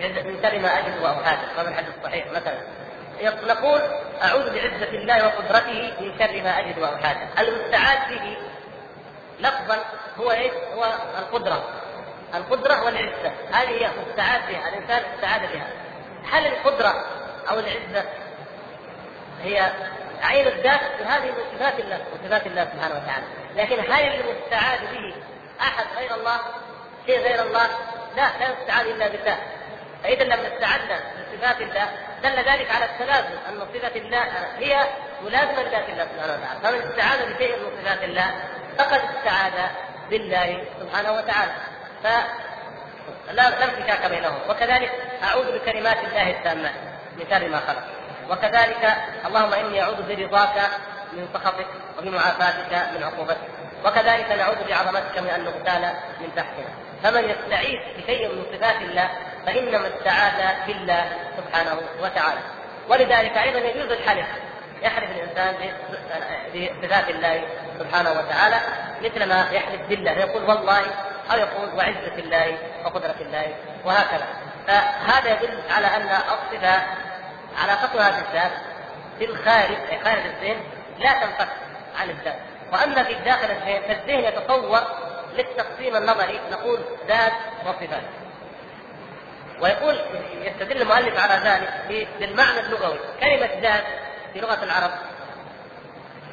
من 0.00 0.62
ما 0.62 0.78
اجد 0.78 1.02
واحاذر 1.02 1.60
هذا 1.60 1.68
الحديث 1.68 1.94
الصحيح 1.98 2.26
مثلا. 2.26 2.60
نقول 3.22 3.80
أعوذ 4.22 4.54
بعزة 4.54 4.88
الله 4.88 5.26
وقدرته 5.26 5.92
من 6.00 6.18
شر 6.18 6.42
ما 6.42 6.58
أجد 6.58 6.78
واحاذر 6.78 7.28
المستعاذ 7.38 7.98
به 8.10 8.36
لفظا 9.40 9.78
هو 10.18 10.30
إيش؟ 10.30 10.52
هو 10.74 10.84
القدرة. 11.18 11.64
القدرة 12.34 12.84
والعزة. 12.84 13.32
هذه 13.52 13.68
هي 13.68 13.90
مستعاذ 14.06 14.40
بها 14.40 14.68
الإنسان 14.68 15.02
استعاذ 15.14 15.40
بها. 15.52 15.66
هل 16.30 16.46
القدرة 16.46 17.04
أو 17.50 17.58
العزة 17.58 18.08
هي 19.42 19.72
عين 20.22 20.46
الذات؟ 20.46 20.80
هذه 21.06 21.24
من 21.24 21.58
صفات 21.58 21.80
الله 21.80 22.00
وصفات 22.12 22.46
الله 22.46 22.64
سبحانه 22.64 22.94
وتعالى. 22.94 23.26
لكن 23.56 23.92
هل 23.92 24.20
المستعاذ 24.20 24.80
به 24.80 25.14
أحد 25.60 25.86
غير 25.96 26.14
الله؟ 26.14 26.38
شيء 27.06 27.20
غير 27.20 27.42
الله؟ 27.42 27.66
لا 28.16 28.30
لا 28.40 28.62
نستعان 28.62 28.86
إلا 28.86 29.08
بالله. 29.08 29.38
فإذا 30.04 30.24
لم 30.24 30.46
نستعنا 30.46 31.00
بصفات 31.32 31.60
الله 31.60 31.88
دل 32.22 32.36
ذلك 32.36 32.70
على 32.70 32.84
التلازم 32.84 33.38
أن 33.48 33.60
صفة 33.74 33.96
الله 33.96 34.24
هي 34.58 34.86
ملازمة 35.22 35.62
لذات 35.62 35.88
الله 35.88 36.04
سبحانه 36.04 36.34
وتعالى. 36.34 36.60
فمن 36.62 36.90
استعان 36.90 37.32
بشيء 37.32 37.56
من 37.56 37.82
صفات 37.82 38.02
الله 38.02 38.30
فقد 38.78 39.00
استعاذ 39.16 39.68
بالله 40.10 40.64
سبحانه 40.80 41.12
وتعالى. 41.12 41.52
ف 42.02 42.06
لا 43.32 43.64
انفكاك 43.64 44.10
بينهم. 44.10 44.40
وكذلك 44.48 44.92
أعوذ 45.22 45.58
بكلمات 45.58 46.04
الله 46.04 46.30
التامات 46.30 46.74
من 47.16 47.24
شر 47.30 47.48
ما 47.48 47.60
خلق. 47.60 47.84
وكذلك 48.30 48.96
اللهم 49.26 49.52
إني 49.54 49.82
أعوذ 49.82 50.16
برضاك 50.16 50.70
من 51.12 51.28
سخطك 51.34 51.66
وبمعافاتك 51.98 52.72
من 52.94 53.02
عقوبتك. 53.02 53.58
وكذلك 53.84 54.32
نعوذ 54.32 54.68
بعظمتك 54.68 55.18
من 55.18 55.28
ان 55.28 55.44
نغتال 55.44 55.92
من 56.20 56.34
تحتنا 56.36 56.88
فمن 57.02 57.30
يستعيذ 57.30 57.78
بشيء 57.98 58.28
من 58.28 58.46
صفات 58.52 58.76
الله 58.82 59.10
فانما 59.48 59.88
استعاذ 59.88 60.66
بالله 60.66 61.12
سبحانه 61.36 61.80
وتعالى. 62.02 62.40
ولذلك 62.88 63.36
أيضا 63.36 63.58
يجوز 63.58 63.92
الحلف. 63.92 64.26
يحلف 64.82 65.10
الإنسان 65.10 65.54
بصفات 66.54 67.10
الله 67.10 67.42
سبحانه 67.78 68.10
وتعالى 68.10 68.60
مثل 69.02 69.28
ما 69.28 69.48
يحلف 69.52 69.80
بالله. 69.88 70.10
يقول 70.10 70.44
والله 70.44 70.80
أو 71.32 71.38
يقول 71.38 71.68
وعزة 71.76 72.14
الله 72.18 72.58
وقدرة 72.84 73.14
الله 73.20 73.54
وهكذا. 73.84 74.26
فهذا 74.66 75.30
يدل 75.30 75.60
على 75.70 75.86
أن 75.86 76.08
الصفات 76.08 76.82
علاقتها 77.62 78.10
بالذات 78.10 78.52
في 79.18 79.24
الخارج 79.24 79.76
أي 79.90 80.00
خارج 80.04 80.22
الذهن 80.26 80.60
لا 80.98 81.12
تنفك 81.12 81.48
عن 82.00 82.10
الذات. 82.10 82.38
وأما 82.72 83.02
في 83.02 83.14
داخل 83.14 83.50
الذهن 83.50 83.82
فالذهن 83.88 84.24
يتصور 84.24 84.80
للتقسيم 85.36 85.96
النظري 85.96 86.40
نقول 86.52 86.80
ذات 87.08 87.32
وصفات. 87.66 88.02
ويقول 89.60 89.98
يستدل 90.42 90.82
المؤلف 90.82 91.18
على 91.18 91.50
ذلك 91.50 92.06
بالمعنى 92.18 92.60
اللغوي. 92.60 92.98
كلمة 93.20 93.48
ذات 93.60 93.84
في 94.32 94.40
لغة 94.40 94.64
العرب 94.64 94.90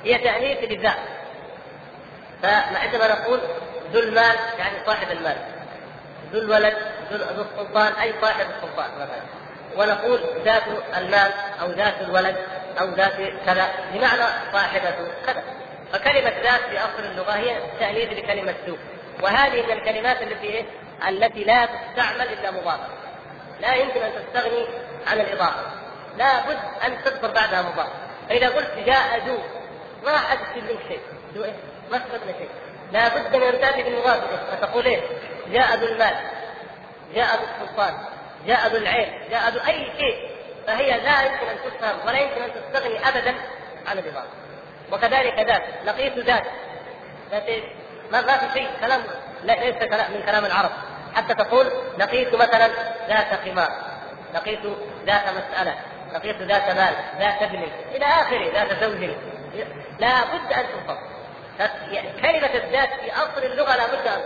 هي 0.03 0.17
تأنيث 0.17 0.71
لذات. 0.71 0.97
فعندما 2.43 3.07
نقول 3.07 3.39
ذو 3.93 3.99
المال 3.99 4.35
يعني 4.59 4.77
صاحب 4.85 5.11
المال. 5.11 5.37
ذو 6.33 6.41
الولد 6.41 6.75
ذو 7.11 7.41
السلطان 7.41 7.93
أي 7.93 8.13
صاحب 8.21 8.45
السلطان 8.49 8.91
مثلا. 8.95 9.21
ونقول 9.77 10.19
ذات 10.45 10.63
المال 10.97 11.31
أو 11.61 11.67
ذات 11.71 12.01
الولد 12.01 12.35
أو 12.79 12.89
ذات 12.89 13.15
كذا 13.45 13.71
بمعنى 13.93 14.23
صاحبة 14.53 14.95
كذا. 15.25 15.43
فكلمة 15.93 16.33
ذات 16.43 16.61
في 16.61 16.79
أصل 16.79 17.03
اللغة 17.11 17.31
هي 17.31 17.57
تأنيث 17.79 18.09
لكلمة 18.13 18.55
ذو. 18.67 18.77
وهذه 19.21 19.65
من 19.65 19.71
الكلمات 19.71 20.21
التي 20.21 20.47
إيه؟ 20.47 20.65
التي 21.07 21.43
لا 21.43 21.65
تستعمل 21.65 22.33
إلا 22.33 22.51
مضافة 22.51 22.87
لا 23.59 23.73
يمكن 23.73 24.01
أن 24.01 24.11
تستغني 24.11 24.67
عن 25.07 25.19
الإضافة. 25.19 25.61
لا 26.17 26.39
بد 26.39 26.59
أن 26.85 27.03
تذكر 27.03 27.31
بعدها 27.31 27.61
مضاف. 27.61 27.89
فإذا 28.29 28.49
قلت 28.49 28.71
جاء 28.85 29.39
ما 30.05 30.17
حد 30.17 30.37
منك 30.55 30.79
شيء. 30.87 30.99
ذو 31.35 31.43
إيه؟ 31.43 31.53
ما 31.91 31.97
استفدنا 31.97 32.31
شيء. 32.37 32.49
لا 32.91 33.07
بد 33.07 33.35
أن 33.35 33.61
تأتي 33.61 33.83
بالمضاف. 33.83 34.23
فتقول 34.51 34.85
إيه؟ 34.85 35.01
جاء 35.51 35.75
ذو 35.75 35.87
المال. 35.87 36.15
جاء 37.15 37.35
ذو 37.35 37.43
السلطان. 37.43 37.93
جاء 38.47 38.67
ذو 38.67 38.77
العين. 38.77 39.29
جاء 39.29 39.49
ذو 39.49 39.59
أي 39.67 39.91
شيء. 39.99 40.29
فهي 40.67 41.01
لا 41.01 41.21
يمكن 41.21 41.47
أن 41.47 41.57
تفهم 41.65 42.07
ولا 42.07 42.19
يمكن 42.19 42.41
أن 42.41 42.51
تستغني 42.53 43.09
أبدا 43.09 43.35
عن 43.87 43.97
الإضافة. 43.97 44.29
وكذلك 44.91 45.39
ذات 45.39 45.63
لقيت 45.85 46.17
ذات 46.17 46.43
ذات 47.31 47.63
ما, 48.11 48.37
في 48.37 48.59
شيء. 48.59 48.69
كلام 48.81 49.03
ليس 49.43 49.75
من 50.09 50.23
كلام 50.25 50.45
العرب. 50.45 50.71
حتى 51.15 51.33
تقول 51.33 51.71
لقيت 51.97 52.35
مثلا 52.35 52.67
ذات 53.07 53.39
خمار 53.45 53.69
لقيت 54.33 54.59
ذات 55.05 55.23
مسألة 55.29 55.75
لقيت 56.13 56.41
ذات 56.41 56.69
مال 56.69 56.93
ذات 57.19 57.41
ابن 57.41 57.67
إلى 57.95 58.05
آخره 58.05 58.51
ذات 58.53 58.83
زوج. 58.83 59.09
لا 59.99 60.23
بد 60.23 60.53
أن 60.53 60.65
تنفصل 60.73 61.15
كلمة 62.21 62.53
الذات 62.55 62.89
في 62.89 63.11
أصل 63.11 63.43
اللغة 63.43 63.75
لا 63.75 63.87
بد 63.87 64.07
أن 64.07 64.21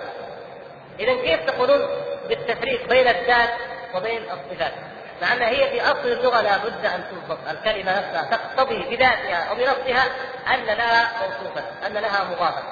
إذا 1.00 1.14
كيف 1.22 1.50
تقولون 1.50 1.88
بالتفريق 2.30 2.90
بين 2.90 3.08
الذات 3.08 3.50
وبين 3.96 4.22
الصفات؟ 4.24 4.74
مع 5.22 5.34
أنها 5.34 5.48
هي 5.50 5.70
في 5.70 5.82
أصل 5.82 6.08
اللغة 6.08 6.42
لا 6.42 6.58
بد 6.58 6.86
أن 6.86 7.04
تنفصل 7.12 7.50
الكلمة 7.52 8.00
نفسها 8.00 8.24
تقتضي 8.32 8.96
بذاتها 8.96 9.50
أو 9.50 9.56
بنفسها 9.56 10.06
أن 10.54 10.66
لها 10.66 11.12
موصوفا 11.22 11.64
أن 11.88 11.94
لها 11.94 12.24
مضافا. 12.24 12.64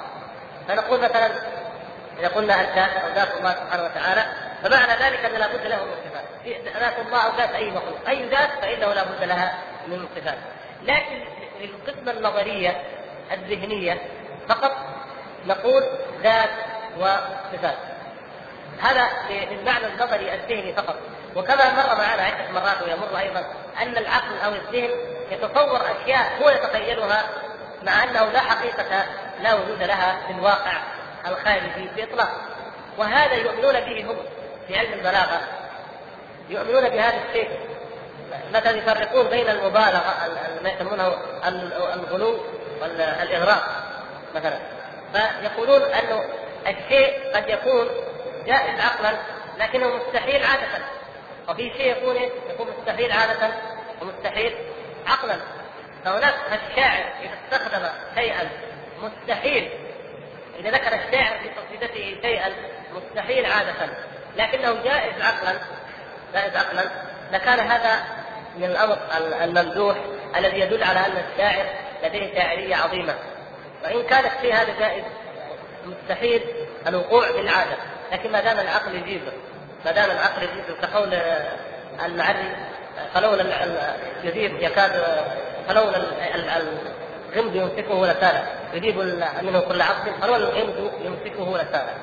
فنقول 0.68 1.00
مثلا 1.00 1.30
اذا 2.18 2.28
قلنا 2.28 2.54
أو 2.54 3.14
ذات 3.14 3.36
الله 3.36 3.54
سبحانه 3.54 3.84
وتعالى 3.84 4.26
فمعنى 4.62 4.92
ذلك 4.92 5.24
ان 5.24 5.32
لابد 5.32 5.66
له 5.66 5.84
من 5.84 5.94
صفات. 6.04 6.24
ذات 6.80 6.98
الله 7.06 7.26
أو 7.26 7.36
ذات 7.36 7.50
أي 7.50 7.70
مخلوق 7.70 8.08
أي 8.08 8.28
ذات 8.28 8.50
فإنه 8.60 8.94
لابد 8.94 9.24
لها 9.24 9.54
من 9.86 10.08
صفات. 10.16 10.38
لكن 10.82 11.24
للقسمة 11.60 12.12
النظرية 12.12 12.82
الذهنية 13.32 14.00
فقط 14.48 14.72
نقول 15.46 15.84
ذات 16.22 16.50
وصفات. 16.98 17.76
هذا 18.80 19.08
للمعنى 19.30 19.86
النظري 19.86 20.34
الذهني 20.34 20.72
فقط. 20.72 20.96
وكما 21.36 21.72
مر 21.72 21.98
معنا 21.98 22.22
عدة 22.22 22.50
مرات 22.52 22.82
ويمر 22.82 23.18
أيضا 23.18 23.44
أن 23.82 23.96
العقل 23.96 24.38
أو 24.44 24.52
الذهن 24.52 24.90
يتصور 25.30 25.80
أشياء 25.80 26.42
هو 26.42 26.50
يتخيلها 26.50 27.28
مع 27.82 28.04
أنه 28.04 28.24
لا 28.24 28.40
حقيقة 28.40 29.06
لا 29.40 29.54
وجود 29.54 29.82
لها 29.82 30.16
في 30.26 30.32
الواقع. 30.32 30.97
الخارجي 31.26 31.88
باطلاق 31.96 32.28
وهذا 32.98 33.34
يؤمنون 33.34 33.80
به 33.80 34.10
هم 34.10 34.16
في 34.68 34.78
علم 34.78 34.92
البلاغة. 34.92 35.40
يؤمنون 36.48 36.88
بهذا 36.88 37.20
الشيء. 37.28 37.50
مثلا 38.54 38.70
يفرقون 38.70 39.28
بين 39.28 39.48
المبالغة 39.48 40.14
ما 40.62 40.70
يسمونه 40.70 41.14
الغلو 41.94 42.40
والاغراء 42.80 43.62
مثلا. 44.34 44.58
فيقولون 45.12 45.82
أنه 45.82 46.24
الشيء 46.66 47.36
قد 47.36 47.48
يكون 47.48 47.88
جائز 48.46 48.80
عقلا 48.80 49.18
لكنه 49.58 49.96
مستحيل 49.96 50.44
عادة. 50.44 50.84
وفي 51.48 51.72
شيء 51.76 51.96
يكون 51.96 52.16
يكون 52.50 52.66
مستحيل 52.78 53.12
عادة 53.12 53.50
ومستحيل 54.02 54.56
عقلا. 55.06 55.36
فهناك 56.04 56.34
الشاعر 56.52 57.04
إذا 57.22 57.34
استخدم 57.44 57.88
شيئا 58.14 58.48
مستحيل 59.02 59.70
إذا 60.58 60.70
ذكر 60.70 60.94
الشاعر 60.94 61.38
في 61.38 61.48
قصيدته 61.48 62.20
شيئا 62.22 62.52
مستحيل 62.92 63.46
عادة. 63.46 63.74
لكنه 64.36 64.82
جائز 64.84 65.22
عقلا 65.22 65.58
جائز 66.34 66.56
عقلا. 66.56 66.84
لكان 67.32 67.60
هذا 67.60 68.04
من 68.56 68.64
الأمر 68.64 68.98
الممدوح 69.42 69.96
الذي 70.36 70.60
يدل 70.60 70.82
على 70.82 70.98
أن 70.98 71.22
الشاعر 71.32 71.66
لديه 72.04 72.34
شاعرية 72.34 72.76
عظيمة. 72.76 73.14
وإن 73.84 74.02
كان 74.02 74.24
الشيء 74.24 74.54
هذا 74.54 74.78
جائز 74.78 75.04
مستحيل 75.86 76.42
الوقوع 76.86 77.30
بالعادة. 77.30 77.76
لكن 78.12 78.32
ما 78.32 78.40
دام 78.40 78.60
العقل 78.60 78.94
يجيبه 78.94 79.32
ما 79.84 79.92
دام 79.92 80.10
العقل 80.10 80.42
يجيبه 80.42 80.80
كقول 80.82 81.14
المعري 82.04 82.56
فلولا 83.14 83.44
يجيب 84.24 84.62
يكاد 84.62 85.02
فلولا 85.68 86.02
الغمد 87.32 87.54
يمسكه 87.54 88.06
لسانا 88.06 88.46
يجيب 88.74 88.98
منه 89.42 89.60
كل 89.60 89.82
عقل 89.82 90.12
فلولا 90.22 90.36
الغمد 90.36 90.92
يمسكه 91.00 91.56
لسانا 91.56 91.94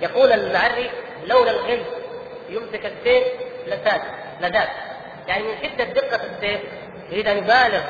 يقول 0.00 0.32
المعري 0.32 0.90
لولا 1.24 1.50
الغمد 1.50 1.86
يمسك 2.48 2.86
السيف 2.86 3.24
لسان 3.66 4.00
لذات. 4.40 4.68
يعني 5.26 5.42
من 5.42 5.54
شدة 5.62 5.84
دقة 5.84 6.20
السيف 6.24 6.60
يريد 7.10 7.28
أن 7.28 7.38
يبالغ 7.38 7.82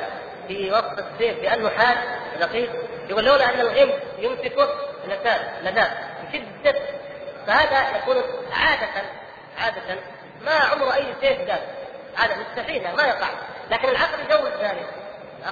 في 0.49 0.70
وصف 0.70 0.99
السيف 0.99 1.41
بأنه 1.41 1.68
حاد 1.68 1.97
دقيق 2.41 2.70
يقول 3.09 3.24
لولا 3.24 3.55
أن 3.55 3.61
الغمد 3.61 4.01
يمسكه 4.18 4.68
لسان 5.07 5.41
لذات. 5.62 5.91
شدة 6.32 6.74
فهذا 7.47 7.99
يكون 7.99 8.16
عادة 8.53 9.07
عادة 9.59 10.01
ما 10.45 10.53
عمر 10.53 10.95
أي 10.95 11.05
سيف 11.20 11.41
ذات. 11.41 11.62
هذا 12.16 12.37
مستحيل 12.37 12.82
ما 12.82 13.03
يقع. 13.03 13.28
لكن 13.70 13.89
العقل 13.89 14.18
يجوز 14.24 14.51
ذلك. 14.62 15.03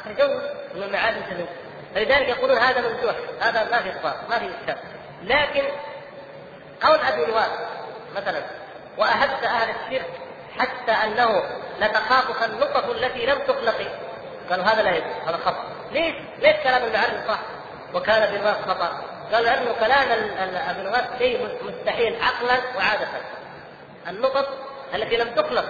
يجوز 0.07 0.43
من 0.75 0.83
المعادن 0.83 1.21
تجوز 1.31 1.49
فلذلك 1.95 2.29
يقولون 2.29 2.59
هذا 2.59 2.81
ممدوح 2.81 3.15
هذا 3.41 3.65
ما 3.71 3.83
في 3.83 3.91
إخبار 3.91 4.17
ما 4.31 4.39
في 4.39 4.47
إشكال. 4.47 4.77
لكن 5.23 5.65
قول 6.83 6.99
أبي 6.99 7.33
نواس 7.33 7.51
مثلا 8.17 8.43
واهبت 8.99 9.45
أهل 9.45 9.69
الشرك 9.71 10.11
حتى 10.59 10.93
أنه 10.93 11.43
لتخافك 11.81 12.51
النطف 12.51 12.91
التي 12.91 13.27
لم 13.27 13.39
تخلق. 13.39 13.99
قالوا 14.51 14.65
هذا 14.65 14.83
لا 14.83 14.91
يجوز 14.91 15.13
هذا 15.27 15.37
خطأ. 15.37 15.65
ليش؟ 15.93 16.15
ليش 16.39 16.57
كلام 16.57 16.85
المعلم 16.85 17.25
صح؟ 17.29 17.39
وكان 17.95 18.23
ابن 18.23 18.41
نواس 18.41 18.57
خطأ؟ 18.57 19.03
قال 19.33 19.45
لأنه 19.45 19.73
كلام 19.81 20.09
ابن 20.69 20.85
نواس 20.85 21.05
شيء 21.19 21.59
مستحيل 21.63 22.23
عقلا 22.23 22.59
وعاده. 22.77 23.09
النطف 24.09 24.49
التي 24.95 25.17
لم 25.17 25.35
تخلق 25.35 25.65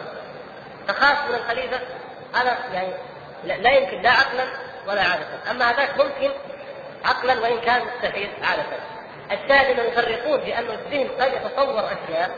تخاف 0.89 1.29
من 1.29 1.35
الخليفة 1.35 1.81
هذا 2.35 2.59
يعني 2.73 2.93
لا 3.45 3.72
يمكن 3.72 4.03
لا 4.03 4.11
عقلا 4.11 4.45
ولا 4.86 5.03
عادة، 5.03 5.51
أما 5.51 5.70
هذاك 5.70 5.90
ممكن 6.01 6.30
عقلا 7.05 7.40
وإن 7.40 7.61
كان 7.61 7.82
مستحيل 7.84 8.30
عادة. 8.43 8.62
الشاهد 9.32 9.70
انهم 9.70 9.86
يفرقون 9.86 10.40
بأن 10.40 10.64
الذهن 10.64 11.09
قد 11.09 11.32
يتصور 11.32 11.84
أشياء 11.86 12.30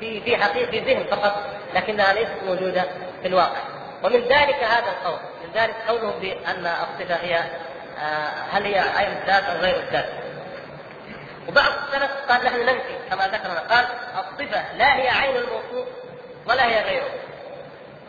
في 0.00 0.20
في 0.20 0.36
حقيقة 0.36 0.84
ذهن 0.86 1.04
فقط 1.10 1.44
لكنها 1.74 2.12
ليست 2.12 2.34
موجودة 2.46 2.84
في 3.22 3.28
الواقع. 3.28 3.62
ومن 4.02 4.20
ذلك 4.20 4.54
هذا 4.54 4.88
القول. 4.88 5.18
من 5.44 5.50
ذلك 5.54 5.74
قولهم 5.88 6.20
بأن 6.20 6.66
الصفة 6.66 7.14
هي 7.14 7.44
آه، 7.98 8.28
هل 8.50 8.64
هي 8.64 8.78
عين 8.78 9.08
الذات 9.08 9.44
أو 9.44 9.56
غير 9.56 9.76
الذات. 9.76 10.08
وبعض 11.48 11.72
السلف 11.72 12.10
قال 12.28 12.44
نحن 12.44 12.60
ننفي 12.60 12.96
كما 13.10 13.28
ذكرنا 13.28 13.60
قال 13.60 13.86
الصفة 14.18 14.76
لا 14.76 14.96
هي 14.96 15.08
عين 15.08 15.36
الموصوف 15.36 15.88
ولا 16.46 16.66
هي 16.66 16.82
غيره. 16.82 17.10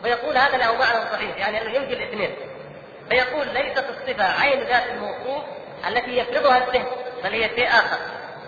ويقول 0.04 0.38
هذا 0.38 0.56
له 0.56 0.72
معنى 0.72 1.10
صحيح 1.12 1.36
يعني 1.36 1.62
أنه 1.62 1.70
ينفي 1.70 1.92
الاثنين. 1.92 2.36
فيقول 3.10 3.48
ليست 3.48 3.84
الصفة 3.90 4.40
عين 4.40 4.60
ذات 4.60 4.82
الموصوف 4.90 5.44
التي 5.88 6.18
يفرضها 6.18 6.56
الذهن 6.56 6.86
بل 7.24 7.32
هي 7.32 7.48
شيء 7.48 7.68
آخر. 7.68 7.98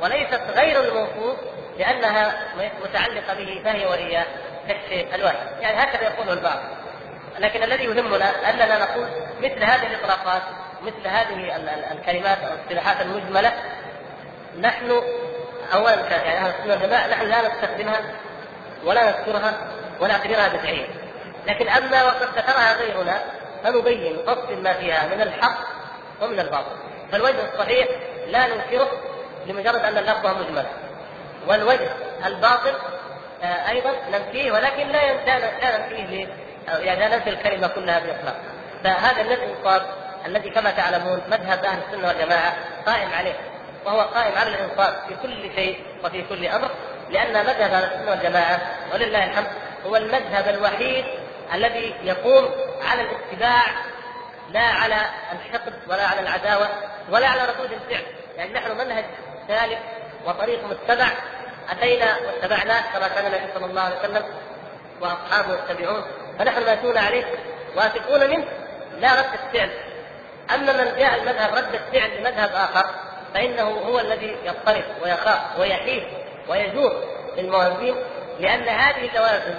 وليست 0.00 0.40
غير 0.57 0.80
الموصوف 0.80 1.36
لأنها 1.78 2.34
متعلقة 2.84 3.34
به 3.34 3.61
فهي 3.64 3.86
وهي 3.86 4.24
كالشيء 4.68 5.14
الواحد. 5.14 5.46
يعني 5.61 5.82
هكذا 5.82 6.03
يقوله 6.03 6.32
البعض. 6.32 6.61
لكن 7.38 7.62
الذي 7.62 7.84
يهمنا 7.84 8.50
أننا 8.50 8.78
نقول 8.78 9.07
مثل 9.38 9.64
هذه 9.64 9.86
الإطلاقات 9.86 10.42
مثل 10.82 11.09
هذه 11.09 11.57
الكلمات 11.92 12.38
أو 12.38 12.55
الاصطلاحات 12.55 13.00
المجملة 13.00 13.53
نحن 14.61 15.03
اولا 15.74 15.94
يعني 16.11 16.48
نحن 17.11 17.26
لا 17.28 17.48
نستخدمها 17.48 18.00
ولا 18.84 19.05
نذكرها 19.05 19.55
ونعتبرها 20.00 20.48
بدعية. 20.48 21.01
لكن 21.47 21.68
أما 21.68 22.05
وقد 22.05 22.28
ذكرها 22.36 22.76
غيرنا 22.76 23.22
فنبين 23.64 24.16
نفصل 24.26 24.62
ما 24.62 24.72
فيها 24.72 25.07
من 25.07 25.22
الحق 25.22 25.59
ومن 26.22 26.40
الباطل. 26.40 26.76
فالوجه 27.12 27.53
الصحيح 27.53 27.88
لا 28.26 28.47
ننكره 28.47 28.88
لمجرد 29.47 29.84
أن 29.84 29.99
اللفظ 29.99 30.26
مجمل. 30.26 30.66
والوجه 31.47 31.90
الباطل 32.26 32.74
آه، 33.43 33.70
أيضا 33.70 33.90
ننفيه 34.12 34.53
ولكن 34.53 34.88
لا 34.88 35.12
لا 35.26 35.78
ننفيه 35.78 36.28
يعني 36.68 37.01
لا 37.01 37.16
ننفي 37.16 37.30
الكلمة 37.30 37.66
كلها 37.66 37.99
باطلاق 37.99 38.36
فهذا 38.84 39.20
الانصاف 39.20 39.82
الذي 40.26 40.51
كما 40.51 40.70
تعلمون 40.70 41.20
مذهب 41.28 41.64
أهل 41.64 41.78
السنة 41.88 42.09
والجماعة 42.09 42.55
قائم 42.86 43.12
عليه 43.12 43.34
وهو 43.84 44.01
قائم 44.01 44.38
على 44.38 44.51
الإنصاف 44.51 44.95
في 45.09 45.14
كل 45.22 45.55
شيء 45.55 45.84
وفي 46.05 46.22
كل 46.22 46.47
أمر 46.47 46.70
لأن 47.11 47.32
مذهب 47.32 47.72
أهل 47.72 47.84
السنة 47.84 48.11
والجماعة 48.11 48.61
ولله 48.95 49.24
الحمد 49.24 49.47
هو 49.86 49.97
المذهب 49.97 50.49
الوحيد 50.49 51.05
الذي 51.55 51.94
يقوم 52.03 52.50
على 52.90 53.03
الاتباع 53.03 53.62
لا 54.50 54.61
على 54.61 54.96
الحقد 55.32 55.72
ولا 55.88 56.07
على 56.07 56.20
العداوة 56.20 56.68
ولا 57.11 57.28
على 57.28 57.42
ردود 57.44 57.72
الفعل. 57.72 58.05
يعني 58.36 58.53
نحن 58.53 58.78
منهج 58.78 59.05
سالك 59.48 59.78
وطريق 60.26 60.64
متبع 60.64 61.09
أتينا 61.70 62.16
واتبعناه 62.26 62.82
كما 62.92 63.09
كان 63.09 63.26
النبي 63.26 63.53
صلى 63.55 63.66
الله 63.66 63.82
عليه 63.82 63.98
وسلم 63.98 64.24
وأصحابه 65.00 65.55
يتبعون. 65.55 66.05
فنحن 66.38 66.62
مأتون 66.62 66.98
عليه 66.98 67.24
واثقون 67.76 68.30
منه 68.30 68.44
لا 69.00 69.12
رد 69.14 69.30
الفعل. 69.44 69.70
أما 70.55 70.72
من 70.72 70.98
جاء 70.98 71.14
المذهب 71.14 71.55
رد 71.55 71.74
الفعل 71.74 72.20
لمذهب 72.20 72.50
آخر 72.55 72.86
فإنه 73.34 73.62
هو 73.62 74.00
الذي 74.00 74.36
يضطرب 74.44 74.84
ويخاف 75.03 75.59
ويحيف 75.59 76.05
ويجور 76.48 76.92
للموازين 77.36 77.94
لأن 78.40 78.68
هذه 78.68 79.09
اللوازم 79.09 79.55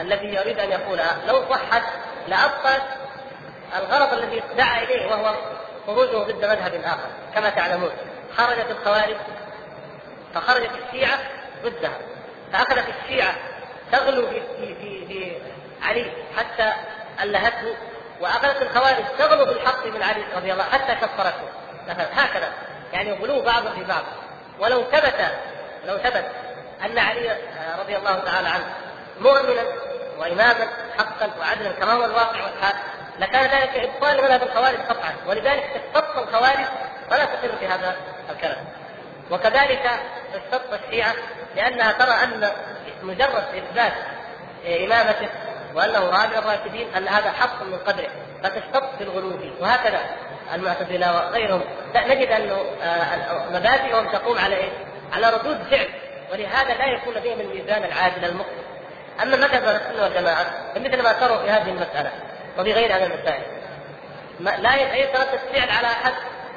التي 0.00 0.26
يريد 0.26 0.58
أن 0.58 0.70
يقولها 0.70 1.16
لو 1.26 1.44
صحت 1.50 1.82
لابطلت 2.28 2.82
الغرض 3.78 4.12
الذي 4.12 4.42
دعا 4.56 4.82
إليه 4.82 5.06
وهو 5.06 5.34
خروجه 5.86 6.16
ضد 6.16 6.44
مذهب 6.44 6.74
آخر. 6.84 7.08
كما 7.34 7.50
تعلمون 7.50 7.90
خرجت 8.36 8.70
الخوارج 8.70 9.16
فخرجت 10.34 10.70
الشيعة 10.86 11.18
ضدها. 11.64 11.98
فأخذت 12.52 12.84
الشيعة 12.88 13.34
تغلو 13.92 14.26
في 14.26 14.42
في 14.58 14.74
في, 14.74 15.06
في 15.06 15.36
علي 15.82 16.12
حتى 16.36 16.72
ألهته 17.22 17.76
وأخذت 18.20 18.62
الخوارج 18.62 19.04
تغلو 19.18 19.46
في 19.46 19.52
الحق 19.52 19.86
من 19.86 20.02
علي 20.02 20.24
رضي 20.36 20.52
الله 20.52 20.64
حتى 20.64 20.94
كفرته. 20.94 21.48
مثلا 21.88 22.06
هكذا. 22.12 22.52
يعني 22.92 23.12
غلو 23.12 23.42
بعض 23.42 23.68
في 23.68 23.84
بعض. 23.84 24.02
ولو 24.58 24.82
ثبت 24.82 25.32
لو 25.86 25.98
ثبت 25.98 26.24
أن 26.84 26.98
علي 26.98 27.36
رضي 27.78 27.96
الله 27.96 28.18
تعالى 28.18 28.48
عنه 28.48 28.64
مؤمنا 29.20 29.62
وإماما 30.18 30.68
حقا 30.98 31.30
وعدلا 31.40 31.72
كما 31.72 31.92
هو 31.92 32.04
الواقع 32.04 32.44
والحال. 32.44 32.74
لكان 33.18 33.60
ذلك 33.60 33.76
إبطال 33.76 34.16
لمذهب 34.16 34.42
الخوارج 34.42 34.78
قطعا. 34.78 35.14
ولذلك 35.26 35.64
استبط 35.64 36.18
الخوارج 36.18 36.66
فلا 37.10 37.24
تقر 37.24 37.56
في 37.60 37.66
هذا 37.66 37.96
الكلام. 38.30 38.64
وكذلك 39.30 39.90
استبط 40.34 40.80
الشيعة 40.84 41.14
لأنها 41.56 41.92
ترى 41.92 42.10
أن 42.10 42.50
مجرد 43.02 43.44
إثبات 43.54 43.92
إمامته 44.66 45.28
وأنه 45.74 46.00
رابع 46.00 46.38
الراشدين 46.38 46.94
أن 46.94 47.08
هذا 47.08 47.30
حق 47.30 47.62
من 47.62 47.78
قدره. 47.86 48.08
فتشتط 48.42 48.96
في 48.98 49.04
الغلو 49.04 49.32
وهكذا 49.60 50.00
المعتزلة 50.54 51.14
وغيرهم. 51.14 51.62
نجد 51.94 52.28
انه 52.28 52.64
آه، 52.82 53.48
مبادئهم 53.50 54.12
تقوم 54.12 54.38
على 54.38 54.56
إيه؟ 54.56 54.70
على 55.12 55.30
ردود 55.30 55.62
فعل. 55.70 55.88
ولهذا 56.32 56.74
لا 56.74 56.86
يكون 56.86 57.14
لديهم 57.14 57.40
الميزان 57.40 57.84
العادل 57.84 58.24
المقصد 58.24 58.71
أما 59.22 59.36
مذهب 59.36 59.64
السنة 59.64 60.02
والجماعه 60.02 60.46
فمثل 60.74 61.02
ما 61.02 61.12
تروا 61.12 61.42
في 61.42 61.50
هذه 61.50 61.68
المسألة 61.68 62.10
وفي 62.58 62.72
غير 62.72 62.96
هذه 62.96 63.06
المسائل. 63.06 63.42
لا 64.40 64.96
يتردد 64.96 65.40
فعل 65.52 65.70
على 65.70 65.86
أحد 65.86 66.12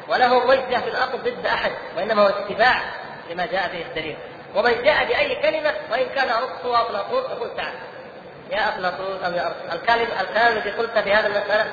ولا 0.08 0.28
هو 0.28 0.40
موجه 0.40 0.80
في 0.80 0.88
الأرض 0.88 1.16
ضد 1.16 1.46
أحد 1.46 1.72
وإنما 1.98 2.22
هو 2.22 2.28
اتباع 2.28 2.82
لما 3.30 3.46
جاء 3.46 3.70
به 3.74 3.82
الدليل. 3.82 4.18
ومن 4.56 4.84
جاء 4.84 5.06
بأي 5.06 5.36
كلمة 5.36 5.74
وإن 5.92 6.06
كان 6.16 6.30
ارسطو 6.30 6.72
وافلاطون 6.72 7.24
يقول 7.32 7.56
تعال. 7.58 7.74
يا 8.52 8.70
افلاطون 8.70 9.24
أو 9.26 9.32
يا 9.32 9.48
ارسطو 9.48 9.76
الكلم 9.76 10.08
الكلام 10.22 10.58
الذي 10.58 10.72
قلت 10.72 10.98
في 10.98 11.14
هذه 11.14 11.26
المسألة 11.26 11.66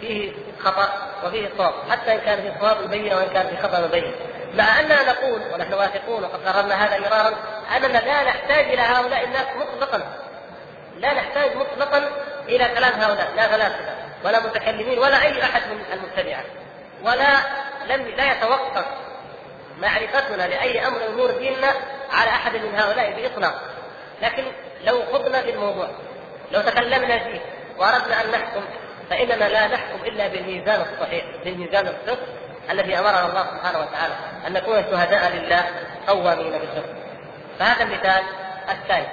فيه 0.00 0.32
خطأ 0.58 0.88
وفيه 1.24 1.50
صواب 1.58 1.72
حتى 1.90 2.14
إن 2.14 2.20
كان 2.20 2.42
فيه 2.42 2.60
صواب 2.60 2.84
مبين 2.84 3.14
وإن 3.14 3.28
كان 3.28 3.46
فيه 3.48 3.62
خطأ 3.62 3.80
مبين 3.80 4.14
مع 4.54 4.80
أننا 4.80 5.12
نقول 5.12 5.40
ونحن 5.54 5.74
واثقون 5.74 6.24
وقد 6.24 6.48
قررنا 6.48 6.74
هذا 6.84 6.98
مرارا 6.98 7.34
أننا 7.76 7.98
لا 7.98 8.24
نحتاج 8.24 8.64
إلى 8.64 8.82
هؤلاء 8.82 9.24
الناس 9.24 9.46
مطلقا. 9.56 10.02
لا 10.98 11.14
نحتاج 11.14 11.56
مطلقا 11.56 12.10
إلى 12.48 12.68
كلام 12.68 12.92
هؤلاء 13.00 13.32
لا 13.36 13.48
فلاسفه 13.48 13.94
ولا 14.24 14.40
متكلمين 14.40 14.98
ولا 14.98 15.22
أي 15.22 15.42
أحد 15.42 15.62
من 15.70 15.84
المتبعه 15.92 16.44
ولا 17.02 17.36
لم 17.86 18.08
لا 18.16 18.32
يتوقف 18.32 18.84
معرفتنا 19.78 20.42
لأي 20.42 20.86
أمر 20.86 21.06
امور 21.06 21.30
ديننا 21.30 21.72
على 22.12 22.30
أحد 22.30 22.56
من 22.56 22.74
هؤلاء 22.74 23.12
بإطلاق. 23.12 23.60
لكن 24.22 24.44
لو 24.84 25.02
خضنا 25.12 25.42
في 25.42 25.50
الموضوع 25.50 25.88
لو 26.52 26.60
تكلمنا 26.60 27.18
فيه 27.18 27.40
وأردنا 27.78 28.24
أن 28.24 28.30
نحكم 28.30 28.64
فإننا 29.10 29.44
لا 29.48 29.66
نحكم 29.66 30.04
إلا 30.04 30.28
بالميزان 30.28 30.80
الصحيح 30.80 31.24
بالميزان 31.44 31.86
الصدق 31.86 32.18
الذي 32.70 32.98
أمرنا 32.98 33.26
الله 33.26 33.46
سبحانه 33.50 33.78
وتعالى 33.78 34.14
أن 34.46 34.52
نكون 34.52 34.84
شهداء 34.90 35.32
لله 35.32 35.64
قوامين 36.06 36.52
بالصدق 36.52 36.94
فهذا 37.58 37.82
المثال 37.82 38.22
الثاني. 38.70 39.06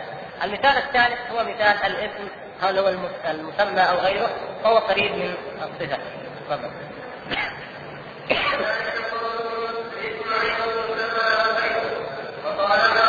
المثال 0.44 0.78
الثالث 0.78 1.32
هو 1.32 1.44
مثال 1.44 1.86
الاسم 1.86 2.28
هل 2.62 2.80
هو 2.80 2.88
المسمى 3.26 3.82
أو 3.82 3.98
غيره 3.98 4.30
فهو 4.64 4.78
قريب 4.78 5.12
من 5.12 5.34
الصفة. 5.62 5.98
تفضل. 6.50 6.72
وقال 12.58 13.01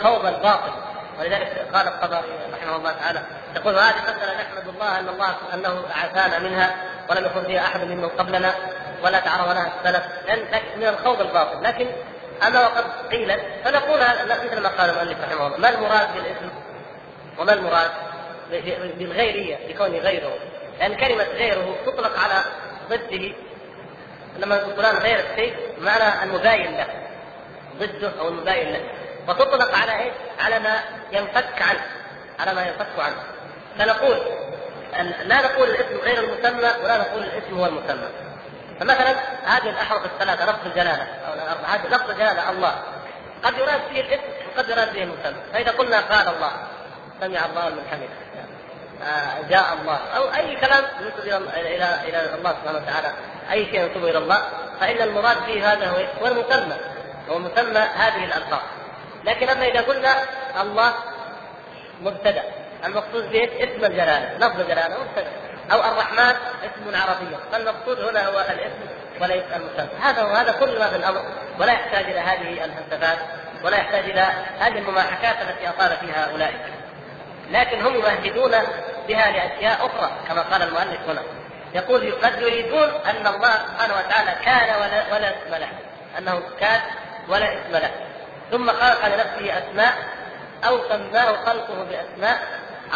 الخوض 0.00 0.26
الباطل. 0.26 0.72
ولذلك 1.18 1.66
قال 1.74 1.88
القضاء 1.88 2.24
رحمه 2.52 2.76
الله 2.76 2.92
تعالى 2.92 3.22
يقول 3.56 3.74
هذه 3.74 4.02
مسألة 4.02 4.42
نحمد 4.42 4.68
الله 4.68 4.98
أن 4.98 5.08
الله 5.08 5.36
أنه 5.54 5.84
عافانا 5.90 6.38
منها 6.38 6.76
ولم 7.10 7.24
يكن 7.24 7.44
فيها 7.44 7.60
أحد 7.60 7.80
ممن 7.80 8.08
قبلنا 8.08 8.54
ولا 9.02 9.20
تعرض 9.20 9.48
لها 9.48 9.72
السلف. 9.80 10.04
من 10.76 10.88
الخوض 10.88 11.20
الباطل. 11.20 11.62
لكن 11.64 11.86
أما 12.46 12.60
وقد 12.60 12.84
قيلت 13.10 13.40
فنقول 13.64 14.00
مثل 14.44 14.60
ما 14.60 14.68
قال 14.68 14.90
المؤلف 14.90 15.20
رحمه 15.20 15.46
الله 15.46 15.58
ما 15.58 15.68
المراد 15.68 16.14
بالاسم 16.14 16.50
وما 17.38 17.52
المراد 17.52 17.90
بالغيرية 18.98 19.58
بكونه 19.68 19.98
غيره؟ 19.98 20.32
لأن 20.78 20.94
كلمة 20.94 21.24
غيره 21.24 21.76
تطلق 21.86 22.18
على 22.18 22.44
ضده. 22.90 23.34
لما 24.38 24.58
فلان 24.58 24.96
غير 24.96 25.20
الشيء 25.30 25.54
معنى 25.78 26.22
المباين 26.22 26.76
له 26.76 26.86
ضده 27.78 28.20
أو 28.20 28.28
المباين 28.28 28.72
له. 28.72 28.80
وتطلق 29.30 29.74
على 29.74 29.98
إيش؟ 29.98 30.12
على 30.40 30.58
ما 30.58 30.80
ينفك 31.12 31.62
عنه 31.62 31.80
على 32.40 32.54
ما 32.54 32.62
ينفك 32.62 32.98
عنه. 32.98 33.22
فنقول 33.78 34.18
لا 35.24 35.40
نقول 35.40 35.70
الاسم 35.70 35.98
غير 36.04 36.18
المسمى 36.18 36.70
ولا 36.84 36.98
نقول 36.98 37.22
الاسم 37.22 37.58
هو 37.58 37.66
المسمى. 37.66 38.08
فمثلا 38.80 39.14
هذه 39.44 39.70
الأحرف 39.70 40.04
الثلاثة 40.04 40.44
لفظ 40.44 40.66
الجلالة 40.66 41.06
أو 41.28 41.32
هذه 41.64 41.86
لفظ 41.86 42.10
الجلالة 42.10 42.50
الله. 42.50 42.82
قد 43.44 43.58
يراد 43.58 43.80
به 43.90 44.00
الاسم 44.00 44.22
وقد 44.56 44.68
يراد 44.68 44.92
به 44.92 45.02
المسمى. 45.02 45.42
فإذا 45.52 45.70
قلنا 45.70 46.00
قال 46.00 46.34
الله 46.34 46.50
سمع 47.20 47.46
الله 47.46 47.68
من 47.68 47.82
حمده 47.90 48.30
آه، 49.02 49.48
جاء 49.48 49.74
الله 49.80 49.98
أو 50.16 50.34
أي 50.34 50.56
كلام 50.56 50.84
ينسب 51.00 51.18
إلى 51.18 51.36
إلى 51.76 52.00
إلى 52.08 52.34
الله 52.34 52.50
سبحانه 52.50 52.78
وتعالى 52.78 53.12
أي 53.52 53.64
شيء 53.64 53.80
ينسب 53.80 54.04
إلى 54.04 54.18
الله 54.18 54.42
فإن 54.80 55.02
المراد 55.02 55.46
به 55.46 55.72
هذا 55.72 55.88
هو 56.20 56.26
المسمى 56.26 56.76
هو 57.30 57.38
مسمى 57.38 57.78
هذه 57.78 58.24
الألفاظ. 58.24 58.60
لكن 59.24 59.48
اما 59.48 59.66
إذا 59.66 59.80
قلنا 59.80 60.14
الله 60.60 60.94
مبتدأ 62.00 62.42
المقصود 62.84 63.32
به 63.32 63.44
اسم 63.44 63.84
الجلالة 63.84 64.38
لفظ 64.38 64.60
الجلالة 64.60 64.96
مبتدأ. 65.00 65.30
أو 65.72 65.78
الرحمن 65.78 66.34
اسم 66.64 66.94
عربي. 66.94 67.36
فالمقصود 67.52 68.00
هنا 68.00 68.28
هو 68.28 68.40
الاسم 68.40 68.80
وليس 69.20 69.44
المسمى. 69.56 69.88
هذا 70.00 70.22
وهذا 70.22 70.52
كل 70.52 70.78
ما 70.78 70.88
في 70.88 70.96
الأمر. 70.96 71.24
ولا 71.58 71.72
يحتاج 71.72 72.04
إلى 72.04 72.20
هذه 72.20 72.64
الفلسفات 72.64 73.18
ولا 73.64 73.76
يحتاج 73.76 74.04
إلى 74.04 74.26
هذه 74.58 74.78
المماحكات 74.78 75.36
التي 75.48 75.68
أطال 75.68 75.96
فيها 75.96 76.30
أولئك. 76.32 76.60
لكن 77.50 77.80
هم 77.80 77.94
يمهدون 77.94 78.50
بها 79.08 79.30
لأشياء 79.30 79.86
أخرى 79.86 80.10
كما 80.28 80.42
قال 80.42 80.62
المؤلف 80.62 81.08
هنا. 81.08 81.22
يقول 81.74 82.12
قد 82.22 82.42
يريدون 82.42 82.88
أن 82.88 83.26
الله 83.26 83.52
سبحانه 83.52 83.94
وتعالى 83.94 84.32
كان 84.44 84.80
ولا, 84.80 85.14
ولا 85.14 85.28
اسم 85.28 85.54
له. 85.54 85.68
أنه 86.18 86.42
كان 86.60 86.80
ولا 87.28 87.46
اسم 87.52 87.72
له. 87.72 87.90
ثم 88.50 88.70
خلق 88.70 89.06
لنفسه 89.06 89.58
أسماء 89.58 89.94
أو 90.68 90.78
سماه 90.88 91.44
خلقه 91.44 91.84
بأسماء 91.84 92.38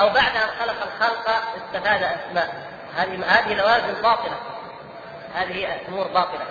أو 0.00 0.08
بعد 0.08 0.36
أن 0.36 0.48
خلق 0.60 0.76
الخلق 0.82 1.28
استفاد 1.56 2.02
أسماء 2.02 2.54
هذه 2.96 3.24
هذه 3.26 3.54
لوازم 3.54 4.02
باطلة 4.02 4.36
هذه 5.34 5.68
امور 5.88 6.06
باطلة 6.06 6.44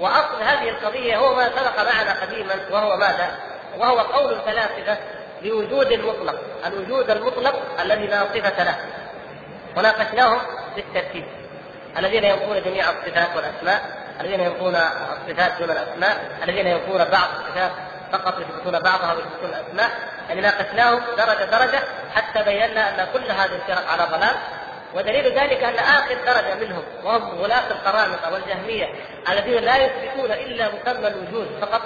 وأصل 0.00 0.42
هذه 0.42 0.68
القضية 0.68 1.16
هو 1.16 1.34
ما 1.34 1.48
سبق 1.48 1.92
معنا 1.92 2.20
قديما 2.22 2.54
وهو 2.70 2.96
ماذا؟ 2.96 3.38
وهو 3.78 3.98
قول 3.98 4.32
الفلاسفة 4.32 4.98
بوجود 5.42 5.92
المطلق، 5.92 6.40
الوجود 6.66 7.10
المطلق 7.10 7.80
الذي 7.80 8.06
لا 8.06 8.20
صفة 8.20 8.64
له. 8.64 8.76
وناقشناهم 9.76 10.40
بالترتيب. 10.76 11.24
الذين 11.98 12.24
ينفون 12.24 12.62
جميع 12.62 12.90
الصفات 12.90 13.36
والأسماء، 13.36 13.82
الذين 14.20 14.40
ينفون 14.40 14.74
الصفات 14.74 15.52
دون 15.58 15.70
الأسماء، 15.70 16.38
الذين 16.42 16.66
ينفون 16.66 16.98
بعض 16.98 17.28
الصفات 17.38 17.72
فقط 18.12 18.34
يثبتون 18.40 18.78
بعضها 18.78 19.12
ويثبتون 19.12 19.50
الأسماء 19.50 19.90
يعني 20.28 20.40
ناقشناهم 20.40 21.02
درجة 21.16 21.44
درجة 21.44 21.82
حتى 22.14 22.42
بينا 22.42 22.88
أن 22.90 23.06
كل 23.12 23.30
هذه 23.30 23.54
الفرق 23.54 23.90
على 23.90 24.06
ضلال 24.12 24.36
ودليل 24.94 25.38
ذلك 25.38 25.64
أن 25.64 25.74
آخر 25.74 26.16
درجة 26.26 26.54
منهم 26.54 26.82
وهم 27.04 27.38
غلاة 27.40 27.70
القرامطة 27.70 28.32
والجهمية 28.32 28.86
الذين 29.28 29.62
لا 29.62 29.76
يثبتون 29.76 30.30
إلا 30.30 30.68
مسمى 30.68 31.08
الوجود 31.08 31.48
فقط. 31.60 31.82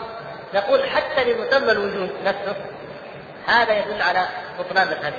نقول 0.55 0.91
حتى 0.91 1.25
لمسمى 1.25 1.73
الوجود 1.73 2.11
نفسه 2.25 2.57
هذا 3.47 3.73
يدل 3.73 4.03
على 4.03 4.29
بطلان 4.59 4.87
مذهبهم 4.87 5.13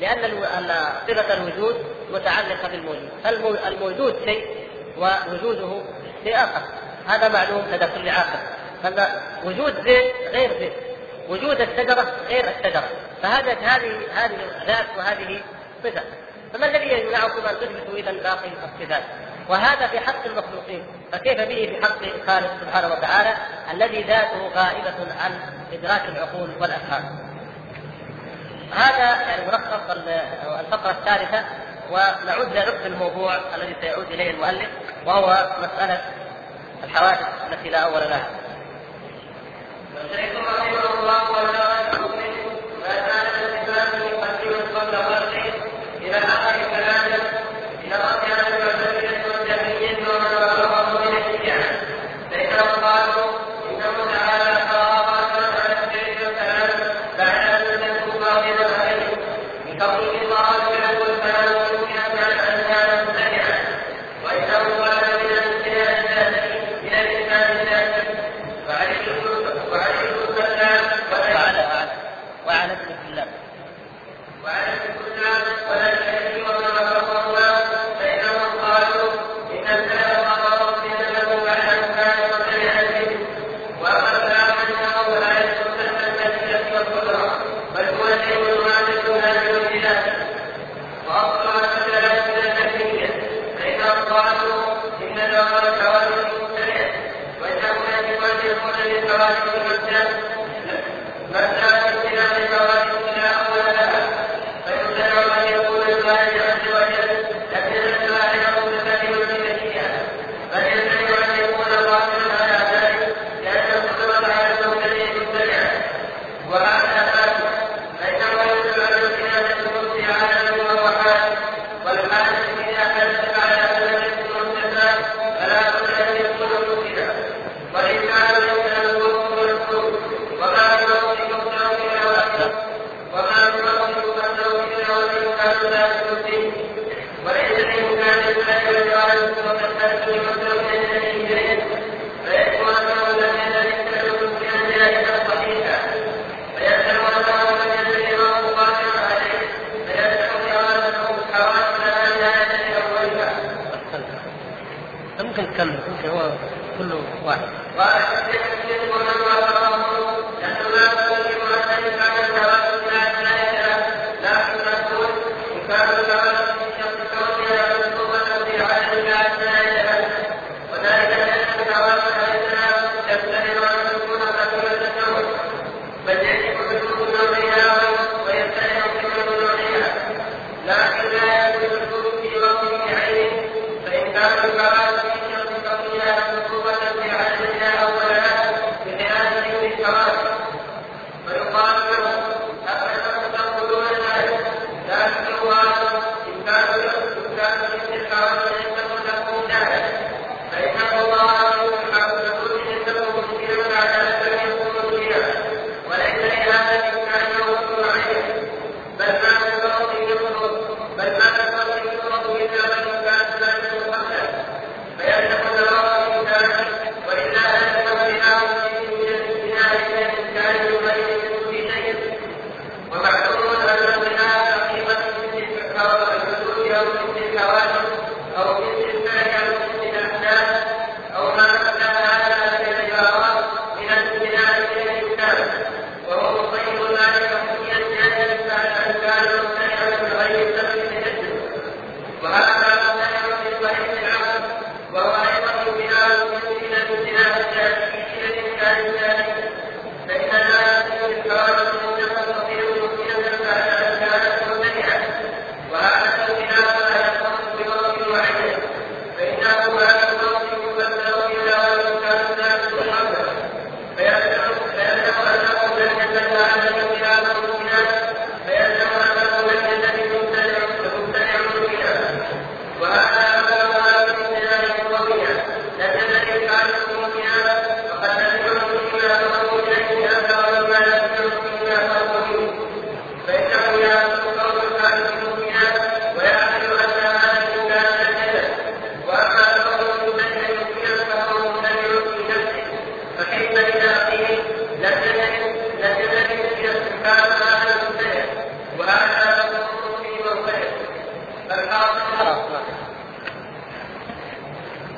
لأن 0.00 0.44
صفة 1.08 1.34
الوجود 1.34 1.86
متعلقة 2.10 2.68
بالموجود. 2.68 3.08
فالموجود 3.24 4.16
شيء 4.24 4.46
ووجوده 4.98 5.82
شيء 6.24 6.36
آخر. 6.36 6.62
هذا 7.08 7.28
معلوم 7.28 7.62
لدى 7.72 7.86
كل 7.86 8.08
عاقل. 8.08 8.38
وجود 9.44 9.74
زيت 9.74 10.14
غير 10.32 10.58
زيت 10.58 10.72
وجود 11.28 11.60
الشجرة 11.60 12.06
غير 12.28 12.44
الشجرة. 12.48 12.88
فهذا 13.22 13.52
هذه 13.52 14.00
هذه 14.14 14.36
ذات 14.66 14.86
وهذه 14.96 15.40
صفة. 15.84 16.02
فما 16.52 16.66
الذي 16.66 17.00
يمنعكم 17.00 17.46
أن 17.46 17.54
تثبتوا 17.60 17.96
إذا 17.96 18.12
باقي 18.12 18.48
الصفات؟ 18.48 19.02
وهذا 19.48 19.86
في 19.86 20.00
حق 20.00 20.24
المخلوقين. 20.26 20.86
فكيف 21.12 21.40
به 21.40 21.78
في 21.80 21.86
حق 21.86 22.02
الخالق 22.02 22.50
سبحانه 22.60 22.94
وتعالى 22.94 23.34
الذي 23.72 24.02
ذاته 24.02 24.48
غائبة 24.54 25.12
عن 25.20 25.40
إدراك 25.72 26.08
العقول 26.08 26.50
والأفهام؟ 26.60 27.18
هذا 28.72 29.20
يعني 29.22 29.46
ملخص 29.46 29.90
الفقرة 30.60 30.90
الثالثة 30.90 31.44
ونعود 31.90 32.48
لنقل 32.52 32.86
الموضوع 32.86 33.36
الذي 33.54 33.76
سيعود 33.80 34.06
إليه 34.10 34.30
المؤلف 34.30 34.68
وهو 35.06 35.48
مسألة 35.58 36.00
الحوادث 36.84 37.26
التي 37.52 37.68
لا 37.68 37.78
أول 37.78 38.00
لها. 38.00 38.43
Shaykh 39.94 40.34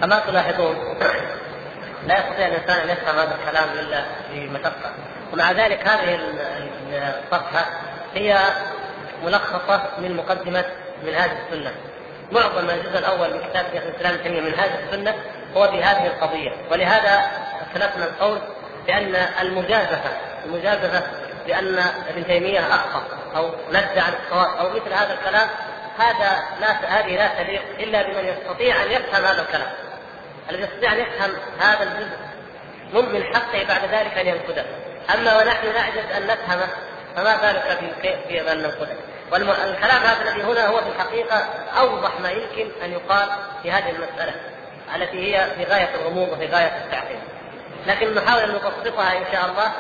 أما 0.07 0.23
تلاحظون 0.27 0.77
لا 2.07 2.19
يستطيع 2.19 2.47
الإنسان 2.47 2.77
أن 2.77 2.89
يفهم 2.91 3.19
هذا 3.19 3.35
الكلام 3.45 3.69
إلا 3.79 4.05
بمشقة 4.31 4.93
ومع 5.33 5.53
ذلك 5.53 5.89
هذه 5.89 6.15
ال- 6.15 6.41
ال- 6.41 7.13
الصفحة 7.25 7.65
هي 8.15 8.39
ملخصة 9.25 9.83
من 9.99 10.17
مقدمة 10.17 10.65
منهاج 11.07 11.31
السنة. 11.31 11.73
معظم 12.33 12.71
الجزء 12.71 12.99
الأول 12.99 13.31
من 13.35 13.41
كتاب 13.51 13.67
شيخ 13.73 13.83
الإسلام 13.83 14.15
ابن 14.15 14.23
تيمية 14.23 14.41
منهاج 14.41 14.71
السنة 14.87 15.15
هو 15.57 15.69
في 15.71 15.83
هذه 15.83 16.07
القضية. 16.07 16.51
ولهذا 16.71 17.31
اختلفنا 17.67 18.05
القول 18.05 18.39
بأن 18.87 19.15
المجازفة 19.41 20.11
المجازفة 20.45 21.03
بأن 21.47 21.79
ابن 22.09 22.27
تيمية 22.27 22.61
أخطأ 22.61 23.03
أو 23.37 23.51
نزع 23.71 24.03
عن 24.03 24.13
الصواب 24.25 24.57
أو 24.57 24.69
مثل 24.71 24.93
هذا 24.93 25.13
الكلام 25.13 25.49
هذا 25.99 26.43
لا 26.61 26.71
هذه 27.01 27.17
لا 27.17 27.43
تليق 27.43 27.63
إلا 27.79 28.03
بمن 28.03 28.25
يستطيع 28.25 28.83
أن 28.83 28.91
يفهم 28.93 29.25
هذا 29.25 29.43
الكلام. 29.43 29.69
الذي 30.51 30.63
يستطيع 30.63 30.93
أن 30.93 30.99
يفهم 30.99 31.31
هذا 31.61 31.83
الجزء 31.83 32.17
من 33.13 33.25
حقه 33.25 33.65
بعد 33.69 33.85
ذلك 33.85 34.19
أن 34.19 34.27
ينقده. 34.27 34.65
أما 35.15 35.39
ونحن 35.39 35.75
نعجز 35.75 36.11
أن 36.17 36.27
نفهمه 36.27 36.69
فما 37.17 37.37
بالك 37.37 37.79
في 37.81 38.17
في 38.29 38.53
ان 38.53 38.59
ننقده 38.59 38.97
والكلام 39.33 40.03
هذا 40.03 40.23
الذي 40.23 40.43
هنا 40.43 40.67
هو 40.67 40.77
في 40.77 40.89
الحقيقة 40.89 41.37
أوضح 41.79 42.21
ما 42.21 42.31
يمكن 42.31 42.69
أن 42.85 42.93
يقال 42.93 43.29
في 43.63 43.73
هذه 43.73 43.91
المسألة 43.91 44.35
التي 44.97 45.37
هي 45.37 45.47
في 45.57 45.65
غاية 45.65 45.95
الغموض 45.95 46.29
وفي 46.29 46.47
غاية 46.47 46.85
التعقيد. 46.85 47.19
لكن 47.87 48.15
نحاول 48.15 48.43
أن 48.43 48.51
نبسطها 48.55 49.19
إن 49.19 49.25
شاء 49.33 49.47
الله 49.47 49.73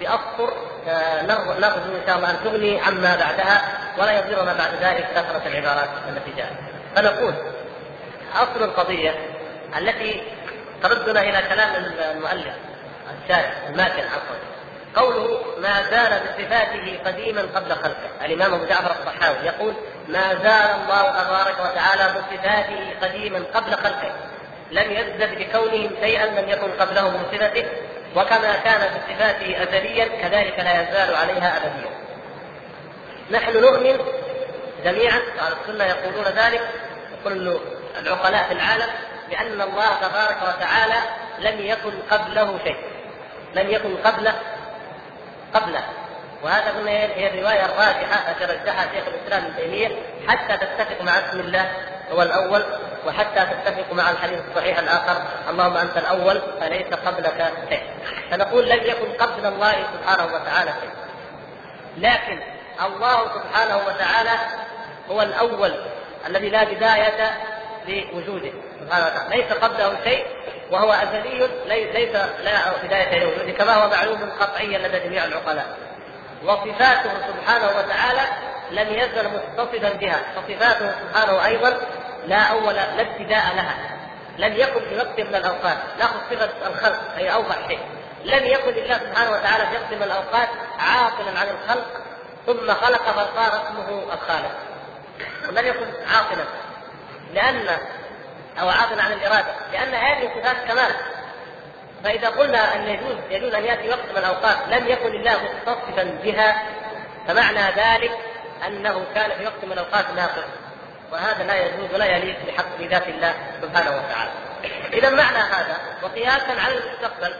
بأسطر 0.00 0.52
آه، 0.88 1.22
نرجو 1.22 1.52
إن 1.52 2.02
شاء 2.06 2.16
الله 2.16 2.30
أن 2.30 2.36
تغني 2.44 2.80
عما 2.80 3.16
بعدها 3.16 3.62
ولا 3.98 4.18
يضر 4.18 4.44
ما 4.44 4.52
بعد 4.52 4.74
ذلك 4.74 5.06
كثره 5.14 5.42
العبارات 5.46 5.88
التي 6.08 6.32
جاءت. 6.36 6.56
فنقول 6.96 7.34
أصل 8.34 8.62
القضية 8.62 9.31
التي 9.78 10.22
تردنا 10.82 11.20
إلى 11.20 11.42
كلام 11.48 11.84
المؤلف 12.14 12.54
الشارع 13.24 13.52
الماتن 13.68 14.02
عفوا. 14.02 14.36
قوله 14.96 15.40
ما 15.58 15.82
زال 15.82 16.20
بصفاته 16.20 16.98
قديما 17.06 17.42
قبل 17.42 17.72
خلقه 17.72 18.24
الإمام 18.24 18.54
أبو 18.54 18.64
جعفر 18.64 18.90
الطحاوي 18.90 19.36
يقول 19.46 19.74
ما 20.08 20.34
زال 20.34 20.70
الله 20.80 21.22
تبارك 21.22 21.56
وتعالى 21.60 22.14
بصفاته 22.14 22.94
قديما 23.02 23.42
قبل 23.54 23.72
خلقه 23.74 24.12
لم 24.70 24.92
يزدد 24.92 25.38
بكونهم 25.38 25.90
شيئا 26.00 26.26
لم 26.26 26.48
يكن 26.48 26.70
قبله 26.70 27.10
من 27.10 27.24
صفته 27.32 27.64
وكما 28.16 28.56
كان 28.64 28.80
بصفاته 28.80 29.62
ازليا 29.62 30.06
كذلك 30.06 30.58
لا 30.58 30.82
يزال 30.82 31.14
عليها 31.14 31.56
أبديا. 31.56 31.90
نحن 33.30 33.60
نؤمن 33.60 33.98
جميعا 34.84 35.20
أهل 35.40 35.52
السنة 35.62 35.84
يقولون 35.84 36.24
ذلك 36.24 36.60
كل 37.24 37.58
العقلاء 37.98 38.44
في 38.48 38.52
العالم 38.52 38.88
بأن 39.32 39.60
الله 39.60 39.94
تبارك 40.00 40.36
وتعالى 40.42 41.00
لم 41.38 41.60
يكن 41.60 41.92
قبله 42.10 42.58
شيء. 42.64 42.76
لم 43.54 43.70
يكن 43.70 43.96
قبله. 43.96 44.34
قبله. 45.54 45.84
وهذا 46.42 46.70
قلنا 46.70 46.90
هي 46.90 47.28
الرواية 47.28 47.64
الراجحة 47.64 48.30
التي 48.30 48.44
رجحها 48.44 48.88
شيخ 48.94 49.06
الإسلام 49.06 49.44
ابن 49.44 49.56
تيمية 49.56 49.88
حتى 50.28 50.56
تتفق 50.56 51.02
مع 51.02 51.18
اسم 51.18 51.40
الله 51.40 51.72
هو 52.10 52.22
الأول 52.22 52.64
وحتى 53.06 53.46
تتفق 53.46 53.92
مع 53.92 54.10
الحديث 54.10 54.40
الصحيح 54.50 54.78
الآخر 54.78 55.22
اللهم 55.50 55.76
أنت 55.76 55.96
الأول 55.96 56.42
فليس 56.60 56.86
قبلك 56.86 57.52
شيء. 57.68 57.82
فنقول 58.30 58.68
لم 58.68 58.80
يكن 58.86 59.12
قبل 59.12 59.46
الله 59.46 59.72
سبحانه 59.72 60.34
وتعالى 60.34 60.72
شيء. 60.80 60.90
لكن 61.96 62.40
الله 62.86 63.24
سبحانه 63.34 63.76
وتعالى 63.76 64.30
هو 65.10 65.22
الأول 65.22 65.74
الذي 66.26 66.48
لا 66.48 66.64
بداية 66.64 67.30
لوجوده. 67.88 68.52
سبحانه 68.84 69.06
وتعالى. 69.06 69.36
ليس 69.36 69.52
قبله 69.52 70.04
شيء 70.04 70.26
وهو 70.70 70.92
أزلي 70.92 71.48
ليس 71.66 72.16
لا 72.44 72.72
بداية 72.84 73.18
لوجوده 73.18 73.52
كما 73.52 73.74
هو 73.74 73.88
معلوم 73.88 74.30
قطعيا 74.40 74.78
لدى 74.78 74.98
جميع 74.98 75.24
العقلاء. 75.24 75.66
وصفاته 76.44 77.10
سبحانه 77.28 77.66
وتعالى 77.66 78.20
لم 78.70 78.88
يزل 78.88 79.28
متصفا 79.28 79.92
بها. 79.92 80.20
فصفاته 80.36 80.92
سبحانه 81.00 81.46
أيضا 81.46 81.80
لا 82.26 82.42
أول 82.42 82.74
لا 82.74 83.00
ابتداء 83.00 83.44
لها. 83.56 83.74
لم 84.38 84.52
يكن 84.56 84.80
في 84.80 84.96
وقت 84.96 85.20
من 85.20 85.34
الأوقات. 85.34 85.78
ناخذ 85.98 86.18
صفة 86.30 86.50
الخلق 86.66 87.00
هي 87.16 87.32
أوضح 87.32 87.68
شيء. 87.68 87.80
لم 88.24 88.44
يكن 88.46 88.70
لله 88.70 88.98
سبحانه 88.98 89.30
وتعالى 89.30 89.66
في 89.66 89.74
وقت 89.76 89.92
من 89.92 90.02
الأوقات 90.02 90.48
عاطلا 90.78 91.38
عن 91.40 91.46
الخلق 91.48 91.86
ثم 92.46 92.74
خلق 92.74 93.02
فصار 93.02 93.62
اسمه 93.62 94.02
الخالق. 94.12 94.52
ولم 95.48 95.66
يكن 95.66 95.86
عاطلا 96.14 96.44
لأن 97.34 97.78
أو 98.60 98.68
عاطل 98.68 99.00
عن 99.00 99.12
الإرادة 99.12 99.54
لأن 99.72 99.94
هذه 99.94 100.30
صفات 100.36 100.56
كمال. 100.68 100.92
فإذا 102.04 102.28
قلنا 102.28 102.74
أن 102.74 102.88
يجوز 102.88 103.16
يجوز 103.30 103.54
أن 103.54 103.64
يأتي 103.64 103.88
وقت 103.88 104.10
من 104.10 104.16
الأوقات 104.16 104.56
لم 104.68 104.88
يكن 104.88 105.14
الله 105.14 105.38
متصفا 105.42 106.02
بها 106.24 106.62
فمعنى 107.28 107.60
ذلك 107.60 108.12
أنه 108.66 109.04
كان 109.14 109.30
في 109.38 109.46
وقت 109.46 109.64
من 109.64 109.72
الأوقات 109.72 110.04
ناقص. 110.16 110.44
وهذا 111.12 111.44
لا 111.44 111.54
يجوز 111.54 111.94
ولا 111.94 112.04
يليق 112.04 112.36
بحق 112.46 112.80
ذات 112.80 113.08
الله 113.08 113.34
سبحانه 113.62 113.90
وتعالى. 113.90 114.30
إذا 114.92 115.10
معنى 115.10 115.38
هذا 115.38 115.76
وقياسا 116.02 116.60
على 116.60 116.74
المستقبل 116.74 117.34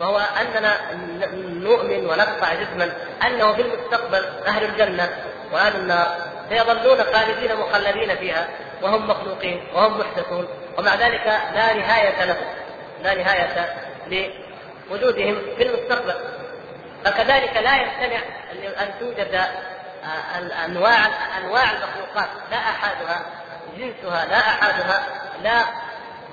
وهو 0.00 0.18
أننا 0.40 0.76
نؤمن 1.62 2.06
ونقطع 2.06 2.54
جسما 2.54 2.92
أنه 3.26 3.52
في 3.52 3.62
المستقبل 3.62 4.24
أهل 4.46 4.64
الجنة 4.64 5.08
وأهل 5.52 5.76
النار 5.76 6.16
سيظلون 6.48 7.02
خالدين 7.02 7.56
مخلدين 7.56 8.16
فيها. 8.16 8.48
وهم 8.84 9.08
مخلوقين 9.08 9.64
وهم 9.74 10.00
محدثون 10.00 10.48
ومع 10.78 10.94
ذلك 10.94 11.26
لا 11.54 11.72
نهاية 11.72 12.24
لهم 12.24 12.46
لا 13.02 13.14
نهاية 13.14 13.76
لوجودهم 14.90 15.38
في 15.56 15.62
المستقبل. 15.62 16.14
فكذلك 17.04 17.56
لا 17.56 17.76
يمتنع 17.76 18.20
أن 18.82 18.90
توجد 19.00 19.40
أنواع 20.64 21.06
أنواع 21.38 21.64
المخلوقات 21.70 22.28
لا 22.50 22.56
احادها 22.56 23.22
جنسها 23.78 24.24
لا 24.24 24.38
احادها 24.38 25.02
لا 25.42 25.64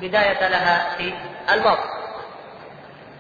بداية 0.02 0.48
لها 0.48 0.96
في 0.98 1.14
الماضي 1.54 2.02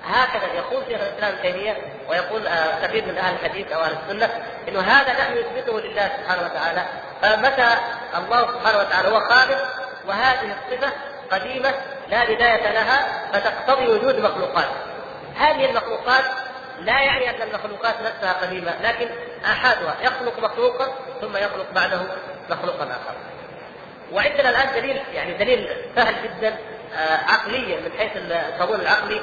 هكذا 0.06 0.53
يقول 0.53 0.84
شيخ 0.88 1.02
الإسلام 1.02 1.36
تيمية 1.41 1.78
ويقول 2.10 2.48
آه، 2.48 2.88
كثير 2.88 3.06
من 3.06 3.18
أهل 3.18 3.36
الحديث 3.36 3.72
أو 3.72 3.82
أهل 3.82 3.95
السنة 4.03 4.30
إنه 4.68 4.80
هذا 4.80 5.14
نحن 5.14 5.34
نثبته 5.34 5.80
لله 5.80 6.12
سبحانه 6.18 6.41
وتعالى 6.41 6.86
فمتى 7.22 7.69
الله 8.18 8.41
سبحانه 8.41 8.77
وتعالى 8.77 9.10
هو 9.10 9.19
خالق 9.19 9.68
وهذه 10.07 10.56
الصفة 10.57 10.91
قديمة 11.31 11.73
لا 12.10 12.23
بداية 12.23 12.72
لها 12.72 13.27
فتقتضي 13.34 13.88
وجود 13.88 14.19
مخلوقات. 14.19 14.68
هذه 15.35 15.65
المخلوقات 15.65 16.23
لا 16.80 17.02
يعني 17.02 17.30
أن 17.30 17.41
المخلوقات 17.41 17.95
نفسها 18.02 18.34
قديمة 18.41 18.73
لكن 18.81 19.10
احادها 19.45 19.95
يخلق 20.02 20.39
مخلوقا 20.39 20.88
ثم 21.22 21.38
يخلق 21.38 21.72
بعده 21.76 22.02
مخلوقا 22.49 22.84
آخر. 22.84 23.15
وعندنا 24.11 24.49
الآن 24.49 24.81
دليل 24.81 25.02
يعني 25.14 25.38
دليل 25.38 25.69
سهل 25.95 26.15
جدا 26.23 26.57
آه، 26.95 27.19
عقليا 27.31 27.81
من 27.81 27.91
حيث 27.98 28.11
القبول 28.15 28.81
العقلي 28.81 29.22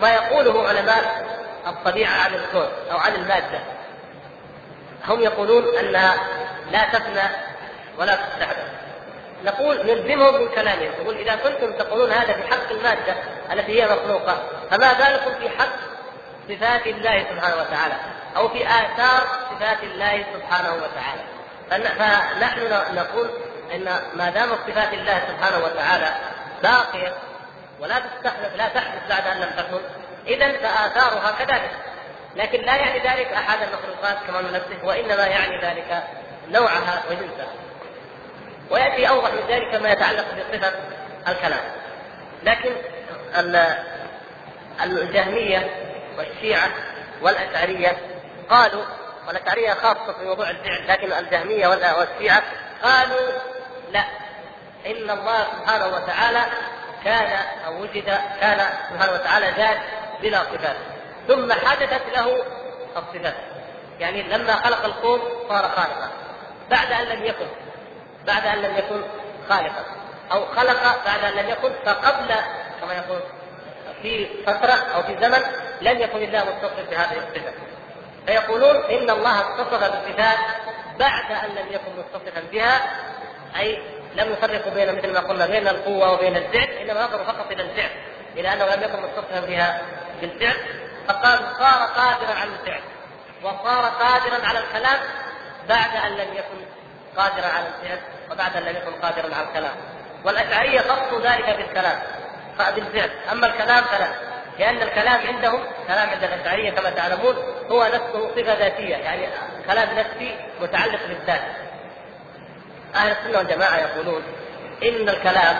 ما 0.00 0.14
يقوله 0.14 0.68
علماء 0.68 1.26
الطبيعة 1.66 2.12
عن 2.12 2.34
الكون 2.34 2.68
أو 2.92 2.98
عن 2.98 3.14
المادة. 3.14 3.60
هم 5.08 5.20
يقولون 5.20 5.76
أنها 5.78 6.14
لا 6.72 6.84
تفنى 6.84 7.22
ولا 7.98 8.14
تستحدث 8.14 8.80
نقول 9.44 9.86
نلزمهم 9.86 10.42
من 10.42 10.48
كلامهم. 10.48 10.92
نقول 11.00 11.16
إذا 11.16 11.34
كنتم 11.34 11.72
تقولون 11.72 12.12
هذا 12.12 12.32
في 12.32 12.42
حق 12.42 12.70
المادة 12.70 13.14
التي 13.52 13.82
هي 13.82 13.86
مخلوقة 13.86 14.42
فما 14.70 14.92
بالكم 14.92 15.40
في 15.40 15.48
حق 15.58 15.76
صفات 16.48 16.86
الله 16.86 17.26
سبحانه 17.30 17.56
وتعالى؟ 17.56 17.94
أو 18.36 18.48
في 18.48 18.66
آثار 18.66 19.26
صفات 19.50 19.82
الله 19.82 20.24
سبحانه 20.34 20.74
وتعالى؟ 20.74 21.22
فنحن 21.70 22.94
نقول 22.94 23.30
إن 23.74 24.00
ما 24.14 24.30
دام 24.30 24.48
صفات 24.48 24.94
الله 24.94 25.22
سبحانه 25.28 25.64
وتعالى 25.64 26.14
باقية 26.62 27.14
ولا 27.80 27.94
تستحدث 27.98 28.56
لا 28.56 28.68
تحدث 28.68 29.08
بعد 29.08 29.26
أن 29.26 29.36
لم 29.36 29.50
تكن 29.56 29.80
اذا 30.26 30.52
فآثارها 30.52 31.32
كذلك. 31.38 31.70
لكن 32.36 32.60
لا 32.60 32.76
يعني 32.76 32.98
ذلك 32.98 33.32
أحد 33.32 33.58
المخلوقات 33.62 34.16
كما 34.26 34.40
نفسه 34.40 34.84
وإنما 34.84 35.26
يعني 35.26 35.60
ذلك 35.66 36.02
نوعها 36.48 37.02
وجنسها. 37.10 37.48
ويأتي 38.70 39.08
أوضح 39.08 39.30
من 39.32 39.46
ذلك 39.48 39.74
ما 39.74 39.90
يتعلق 39.90 40.24
بصفة 40.34 40.72
الكلام. 41.28 41.60
لكن 42.42 42.72
الجهمية 44.84 45.70
والشيعة 46.18 46.70
والأشعرية 47.22 47.96
قالوا 48.50 48.84
والأشعرية 49.26 49.74
خاصة 49.74 50.12
في 50.18 50.24
موضوع 50.24 50.50
الفعل 50.50 50.88
لكن 50.88 51.12
الجهمية 51.12 51.68
والشيعة 51.68 52.42
قالوا 52.82 53.30
لا. 53.92 54.04
إن 54.86 55.10
الله 55.10 55.46
سبحانه 55.60 55.86
وتعالى 55.86 56.42
كان 57.04 57.38
أو 57.66 57.82
وجد 57.82 58.18
كان 58.40 58.66
سبحانه 58.90 59.12
وتعالى 59.12 59.46
ذات 59.56 59.78
بلا 60.22 60.38
صفات. 60.38 60.76
ثم 61.30 61.52
حدثت 61.52 62.02
له 62.16 62.44
الصفات. 62.96 63.34
يعني 64.00 64.22
لما 64.22 64.52
خلق 64.52 64.84
الكون 64.84 65.20
صار 65.48 65.62
خالقا. 65.62 66.10
بعد 66.70 66.92
أن 66.92 67.04
لم 67.06 67.24
يكن. 67.24 67.46
بعد 68.26 68.46
أن 68.46 68.58
لم 68.58 68.76
يكن 68.76 69.02
خالقا. 69.48 69.84
أو 70.32 70.46
خلق 70.46 71.04
بعد 71.04 71.24
أن 71.24 71.44
لم 71.44 71.48
يكن 71.50 71.72
فقبل 71.84 72.34
كما 72.80 72.94
يقول 72.94 73.20
في 74.02 74.26
فترة 74.46 74.72
أو 74.94 75.02
في 75.02 75.16
زمن 75.20 75.42
لم 75.80 75.98
يكن 75.98 76.22
الله 76.22 76.44
متصف 76.44 76.90
بهذه 76.90 77.16
الصفه 77.16 77.52
فيقولون 78.26 78.76
إن 78.76 79.10
الله 79.10 79.40
اتصف 79.40 79.80
بالصفات 79.80 80.38
بعد 80.98 81.32
أن 81.32 81.50
لم 81.50 81.66
يكن 81.70 81.90
متصفا 81.98 82.42
بها 82.52 82.80
أي 83.58 83.82
لم 84.14 84.32
يفرقوا 84.32 84.72
بين 84.74 84.98
مثل 84.98 85.12
ما 85.12 85.20
قلنا 85.20 85.46
بين 85.46 85.68
القوة 85.68 86.12
وبين 86.12 86.36
الفعل 86.36 86.68
إنما 86.68 87.04
نظروا 87.04 87.24
فقط 87.24 87.52
إلى 87.52 87.62
الفعل 87.62 87.90
إلى 88.36 88.52
أنه 88.52 88.64
لم 88.64 88.82
يكن 88.82 89.02
متصفا 89.02 89.40
بها 89.40 89.82
بالفعل. 90.20 90.56
فقال 91.10 91.38
صار 91.58 91.86
قادرا 91.86 92.34
على 92.34 92.50
الفعل. 92.50 92.80
وصار 93.42 93.84
قادرا 93.84 94.46
على 94.46 94.58
الكلام 94.58 95.00
بعد 95.68 95.96
أن 96.06 96.12
لم 96.12 96.34
يكن 96.34 96.66
قادرا 97.16 97.46
على 97.46 97.66
الفعل 97.66 97.98
وبعد 98.30 98.56
أن 98.56 98.62
لم 98.62 98.76
يكن 98.76 98.92
قادرا 98.92 99.34
على 99.34 99.48
الكلام. 99.48 99.74
والأشعرية 100.24 100.80
خصوا 100.80 101.20
ذلك 101.20 101.56
بالكلام 101.56 101.98
بالفعل. 102.58 103.10
أما 103.32 103.46
الكلام 103.46 103.84
فلا 103.84 104.08
لأن 104.58 104.82
الكلام 104.82 105.26
عندهم 105.26 105.64
كلام 105.88 106.10
عند 106.10 106.24
الأشعرية 106.24 106.70
كما 106.70 106.90
تعلمون 106.90 107.36
هو 107.70 107.84
نفسه 107.84 108.30
صفة 108.30 108.54
ذاتية 108.54 108.96
يعني 108.96 109.28
كلام 109.66 109.98
نفسي 109.98 110.36
متعلق 110.60 111.06
بالذات. 111.08 111.42
أهل 112.94 113.10
السنة 113.10 113.38
والجماعة 113.38 113.76
يقولون 113.76 114.22
إن 114.82 115.08
الكلام 115.08 115.58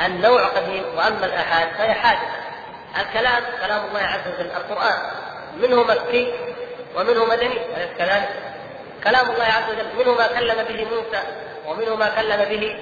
النوع 0.00 0.46
قديم 0.46 0.84
وأما 0.96 1.26
الآحاد 1.26 1.68
فهي 1.78 1.94
حادثة. 1.94 2.39
الكلام 2.98 3.42
كلام 3.60 3.84
الله 3.84 4.00
عز 4.00 4.34
وجل. 4.34 4.50
القرآن 4.56 4.98
منه 5.56 5.82
مكي 5.82 6.34
ومنه 6.96 7.24
مدني 7.24 7.76
أليس 7.76 7.90
كذلك؟ 7.98 8.28
كلام 9.04 9.30
الله 9.30 9.44
عز 9.44 9.70
وجل 9.70 9.96
منه 9.98 10.14
ما 10.14 10.26
كلم 10.26 10.64
به 10.64 10.84
موسى 10.84 11.22
ومنه 11.66 11.94
ما 11.94 12.08
كلم 12.08 12.44
به 12.44 12.78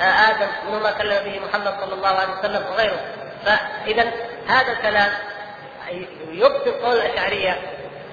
آدم 0.00 0.48
منه 0.66 0.78
ما 0.78 0.90
كلم 0.90 1.24
به 1.24 1.40
محمد 1.48 1.74
صلى 1.80 1.94
الله 1.94 2.08
عليه 2.08 2.38
وسلم 2.38 2.66
وغيره. 2.70 3.00
فإذا 3.44 4.12
هذا 4.48 4.72
الكلام 4.72 5.12
يبطل 6.28 6.72
قول 6.72 6.96
الأشعرية 6.96 7.60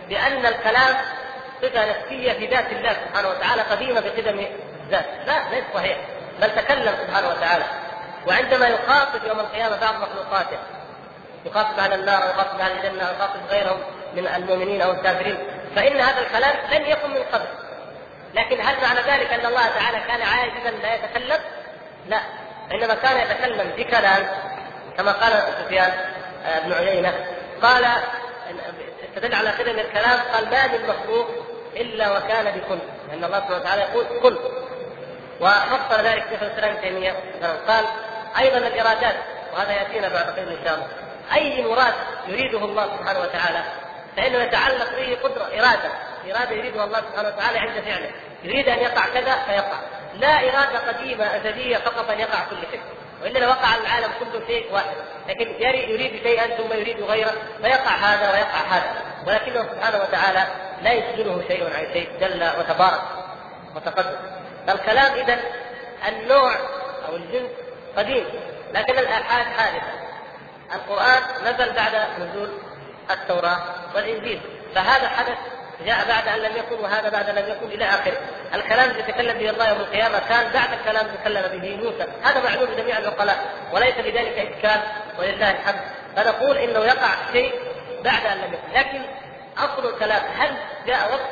بأن 0.10 0.46
الكلام 0.46 0.96
صفة 1.62 1.90
نفسية 1.90 2.34
في 2.34 2.48
ذات 2.48 2.72
الله 2.72 2.94
سبحانه 2.94 3.30
وتعالى 3.30 3.62
قديمة 3.62 4.00
بقدم 4.00 4.48
ذات 4.90 5.06
لا 5.28 5.50
ليس 5.52 5.64
صحيح 5.74 5.98
بل 6.42 6.56
تكلم 6.56 6.96
سبحانه 7.08 7.30
وتعالى. 7.30 7.64
وعندما 8.28 8.68
يخاطب 8.68 9.26
يوم 9.28 9.40
القيامة 9.40 9.80
بعض 9.82 9.96
مخلوقاته 9.96 10.58
يخاطب 11.46 11.80
أهل 11.80 11.94
النار 11.94 12.22
ويخاطب 12.28 12.60
أهل 12.60 12.72
الجنة 12.72 13.10
ويخاطب 13.10 13.40
غيرهم 13.50 13.80
من 14.14 14.28
المؤمنين 14.28 14.82
أو 14.82 14.92
الكافرين 14.92 15.38
فإن 15.76 16.00
هذا 16.00 16.20
الكلام 16.22 16.56
لم 16.72 16.86
يكن 16.86 17.10
من 17.10 17.24
قبل. 17.34 17.48
لكن 18.34 18.62
هل 18.62 18.76
معنى 18.82 19.00
ذلك 19.00 19.34
أن 19.34 19.46
الله 19.46 19.68
تعالى 19.68 19.98
كان 20.08 20.22
عاجزا 20.22 20.72
لا 20.82 20.96
يتكلم؟ 20.96 21.40
لا. 22.08 22.20
إنما 22.72 22.94
كان 22.94 23.18
يتكلم 23.18 23.72
بكلام 23.78 24.28
كما 24.98 25.12
قال 25.12 25.44
سفيان 25.66 25.92
آه، 26.46 26.60
بن 26.60 26.74
عيينة. 26.74 27.14
قال 27.62 27.86
استدل 29.10 29.36
على 29.36 29.50
قدم 29.50 29.80
الكلام 29.80 30.20
قال 30.34 30.50
ما 30.50 30.68
من 30.68 30.88
مخلوق 30.88 31.28
إلا 31.76 32.18
وكان 32.18 32.46
بكل. 32.46 32.80
لأن 33.10 33.24
الله 33.24 33.40
سبحانه 33.40 33.56
وتعالى 33.58 33.82
يقول 33.82 34.06
كل. 34.22 34.40
وفصل 35.42 36.04
ذلك 36.04 36.24
شيخ 36.30 36.44
الإسلام 36.44 36.72
ابن 36.72 36.82
تيمية. 36.82 37.16
قال 37.68 37.86
أيضا 38.40 38.58
الإرادات 38.58 39.16
وهذا 39.54 39.72
يأتينا 39.72 40.10
بعد 40.10 40.26
قليل 40.26 40.50
إن 40.50 40.66
شاء 40.66 40.74
الله. 40.74 41.09
أي 41.34 41.64
مراد 41.64 41.94
يريده 42.28 42.66
الله 42.66 42.98
سبحانه 42.98 43.20
وتعالى 43.20 43.64
فإنه 44.18 44.38
يتعلق 44.38 44.96
به 44.96 45.18
قدرة 45.24 45.44
إرادة. 45.44 45.92
إرادة 46.32 46.52
يريدها 46.52 46.84
الله 46.84 46.98
سبحانه 47.00 47.28
وتعالى 47.28 47.60
عند 47.60 47.80
فعله. 47.82 48.12
يريد 48.44 48.70
أن 48.70 48.80
يقع 48.80 49.08
كذا 49.08 49.36
فيقع. 49.48 49.80
لا 50.14 50.28
إرادة 50.28 50.88
قديمة 50.88 51.36
أزلية 51.36 51.78
فقط 51.78 52.10
أن 52.10 52.20
يقع 52.20 52.40
كل 52.50 52.58
شيء. 52.72 52.82
والا 53.24 53.40
لوقع 53.40 53.76
العالم 53.76 54.12
كله 54.20 54.48
شيء 54.48 54.74
واحد. 54.74 54.96
لكن 55.30 55.48
يريد 55.60 56.24
شيئا 56.24 56.48
ثم 56.48 56.74
يريد 56.74 57.02
غيره 57.02 57.34
فيقع 57.62 57.92
هذا 57.96 58.32
ويقع 58.32 58.62
هذا. 58.70 59.02
ولكنه 59.28 59.64
سبحانه 59.64 59.98
وتعالى 59.98 60.48
لا 60.82 60.94
يشغله 60.94 61.44
شيء 61.48 61.64
عن 61.64 61.94
شيء 61.94 62.10
جل 62.20 62.52
وتبارك 62.60 63.02
وتقدم. 63.76 64.18
فالكلام 64.68 65.14
اذا 65.14 65.40
النوع 66.08 66.56
أو 67.10 67.16
الجنس 67.16 67.50
قديم 67.98 68.26
لكن 68.74 68.98
الآحاد 68.98 69.46
حادثة. 69.46 70.09
القرآن 70.74 71.24
نزل 71.44 71.74
بعد 71.74 71.96
نزول 72.20 72.50
التوراة 73.12 73.60
والإنجيل. 73.96 74.42
فهذا 74.76 75.08
حدث 75.08 75.38
جاء 75.86 76.08
بعد 76.08 76.28
أن 76.28 76.40
لم 76.40 76.58
يكن 76.58 76.84
وهذا 76.84 77.10
بعد 77.10 77.30
أن 77.30 77.36
لم 77.36 77.52
يكن 77.52 77.68
إلى 77.68 77.86
آخره. 77.86 78.18
الكلام 78.54 78.90
الذي 78.90 79.04
تكلم 79.04 79.38
به 79.38 79.50
الله 79.50 79.70
يوم 79.70 79.80
القيامة 79.80 80.20
كان 80.20 80.52
بعد 80.52 80.74
الكلام 80.74 81.06
الذي 81.06 81.18
تكلم 81.18 81.62
به 81.62 81.76
موسى، 81.76 82.08
هذا 82.24 82.44
معلوم 82.44 82.70
لجميع 82.72 82.98
العقلاء 82.98 83.38
وليس 83.74 83.98
لذلك 83.98 84.38
اشكال 84.38 84.82
ولله 85.20 85.52
الحمد، 85.52 85.82
فنقول 86.16 86.58
إنه 86.58 86.80
يقع 86.80 87.10
شيء 87.32 87.54
بعد 88.04 88.26
أن 88.26 88.38
لم 88.38 88.54
يكن، 88.54 88.80
لكن 88.80 89.02
أصل 89.58 89.90
الكلام 89.90 90.22
هل 90.38 90.58
جاء 90.88 91.12
وقت؟ 91.12 91.30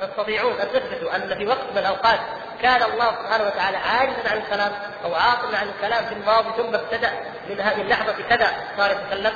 تستطيعون 0.00 0.60
أن 0.60 0.68
تثبتوا 0.72 1.16
أن 1.16 1.38
في 1.38 1.46
وقت 1.46 1.64
من 1.72 1.78
الأوقات 1.78 2.20
كان 2.62 2.82
الله 2.82 3.10
سبحانه 3.10 3.44
وتعالى 3.46 3.76
عاجزا 3.76 4.30
عن 4.30 4.36
الكلام 4.38 4.72
أو 5.04 5.14
عاطلا 5.14 5.58
عن 5.58 5.68
الكلام 5.68 6.04
في 6.04 6.12
الماضي 6.12 6.48
ثم 6.56 6.74
ابتدأ 6.74 7.10
من 7.48 7.60
هذه 7.60 7.80
اللحظة 7.80 8.14
كذا 8.28 8.50
صار 8.76 8.90
يتكلم 8.90 9.32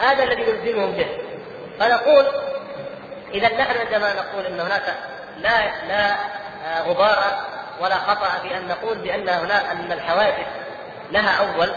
هذا 0.00 0.24
الذي 0.24 0.42
نلزمهم 0.42 0.92
به. 0.92 1.06
فنقول 1.80 2.26
إذا 3.34 3.48
نحن 3.48 3.78
عندما 3.78 4.14
نقول 4.14 4.46
إن 4.46 4.60
هناك 4.60 4.94
لا 5.38 5.86
لا 5.88 6.16
غبار 6.82 7.46
ولا 7.80 7.94
خطأ 7.94 8.28
في 8.42 8.56
أن 8.56 8.68
نقول 8.68 8.98
بأن 8.98 9.28
هناك 9.28 9.64
أن 9.64 9.92
الحوادث 9.92 10.46
لها 11.10 11.38
أول 11.38 11.72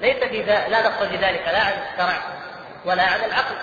ليس 0.00 0.16
في 0.16 0.42
لا 0.42 0.82
نقصد 0.82 1.08
بذلك 1.08 1.48
لا 1.48 1.60
عن 1.60 1.72
الشرع 1.72 2.18
ولا 2.84 3.02
عن 3.02 3.20
العقل. 3.20 3.54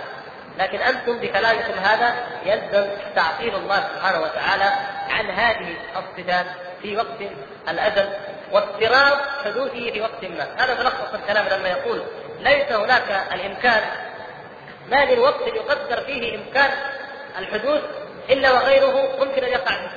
لكن 0.57 0.79
أنتم 0.79 1.17
بكلامكم 1.17 1.73
هذا 1.83 2.13
يلزم 2.45 2.87
تعطيل 3.15 3.55
الله 3.55 3.87
سبحانه 3.95 4.19
وتعالى 4.19 4.71
عن 5.09 5.29
هذه 5.29 5.73
الصفات 5.95 6.45
في 6.81 6.97
وقت 6.97 7.21
الأزل. 7.69 8.09
واضطراب 8.51 9.17
حدوثه 9.45 9.91
في 9.91 10.01
وقت 10.01 10.23
ما، 10.23 10.47
هذا 10.57 10.79
ملخص 10.79 11.13
الكلام 11.13 11.47
لما 11.47 11.69
يقول 11.69 12.03
ليس 12.39 12.71
هناك 12.71 13.27
الإمكان 13.33 13.81
ما 14.89 15.05
من 15.05 15.19
وقت 15.19 15.47
يقدر 15.47 16.01
فيه 16.01 16.35
إمكان 16.35 16.71
الحدوث 17.37 17.81
إلا 18.29 18.51
وغيره 18.51 19.15
ممكن 19.19 19.43
أن 19.43 19.51
يقع 19.51 19.75
فيه. 19.77 19.89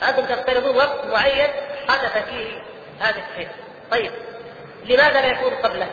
فأنتم 0.00 0.24
تفترضون 0.24 0.76
وقت 0.76 1.06
معين 1.06 1.50
حدث 1.88 2.24
فيه 2.28 2.62
هذا 3.00 3.22
الشيء. 3.30 3.48
طيب 3.90 4.12
لماذا 4.84 5.20
لا 5.20 5.26
يكون 5.26 5.54
قبله؟ 5.54 5.88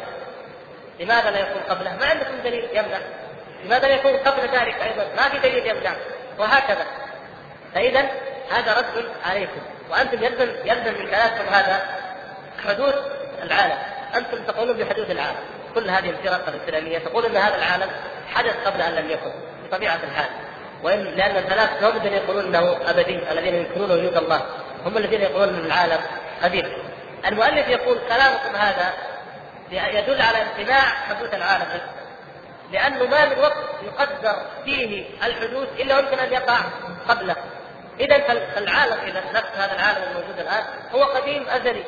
لماذا 1.00 1.32
لا 1.32 1.40
يكون 1.40 1.62
قبله؟ 1.70 1.96
ما 1.96 2.06
عندكم 2.06 2.38
دليل 2.44 2.70
يمنع. 2.74 3.00
لماذا 3.64 3.88
لا 3.88 3.96
يكون 3.96 4.18
قبل 4.18 4.42
ذلك 4.42 4.82
أيضا؟ 4.82 5.08
ما 5.16 5.30
في 5.30 5.40
دليل 5.40 5.68
يمنع 5.68 5.96
وهكذا. 6.40 6.86
فاذا 7.74 8.06
هذا 8.52 8.74
رد 8.78 9.06
عليكم 9.26 9.62
وأنتم 9.90 10.24
يلزم 10.24 10.50
يلزم 10.66 11.04
من 11.04 11.10
كلامكم 11.10 11.54
هذا 11.54 11.82
حدوث 12.68 12.96
العالم. 13.44 13.78
أنتم 14.16 14.44
تقولون 14.44 14.78
بحدوث 14.78 15.12
العالم. 15.12 15.40
كل 15.76 15.90
هذه 15.90 16.10
الفرق 16.10 16.48
الإسلامية 16.48 16.98
تقول 16.98 17.26
إن 17.26 17.38
هذا 17.38 17.56
العالم 17.56 17.92
حدث 18.34 18.68
قبل 18.68 18.82
أن 18.82 18.96
لم 18.96 19.10
يكن 19.12 19.32
بطبيعة 19.64 20.00
الحال. 20.04 20.30
وان 20.84 21.04
لأن 21.04 21.38
الثلاث 21.38 21.84
هم 21.84 21.98
الذين 21.98 22.14
يقولون 22.14 22.46
إنه 22.46 22.78
أبدي 22.90 23.32
الذين 23.32 23.56
ينكرون 23.56 23.92
وجود 23.92 24.18
الله. 24.18 24.42
هم 24.86 24.98
الذين 24.98 25.22
يقولون 25.22 25.56
إن 25.56 25.66
العالم 25.66 26.00
قديم. 26.44 26.66
المؤلف 27.26 27.68
يقول 27.68 28.00
كلامكم 28.10 28.56
هذا 28.56 28.94
يدل 29.72 30.22
على 30.22 30.38
امتناع 30.42 30.82
حدوث 30.82 31.34
العالم. 31.34 31.82
لأنه 32.72 33.06
ما 33.06 33.26
من 33.26 33.40
وقت 33.40 33.64
يقدر 33.84 34.36
فيه 34.66 35.06
الحدوث 35.24 35.68
إلا 35.80 36.00
يمكن 36.00 36.20
أن 36.20 36.34
يقع 36.34 36.58
قبله. 37.10 37.36
اذا 38.00 38.20
فالعالم 38.56 39.00
إذا 39.08 39.24
نفس 39.34 39.50
هذا 39.58 39.76
العالم 39.76 40.04
الموجود 40.04 40.40
الآن 40.40 40.64
هو 40.94 41.04
قديم 41.04 41.50
أزلي. 41.50 41.84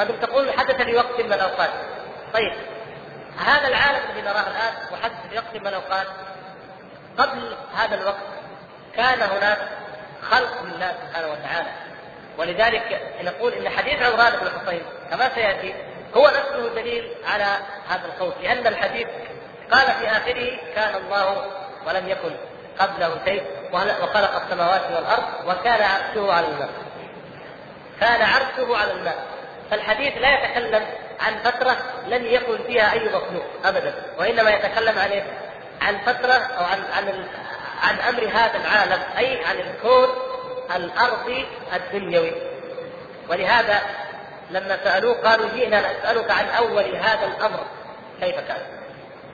أنتم 0.00 0.16
تقول 0.16 0.52
حدث 0.52 0.82
في 0.82 0.96
وقت 0.96 1.20
من 1.20 1.32
الأوقات. 1.32 1.70
طيب 2.34 2.52
هذا 3.38 3.68
العالم 3.68 4.00
الذي 4.10 4.22
نراه 4.22 4.46
الآن 4.46 4.74
وحدث 4.92 5.26
في 5.30 5.36
وقت 5.36 5.56
من 5.56 5.66
الأوقات 5.66 6.06
قبل 7.18 7.56
هذا 7.74 7.94
الوقت 7.94 8.26
كان 8.96 9.22
هناك 9.22 9.58
خلق 10.30 10.62
لله 10.62 10.94
سبحانه 11.02 11.32
وتعالى. 11.32 11.68
ولذلك 12.38 13.00
نقول 13.22 13.52
إن 13.52 13.68
حديث 13.68 14.02
عمران 14.02 14.32
بن 14.32 14.46
الحصين 14.46 14.82
كما 15.10 15.34
سيأتي 15.34 15.74
هو 16.16 16.26
نفسه 16.26 16.74
دليل 16.74 17.14
على 17.24 17.56
هذا 17.88 18.06
القول 18.06 18.32
لأن 18.42 18.66
الحديث 18.66 19.06
قال 19.70 19.86
في 19.86 20.08
آخره 20.08 20.58
كان 20.74 20.94
الله 20.94 21.46
ولم 21.86 22.08
يكن 22.08 22.36
قبله 22.78 23.24
شيء. 23.24 23.61
وخلق 23.72 24.42
السماوات 24.44 24.82
والأرض 24.90 25.24
وكان 25.46 25.82
عرشه 25.82 26.32
على 26.32 26.46
الماء. 26.46 26.70
كان 28.00 28.22
عرشه 28.22 28.76
على 28.76 28.92
الماء. 28.92 29.26
فالحديث 29.70 30.16
لا 30.16 30.44
يتكلم 30.44 30.86
عن 31.20 31.38
فترة 31.44 31.76
لم 32.08 32.26
يكن 32.26 32.58
فيها 32.66 32.92
أي 32.92 33.08
مخلوق 33.08 33.44
أبدا، 33.64 33.94
وإنما 34.18 34.50
يتكلم 34.50 34.98
عن 34.98 35.10
إيه؟ 35.10 35.24
عن 35.82 35.98
فترة 35.98 36.32
أو 36.32 36.64
عن 36.64 36.82
عن 36.96 37.26
عن 37.82 37.98
أمر 37.98 38.28
هذا 38.34 38.56
العالم 38.56 39.02
أي 39.18 39.44
عن 39.44 39.56
الكون 39.56 40.08
الأرضي 40.76 41.46
الدنيوي. 41.74 42.32
ولهذا 43.28 43.82
لما 44.50 44.78
سألوه 44.84 45.14
قالوا 45.14 45.48
جئنا 45.54 45.80
نسألك 45.80 46.30
عن 46.30 46.48
أول 46.48 46.96
هذا 46.96 47.26
الأمر 47.26 47.60
كيف 48.20 48.36
كان؟ 48.36 48.82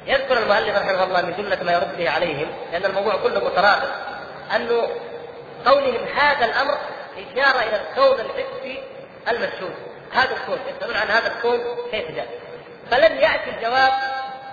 يذكر 0.06 0.39
المؤلف 0.39 0.77
رحمه 0.77 1.05
الله 1.05 1.23
من 1.23 1.35
جملة 1.36 1.62
ما 1.62 1.73
يرد 1.73 2.06
عليهم 2.06 2.48
لأن 2.73 2.85
الموضوع 2.85 3.16
كله 3.16 3.44
مترابط 3.44 3.89
أنه 4.56 4.88
قولهم 5.66 6.06
هذا 6.16 6.44
الأمر 6.44 6.78
إشارة 7.16 7.62
إلى 7.62 7.80
الكون 7.80 8.20
الحسي 8.20 8.82
المشهود 9.28 9.74
هذا 10.12 10.32
الكون 10.32 10.58
يسألون 10.68 10.96
عن 10.96 11.06
هذا 11.06 11.26
الكون 11.26 11.60
كيف 11.90 12.10
جاء. 12.10 12.28
فلم 12.90 13.16
يأتي 13.16 13.50
الجواب 13.50 13.92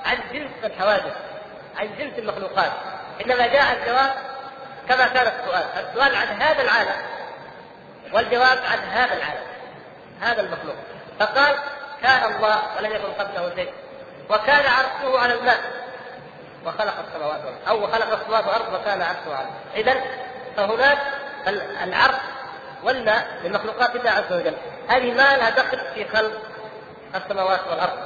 عن 0.05 0.17
جنس 0.33 0.51
الحوادث 0.63 1.13
عن 1.77 1.89
جنس 1.97 2.19
المخلوقات. 2.19 2.71
إنما 3.25 3.47
جاء 3.47 3.77
الجواب 3.81 4.13
كما 4.89 5.07
كان 5.07 5.27
السؤال. 5.27 5.65
السؤال 5.77 6.15
عن 6.15 6.41
هذا 6.41 6.61
العالم 6.61 6.95
والجواب 8.13 8.57
عن 8.57 8.79
هذا 8.79 9.13
العالم 9.13 9.45
هذا 10.21 10.41
المخلوق. 10.41 10.75
فقال 11.19 11.55
كان 12.03 12.33
الله 12.33 12.61
ولم 12.77 12.91
يكن 12.91 13.13
قبله 13.19 13.55
شيء 13.55 13.73
وكان 14.29 14.65
عرشه 14.65 15.19
على 15.19 15.33
الماء 15.33 15.59
وخلق 16.65 16.93
السماوات 17.07 17.39
والأرض. 17.45 17.67
أو 17.67 17.87
خلق 17.87 18.19
السماوات 18.19 18.45
والأرض 18.47 18.73
وكان 18.73 19.01
عرشه 19.01 19.35
على 19.35 19.47
إذا 19.75 19.95
فهناك 20.57 20.97
العرش 21.83 22.15
والماء 22.83 23.27
لمخلوقات 23.43 23.95
الله 23.95 24.11
عز 24.11 24.33
وجل. 24.33 24.55
هذه 24.87 25.11
ما 25.11 25.37
لها 25.37 25.49
دخل 25.49 25.79
في 25.95 26.05
خلق 26.07 26.31
السماوات 27.15 27.59
والأرض. 27.69 27.97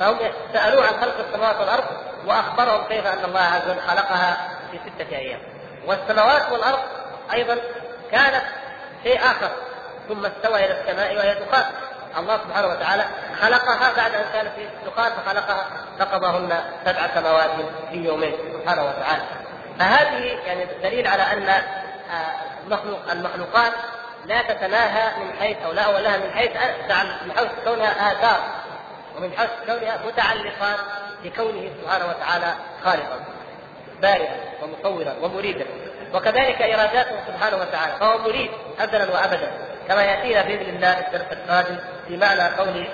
فهم 0.00 0.18
سألوه 0.52 0.86
عن 0.86 1.00
خلق 1.00 1.18
السماوات 1.28 1.56
والأرض 1.56 1.84
وأخبرهم 2.26 2.88
كيف 2.88 3.06
أن 3.06 3.24
الله 3.24 3.40
عز 3.40 3.70
وجل 3.70 3.80
خلقها 3.80 4.36
في 4.70 4.78
ستة 4.78 5.16
أيام. 5.16 5.40
والسماوات 5.86 6.52
والأرض 6.52 6.78
أيضا 7.32 7.58
كانت 8.12 8.42
شيء 9.02 9.20
آخر 9.20 9.50
ثم 10.08 10.26
استوى 10.26 10.64
إلى 10.64 10.80
السماء 10.80 11.16
وهي 11.16 11.34
دخان 11.34 11.64
الله 12.16 12.36
سبحانه 12.36 12.68
وتعالى 12.68 13.04
خلقها 13.40 13.92
بعد 13.96 14.14
أن 14.14 14.24
كانت 14.32 14.48
في 14.56 14.68
دخان 14.86 15.12
فخلقها 15.12 15.66
فقضاهن 15.98 16.60
سبع 16.84 17.06
سماوات 17.14 17.50
في 17.90 17.96
يومين 17.96 18.32
سبحانه 18.52 18.82
وتعالى. 18.84 19.22
فهذه 19.78 20.38
يعني 20.46 20.66
دليل 20.82 21.06
على 21.06 21.22
أن 21.22 21.48
آه، 21.48 23.12
المخلوقات 23.12 23.72
لا 24.26 24.42
تتناهى 24.42 25.24
من 25.24 25.32
حيث 25.40 25.56
أو 25.66 25.72
لا 25.72 25.88
ولها 25.88 26.16
من 26.16 26.30
حيث 26.30 26.50
من 27.26 27.32
حيث 27.36 27.48
كونها 27.64 28.12
آثار 28.12 28.40
ومن 29.16 29.32
حيث 29.38 29.50
كونها 29.66 29.98
متعلقات 30.06 30.78
بكونه 31.24 31.70
سبحانه 31.82 32.06
وتعالى 32.06 32.54
خالقا 32.84 33.20
بارئا 34.02 34.36
ومصورا 34.62 35.14
ومريدا. 35.22 35.66
وكذلك 36.14 36.62
إراداته 36.62 37.16
سبحانه 37.26 37.56
وتعالى 37.56 37.92
فهو 38.00 38.18
مريد 38.18 38.50
ازلا 38.80 39.12
وابدا 39.12 39.50
كما 39.88 40.02
يأتينا 40.02 40.42
بإذن 40.42 40.76
الله 40.76 40.98
الدرس 40.98 41.32
القادم. 41.32 41.78
في 42.08 42.16
معنى 42.16 42.42
قول 42.42 42.86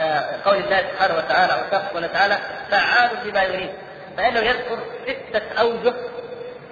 آه، 0.00 0.24
قول 0.44 0.56
الله 0.56 0.82
سبحانه 0.92 1.16
وتعالى 1.16 1.52
أو 1.52 1.78
قال 1.94 2.12
تعالى 2.12 2.38
فعال 2.70 3.10
بما 3.24 3.42
يريد 3.42 3.70
فإنه 4.16 4.40
يذكر 4.40 4.78
ستة 5.06 5.60
أوجه 5.60 5.94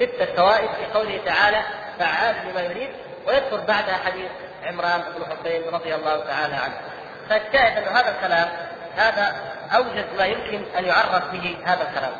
ستة 0.00 0.34
فوائد 0.36 0.68
في 0.70 0.98
قوله 0.98 1.20
تعالى 1.24 1.62
فعال 1.98 2.34
بما 2.46 2.60
يريد 2.60 2.88
ويذكر 3.26 3.56
بعدها 3.56 3.96
حديث 4.04 4.30
عمران 4.64 5.00
بن 5.00 5.24
حسين 5.24 5.62
رضي 5.72 5.94
الله 5.94 6.24
تعالى 6.24 6.54
عنه. 6.54 6.74
فالشاهد 7.28 7.88
أن 7.88 7.96
هذا 7.96 8.14
الكلام 8.16 8.48
هذا 8.96 9.36
أوجز 9.74 10.04
ما 10.18 10.26
يمكن 10.26 10.64
أن 10.78 10.84
يعرف 10.84 11.32
به 11.32 11.56
هذا 11.64 11.82
الكلام. 11.82 12.12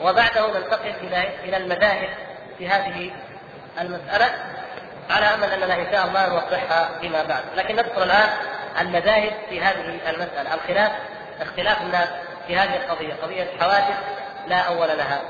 وبعده 0.00 0.58
ننتقل 0.58 0.94
إلى 1.02 1.28
إلى 1.44 1.56
المذاهب 1.56 2.08
في 2.58 2.68
هذه 2.68 3.10
المسألة 3.80 4.30
على 5.10 5.26
أمل 5.26 5.52
أننا 5.52 5.74
إن 5.74 5.92
شاء 5.92 6.06
الله 6.06 6.28
نوضحها 6.28 6.88
فيما 7.00 7.22
بعد، 7.22 7.42
لكن 7.56 7.76
نذكر 7.76 8.02
الآن 8.02 8.28
المذاهب 8.80 9.32
في 9.48 9.60
هذه 9.60 9.80
المسألة، 9.80 10.54
الخلاف 10.54 10.92
اختلاف 11.40 11.82
الناس 11.82 12.08
في 12.46 12.56
هذه 12.56 12.76
القضية، 12.76 13.14
قضية 13.22 13.46
حوادث 13.60 13.98
لا 14.48 14.60
أول 14.60 14.88
لها. 14.88 15.20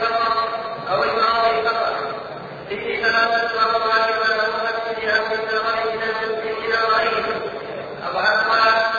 فقط 0.00 0.42
أو 0.90 1.04
الماضي 1.04 1.62
فقط 1.62 1.92
ولا 4.20 4.46
مؤكد 4.48 5.08
أو 5.08 5.24
من 5.24 5.40
غير 5.48 6.00
إلى 6.64 6.76
غيره. 6.76 7.40
أبو 8.08 8.18
عباس 8.18 8.92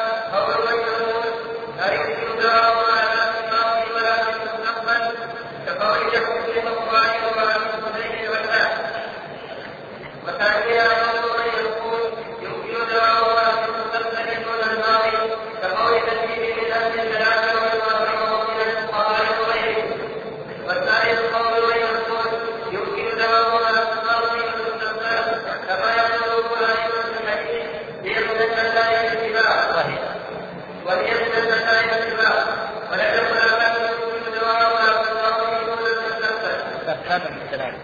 الاسباب 37.14 37.32
والاستدلال. 37.32 37.76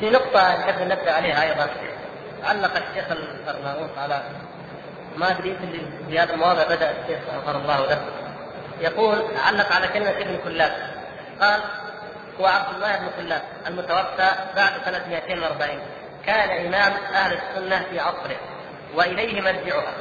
في 0.00 0.10
نقطة 0.32 0.56
نحب 0.56 0.80
ننبه 0.80 1.12
عليها 1.12 1.42
أيضا؟ 1.42 1.70
علق 2.44 2.76
الشيخ 2.76 3.04
البرناموس 3.10 3.98
على 3.98 4.22
ما 5.16 5.30
أدري 5.30 5.48
يمكن 5.48 5.90
في 6.08 6.18
هذا 6.18 6.34
المواضع 6.34 6.64
بدأ 6.64 6.90
الشيخ 6.90 7.18
غفر 7.34 7.56
الله 7.56 7.86
له. 7.86 8.00
يقول 8.80 9.24
علق 9.46 9.72
على 9.72 9.88
كلمة 9.88 10.10
ابن 10.10 10.38
كلاب. 10.44 10.72
قال 11.40 11.60
هو 12.40 12.46
عبد 12.46 12.74
الله 12.74 12.96
بن 12.96 13.10
كلاب 13.16 13.42
المتوفى 13.66 14.30
بعد 14.56 14.72
سنة 14.84 15.04
240 15.08 15.80
كان 16.26 16.66
إمام 16.66 16.92
أهل 17.14 17.32
السنة 17.32 17.82
في 17.90 18.00
عصره 18.00 18.36
وإليه 18.94 19.40
مرجعها. 19.40 19.92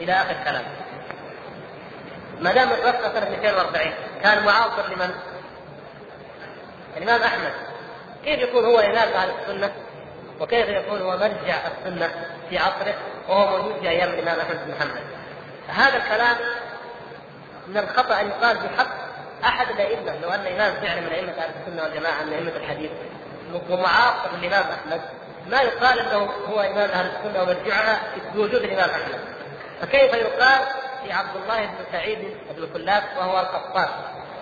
إلى 0.00 0.12
آخر 0.12 0.34
كلام. 0.44 0.64
ما 2.40 2.52
دام 2.52 2.68
توفى 2.68 3.10
سنة 3.14 3.30
240 3.30 3.92
كان 4.22 4.44
معاصر 4.44 4.94
لمن؟ 4.94 5.10
الإمام 6.96 7.22
أحمد. 7.22 7.52
كيف 8.24 8.40
يكون 8.40 8.64
هو 8.64 8.78
امام 8.78 9.08
أهل 9.08 9.30
السنة؟ 9.30 9.72
وكيف 10.40 10.68
يكون 10.68 11.02
هو 11.02 11.16
مرجع 11.16 11.56
السنة 11.66 12.10
في 12.50 12.58
عصره 12.58 12.94
وهو 13.28 13.58
موجود 13.58 13.80
في 13.80 13.88
أيام 13.88 14.08
الإمام 14.08 14.40
أحمد 14.40 14.64
بن 14.66 14.74
محمد 14.74 15.02
هذا 15.68 15.96
الكلام 15.96 16.36
من 17.66 17.76
الخطأ 17.78 18.20
أن 18.20 18.28
يقال 18.28 18.56
بحق 18.56 18.88
أحد 19.44 19.70
الأئمة 19.70 20.16
لو 20.22 20.28
أن 20.28 20.46
إمام 20.46 20.74
فعلا 20.74 21.00
من 21.00 21.12
أئمة 21.12 21.32
أهل 21.32 21.50
السنة 21.60 21.82
والجماعة 21.82 22.22
من 22.22 22.32
أئمة 22.32 22.56
الحديث 22.56 22.90
ومعاصر 23.70 24.30
الإمام 24.34 24.64
أحمد 24.72 25.00
ما 25.46 25.60
يقال 25.60 25.98
إنه 25.98 26.30
هو 26.48 26.60
إمام 26.60 26.90
أهل 26.90 27.06
السنة 27.06 27.42
ومرجعها 27.42 28.00
بوجود 28.34 28.62
الإمام 28.62 28.90
أحمد. 28.90 29.20
فكيف 29.80 30.14
يقال 30.14 30.60
في 31.04 31.12
عبد 31.12 31.36
الله 31.36 31.66
بن 31.66 31.84
سعيد 31.92 32.18
بن 32.56 32.68
كلاب 32.72 33.02
وهو 33.18 33.40
القطان 33.40 33.88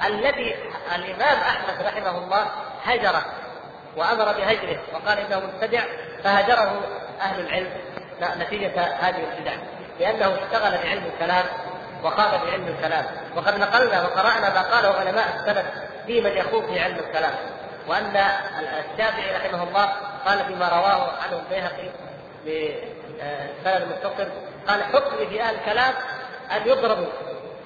الذي 0.06 0.56
الإمام 0.94 1.38
أحمد 1.38 1.86
رحمه 1.86 2.18
الله 2.18 2.46
هجره 2.84 3.24
وأمر 3.96 4.32
بهجره 4.32 4.78
وقال 4.94 5.18
إنه 5.18 5.40
مبتدع 5.40 5.82
فهجره 6.24 6.80
أهل 7.20 7.40
العلم 7.40 7.70
نتيجة 8.38 8.80
هذه 8.80 9.24
البدع 9.32 9.52
لأنه 10.00 10.34
اشتغل 10.34 10.78
بعلم 10.84 11.10
الكلام 11.14 11.44
وخاض 12.04 12.46
بعلم 12.46 12.68
الكلام. 12.68 13.04
وقد 13.36 13.58
نقلنا 13.58 14.02
وقرأنا 14.02 14.54
ما 14.54 14.62
قاله 14.62 14.88
علماء 14.88 15.36
السلف 15.36 15.66
في 16.06 16.20
من 16.20 16.30
يخوض 16.30 16.66
في 16.66 16.80
علم 16.80 16.98
الكلام. 16.98 17.34
وأن 17.88 18.16
الشافعي 18.92 19.36
رحمه 19.36 19.62
الله 19.62 19.92
قال 20.26 20.44
فيما 20.44 20.68
رواه 20.68 21.12
عنه 21.22 21.42
البيهقي 21.42 21.90
بسند 22.46 23.88
متصل 23.88 24.28
قال 24.68 24.82
حكم 24.82 25.28
في 25.28 25.42
أهل 25.42 25.54
الكلام 25.54 25.94
أن 26.56 26.68
يضربوا 26.68 27.06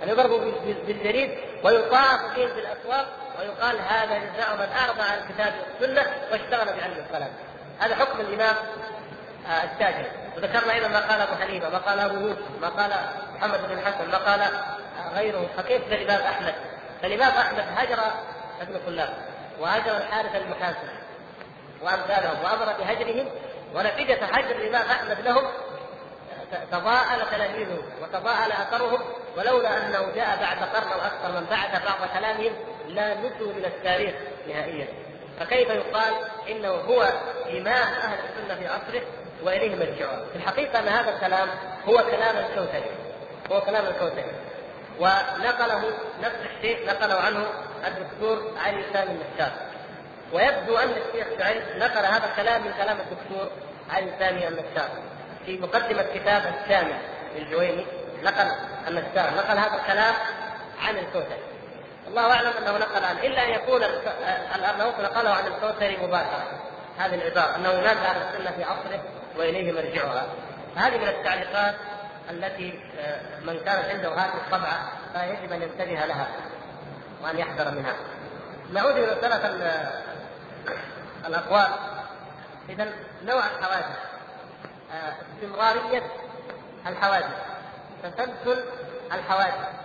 أن 0.02 0.09
يضربوا 0.09 0.39
بالجريد 0.86 1.31
ويطاف 1.65 2.35
فيهم 2.35 2.48
في 2.48 2.61
الاسواق 2.61 3.07
ويقال 3.40 3.80
هذا 3.80 4.18
جزاء 4.18 4.56
من 4.56 4.72
اعرض 4.72 5.00
عن 5.00 5.18
الكتاب 5.18 5.54
والسنة 5.80 6.06
واشتغل 6.32 6.66
بعلم 6.66 7.04
الكلام 7.06 7.30
هذا 7.80 7.94
حكم 7.94 8.20
الإمام 8.20 8.56
آه، 9.48 9.64
الشافعي 9.64 10.06
وذكرنا 10.36 10.72
أيضا 10.72 10.88
ما 10.88 11.00
قال 11.00 11.20
أبو 11.20 11.34
حنيفة 11.34 11.68
ما 11.68 11.78
قال 11.78 11.98
أبو 11.98 12.16
يوسف 12.16 12.60
ما 12.60 12.68
قال 12.68 12.92
محمد 13.34 13.68
بن 13.68 13.78
الحسن 13.78 14.10
ما 14.10 14.18
قال 14.18 14.40
غيره. 15.14 15.48
فكيف 15.56 15.92
الإمام 15.92 16.22
أحمد؟ 16.26 16.54
فالإمام 17.02 17.32
أحمد 17.32 17.64
هجر 17.76 17.98
ابن 18.60 18.80
كلاب 18.86 19.14
وهجر 19.60 19.96
الحارث 19.96 20.36
المحاسب 20.36 20.88
وأمثالهم 21.82 22.44
وأمر 22.44 22.72
بهجرهم 22.78 23.28
ونتيجه 23.74 24.24
هجر 24.24 24.56
الإمام 24.56 24.90
أحمد 24.90 25.20
لهم 25.20 25.44
تضاءل 26.72 27.30
تلاميذه 27.30 27.82
وتضاءل 28.02 28.52
أثرهم 28.52 29.00
ولولا 29.36 29.76
أنه 29.76 30.12
جاء 30.14 30.38
بعد 30.40 30.58
قرن 30.58 30.92
أو 30.92 31.00
أكثر 31.00 31.40
من 31.40 31.46
بعد 31.50 31.70
بعض 31.70 32.08
كلامهم 32.18 32.52
لا 32.94 33.14
نسوا 33.14 33.52
من 33.52 33.64
التاريخ 33.64 34.14
نهائيا. 34.48 34.86
فكيف 35.40 35.70
يقال 35.70 36.14
إنه 36.50 36.68
هو 36.68 37.02
إمام 37.50 37.92
أهل 38.02 38.18
السنة 38.28 38.54
في 38.58 38.66
عصره 38.66 39.02
وإليه 39.42 39.76
مرجعها 39.76 40.24
في 40.32 40.36
الحقيقة 40.36 40.78
أن 40.78 40.88
هذا 40.88 41.14
الكلام 41.14 41.48
هو 41.88 41.96
كلام 41.96 42.36
الكوثري. 42.36 42.90
هو 43.52 43.60
كلام 43.60 43.86
الكوثري. 43.86 44.32
ونقله 45.00 45.82
نفس 46.22 46.36
الشيء 46.56 46.86
نقله 46.86 47.14
عنه 47.14 47.46
الدكتور 47.86 48.52
علي 48.64 48.84
سامي 48.92 49.10
النشار 49.10 49.52
ويبدو 50.32 50.76
أن 50.76 50.88
الشيخ 50.90 51.26
سعيد 51.38 51.62
نقل 51.78 52.04
هذا 52.04 52.30
الكلام 52.30 52.62
من 52.62 52.72
كلام 52.72 52.98
الدكتور 53.00 53.50
علي 53.90 54.10
سامي 54.18 54.48
النشار 54.48 54.88
في 55.46 55.58
مقدمة 55.58 56.02
كتاب 56.14 56.54
الشامل 56.54 56.98
للجويني 57.36 57.86
نقل 58.22 58.50
النشار 58.88 59.34
نقل 59.36 59.58
هذا 59.58 59.80
الكلام 59.82 60.14
عن 60.80 60.98
الكوثري. 60.98 61.49
الله 62.11 62.32
أعلم 62.32 62.53
أنه 62.59 62.78
نقل 62.78 63.05
عنه 63.05 63.20
إلا 63.20 63.45
أن 63.45 63.51
يكون 63.51 63.82
الارناؤوط 64.55 65.01
نقله 65.01 65.31
عن 65.31 65.47
الكوثري 65.47 65.97
مباشره 65.97 66.61
هذه 66.99 67.15
العبارة 67.15 67.57
أنه 67.57 67.69
ينادى 67.69 68.07
على 68.07 68.28
السنة 68.28 68.51
في 68.51 68.65
عصره 68.65 69.03
وإليه 69.37 69.73
مرجعها. 69.73 70.27
هذه 70.77 70.99
من 70.99 71.09
التعليقات 71.09 71.74
التي 72.31 72.81
آه، 73.01 73.41
من 73.41 73.61
كانت 73.65 73.89
عنده 73.89 74.15
هذه 74.15 74.35
الطبعة 74.35 74.93
فيجب 75.12 75.53
أن 75.53 75.62
ينتبه 75.62 76.07
لها 76.07 76.28
وأن 77.23 77.39
يحذر 77.39 77.70
منها. 77.70 77.95
نعود 78.73 78.97
إلى 78.97 79.16
مساله 79.16 79.91
الأقوال. 81.27 81.69
اذا 82.69 82.93
نوع 83.24 83.43
الحوادث. 83.47 83.99
آه، 84.93 85.12
استمرارية 85.37 86.03
الحوادث. 86.87 87.31
تسلسل 88.03 88.65
الحوادث. 89.12 89.81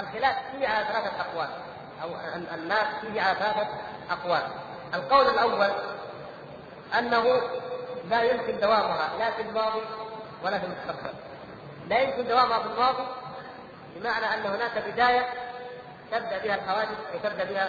الخلاف 0.00 0.36
فيه 0.52 0.68
على 0.68 0.84
ثلاثة 0.84 1.20
أقوال. 1.20 1.48
أو 2.02 2.08
الناس 2.54 2.86
فيه 3.00 3.22
على 3.22 3.38
ثلاثة 3.38 3.68
أقوال. 4.10 4.42
القول 4.94 5.28
الأول 5.28 5.70
أنه 6.98 7.40
لا 8.10 8.22
يمكن 8.22 8.60
دوامها 8.60 9.18
لا 9.18 9.30
في 9.30 9.42
الماضي 9.42 9.82
ولا 10.44 10.58
في 10.58 10.66
المستقبل. 10.66 11.14
لا 11.88 11.98
يمكن 11.98 12.28
دوامها 12.28 12.58
في 12.58 12.66
الماضي 12.66 13.06
بمعنى 13.96 14.34
أن 14.34 14.46
هناك 14.46 14.78
بداية 14.78 15.26
تبدأ 16.10 16.38
بها 16.38 16.54
الحوادث 16.54 16.98
اي 17.12 17.18
تبدا 17.18 17.44
بها 17.44 17.68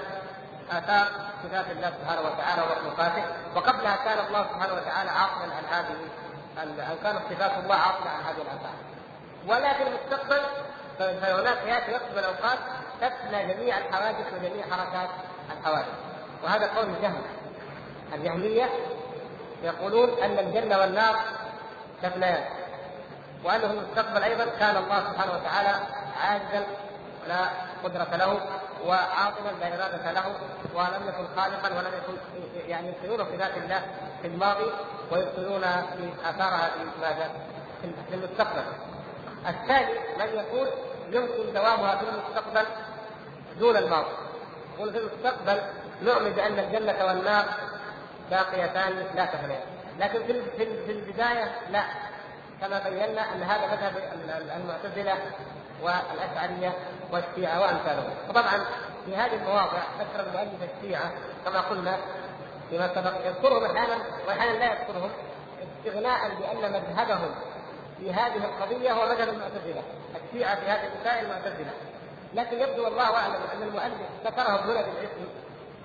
آثار 0.72 1.08
صفات 1.44 1.66
الله 1.72 1.94
سبحانه 2.02 2.22
وتعالى 2.22 2.62
ومخلوقاته 2.62 3.24
وقبلها 3.56 3.96
كان 3.96 4.26
الله 4.28 4.44
سبحانه 4.44 4.74
وتعالى 4.74 5.10
عاقلا 5.10 5.54
عن 5.56 5.66
هذه 5.72 5.96
أو 6.90 6.96
كانت 7.04 7.22
صفات 7.30 7.52
الله 7.64 7.76
عاقله 7.76 8.10
عن 8.10 8.24
هذه 8.24 8.42
الافعال 8.42 8.78
ولا 9.48 9.74
في 9.74 9.84
المستقبل 9.84 10.42
فهناك 11.00 11.58
ياتي 11.68 11.92
وقت 11.92 12.12
من 12.12 12.20
الاوقات 12.20 12.60
تفنى 13.02 13.54
جميع 13.54 13.78
الحوادث 13.78 14.34
وجميع 14.34 14.66
حركات 14.72 15.10
الحوادث 15.52 15.88
وهذا 16.44 16.68
قول 16.68 16.90
الجهم 16.90 17.22
الجهمية 18.14 18.70
يقولون 19.64 20.10
أن 20.24 20.40
الجنة 20.40 20.80
والنار 20.80 21.16
تفنيان 22.04 22.44
وأنه 23.44 23.68
في 23.68 23.74
المستقبل 23.74 24.24
أيضا 24.24 24.46
كان 24.46 24.78
الله 24.78 25.00
سبحانه 25.00 25.34
وتعالى 25.34 25.76
عاجزا 26.22 26.66
ولا 27.26 27.50
قدرة 27.84 28.16
له 28.16 28.40
وعاطلا 28.86 29.52
لا 29.60 29.68
إرادة 29.68 30.12
له 30.12 30.26
ولم 30.76 31.08
يكن 31.08 31.26
خالقا 31.36 31.78
ولم 31.78 31.92
يكن 31.98 32.18
يعني 32.68 32.88
يبطلون 32.88 33.26
صفات 33.26 33.58
الله 33.58 33.82
في 34.22 34.28
الماضي 34.28 34.72
ويبطلون 35.12 35.62
في 35.62 36.30
آثارها 36.30 36.70
في 36.70 37.02
ماذا؟ 37.02 37.32
في 38.10 38.16
المستقبل. 38.16 38.64
الثاني 39.48 39.94
من 40.20 40.26
يقول 40.26 40.68
يمكن 41.12 41.54
دوامها 41.54 41.96
في 41.96 42.06
المستقبل 42.10 42.66
دون 43.60 43.78
الماضي. 43.78 44.12
يقول 44.76 44.92
في 44.92 44.98
المستقبل 44.98 45.62
نؤمن 46.02 46.30
بأن 46.30 46.60
الجنة 46.60 47.06
والنار 47.06 47.46
باقيتان 48.32 48.94
لا 49.16 49.26
تفنيان 49.26 49.62
لكن 50.00 50.20
في 50.24 50.42
في 50.86 50.92
البداية 50.92 51.52
لا. 51.72 51.84
كما 52.62 52.80
بينا 52.90 53.34
أن 53.34 53.44
هذا 53.44 53.68
مذهب 53.68 53.94
المعتزلة 54.56 55.16
والأشعرية 55.82 56.74
والشيعة 57.12 57.62
وأمثالهم. 57.62 58.14
وطبعا 58.30 58.66
في 59.06 59.16
هذه 59.16 59.36
المواضع 59.36 59.82
ذكر 60.00 60.28
المؤلف 60.28 60.70
الشيعة 60.78 61.12
كما 61.46 61.62
قلنا 61.62 61.98
فيما 62.70 62.88
سبق 62.96 63.14
يذكرهم 63.26 63.64
أحيانا 63.64 63.98
واحيانا 64.28 64.58
لا 64.58 64.66
يذكرهم 64.66 65.10
استغناء 65.62 66.30
بأن 66.30 66.72
مذهبهم 66.72 67.36
في 68.00 68.14
هذه 68.14 68.36
القضية 68.36 68.92
هو 68.92 69.06
مذهب 69.06 69.30
المعتزله 69.30 69.84
الشيعة 70.16 70.56
في 70.56 70.66
هذه 70.66 70.88
المسائل 70.94 71.26
المعتزله 71.26 71.72
لكن 72.34 72.60
يبدو 72.60 72.84
والله 72.84 73.16
أعلم 73.16 73.34
أن 73.54 73.62
المؤلف 73.62 74.08
ذكرهم 74.26 74.70
هنا 74.70 74.82
بالاسم 74.82 75.28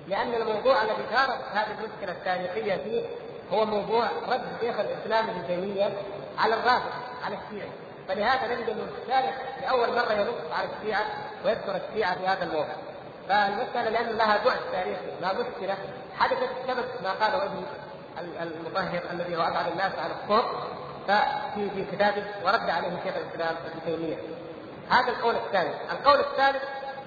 لأن 0.07 0.33
الموضوع 0.33 0.81
الذي 0.81 1.03
ثارت 1.11 1.39
هذه 1.53 1.67
المشكلة 1.79 2.11
التاريخية 2.11 2.83
فيه 2.83 3.05
هو 3.51 3.65
موضوع 3.65 4.07
رد 4.29 4.41
شيخ 4.61 4.79
الإسلام 4.79 5.29
ابن 5.29 5.47
تيمية 5.47 5.93
على 6.37 6.53
الرافض 6.53 6.91
على 7.25 7.37
الشيعة. 7.45 7.69
فلهذا 8.07 8.55
نجد 8.55 8.69
أن 8.69 8.79
التاريخ 8.79 9.35
لأول 9.61 9.89
مرة 9.95 10.13
ينص 10.13 10.51
على 10.53 10.67
الشيعة 10.77 11.05
ويذكر 11.45 11.75
الشيعة 11.75 12.15
في 12.15 12.27
هذا 12.27 12.43
الموضع 12.43 12.73
فالمسألة 13.29 13.89
لأن 13.89 14.17
لها 14.17 14.45
بعد 14.45 14.57
تاريخي 14.71 15.05
لا 15.21 15.33
مشكلة. 15.33 15.77
حدثت 16.17 16.49
بسبب 16.63 16.85
ما 17.03 17.11
قاله 17.11 17.43
ابن 17.43 17.65
المطهر 18.41 19.01
الذي 19.11 19.37
هو 19.37 19.41
أبعد 19.41 19.71
الناس 19.71 19.91
عن 19.95 20.11
الصوت. 20.11 20.45
ففي 21.07 21.69
في 21.69 21.85
كتابه 21.91 22.23
ورد 22.45 22.69
عليه 22.69 22.89
شيخ 23.03 23.15
الإسلام 23.15 23.55
ابن 23.65 23.85
تيمية. 23.85 24.17
هذا 24.89 25.09
القول 25.09 25.35
الثاني 25.35 25.91
القول 25.91 26.19
الثالث 26.19 26.63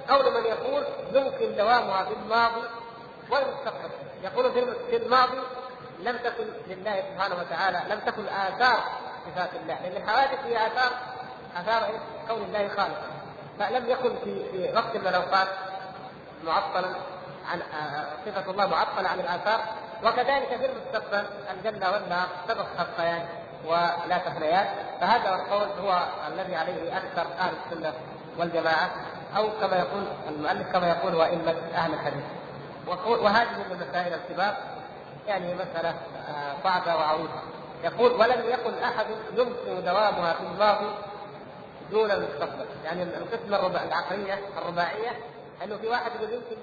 قول 0.08 0.34
من 0.34 0.46
يقول 0.46 0.84
يمكن 1.12 1.56
دوامها 1.56 2.04
في 2.04 2.12
الماضي 2.12 2.62
والمستقبل. 3.30 3.90
يقول 4.24 4.52
في 4.90 4.96
الماضي 4.96 5.38
لم 6.00 6.16
تكن 6.16 6.44
لله 6.66 7.02
سبحانه 7.12 7.34
وتعالى 7.34 7.82
لم 7.90 8.00
تكن 8.00 8.26
آثار 8.26 8.80
صفات 9.26 9.50
الله. 9.62 9.78
لأن 9.82 10.02
الحوادث 10.02 10.44
هي 10.44 10.66
آثار 10.66 10.92
آثار 11.56 11.90
كون 12.28 12.42
الله 12.42 12.68
خالقا. 12.68 13.10
فلم 13.58 13.90
يكن 13.90 14.16
في 14.24 14.50
في 14.50 14.72
وقت 14.74 14.96
من 14.96 15.06
الأوقات 15.06 15.48
معطلا 16.44 16.88
عن 17.50 17.62
صفة 18.26 18.50
الله 18.50 18.66
معطله 18.66 19.08
عن 19.08 19.20
الآثار. 19.20 19.60
وكذلك 20.04 20.48
في 20.48 20.66
المستقبل 20.66 21.26
الجنة 21.50 21.90
والنار 21.90 22.26
تبقى 22.48 22.66
خفيان 22.78 23.26
ولا 23.64 24.18
تفنيان 24.18 24.66
فهذا 25.00 25.34
القول 25.34 25.68
هو 25.80 26.08
الذي 26.28 26.56
عليه 26.56 26.96
أكثر 26.96 27.26
أهل 27.38 27.54
السنة 27.66 27.92
والجماعة 28.38 28.90
أو 29.36 29.48
كما 29.60 29.76
يقول 29.76 30.04
المؤلف 30.28 30.72
كما 30.72 30.88
يقول 30.88 31.14
وائمه 31.14 31.54
أهل 31.74 31.94
الحديث. 31.94 32.24
وهذه 33.06 33.58
من 33.58 33.72
المسائل 33.82 34.14
الكبار 34.14 34.56
يعني 35.26 35.54
مسألة 35.54 35.94
صعبة 36.64 36.96
وعويصه 36.96 37.42
يقول 37.84 38.12
ولم 38.12 38.44
يكن 38.48 38.82
أحد 38.82 39.06
يمكن 39.36 39.84
دوامها 39.84 40.32
في 40.32 40.40
الماضي 40.40 40.90
دون 41.90 42.10
المستقبل. 42.10 42.66
يعني 42.84 43.02
القسمة 43.02 43.84
العقلية 43.84 44.38
الرباعية 44.58 45.10
أنه 45.64 45.76
في 45.76 45.88
واحد 45.88 46.10
يقول 46.14 46.32
يمكن 46.32 46.56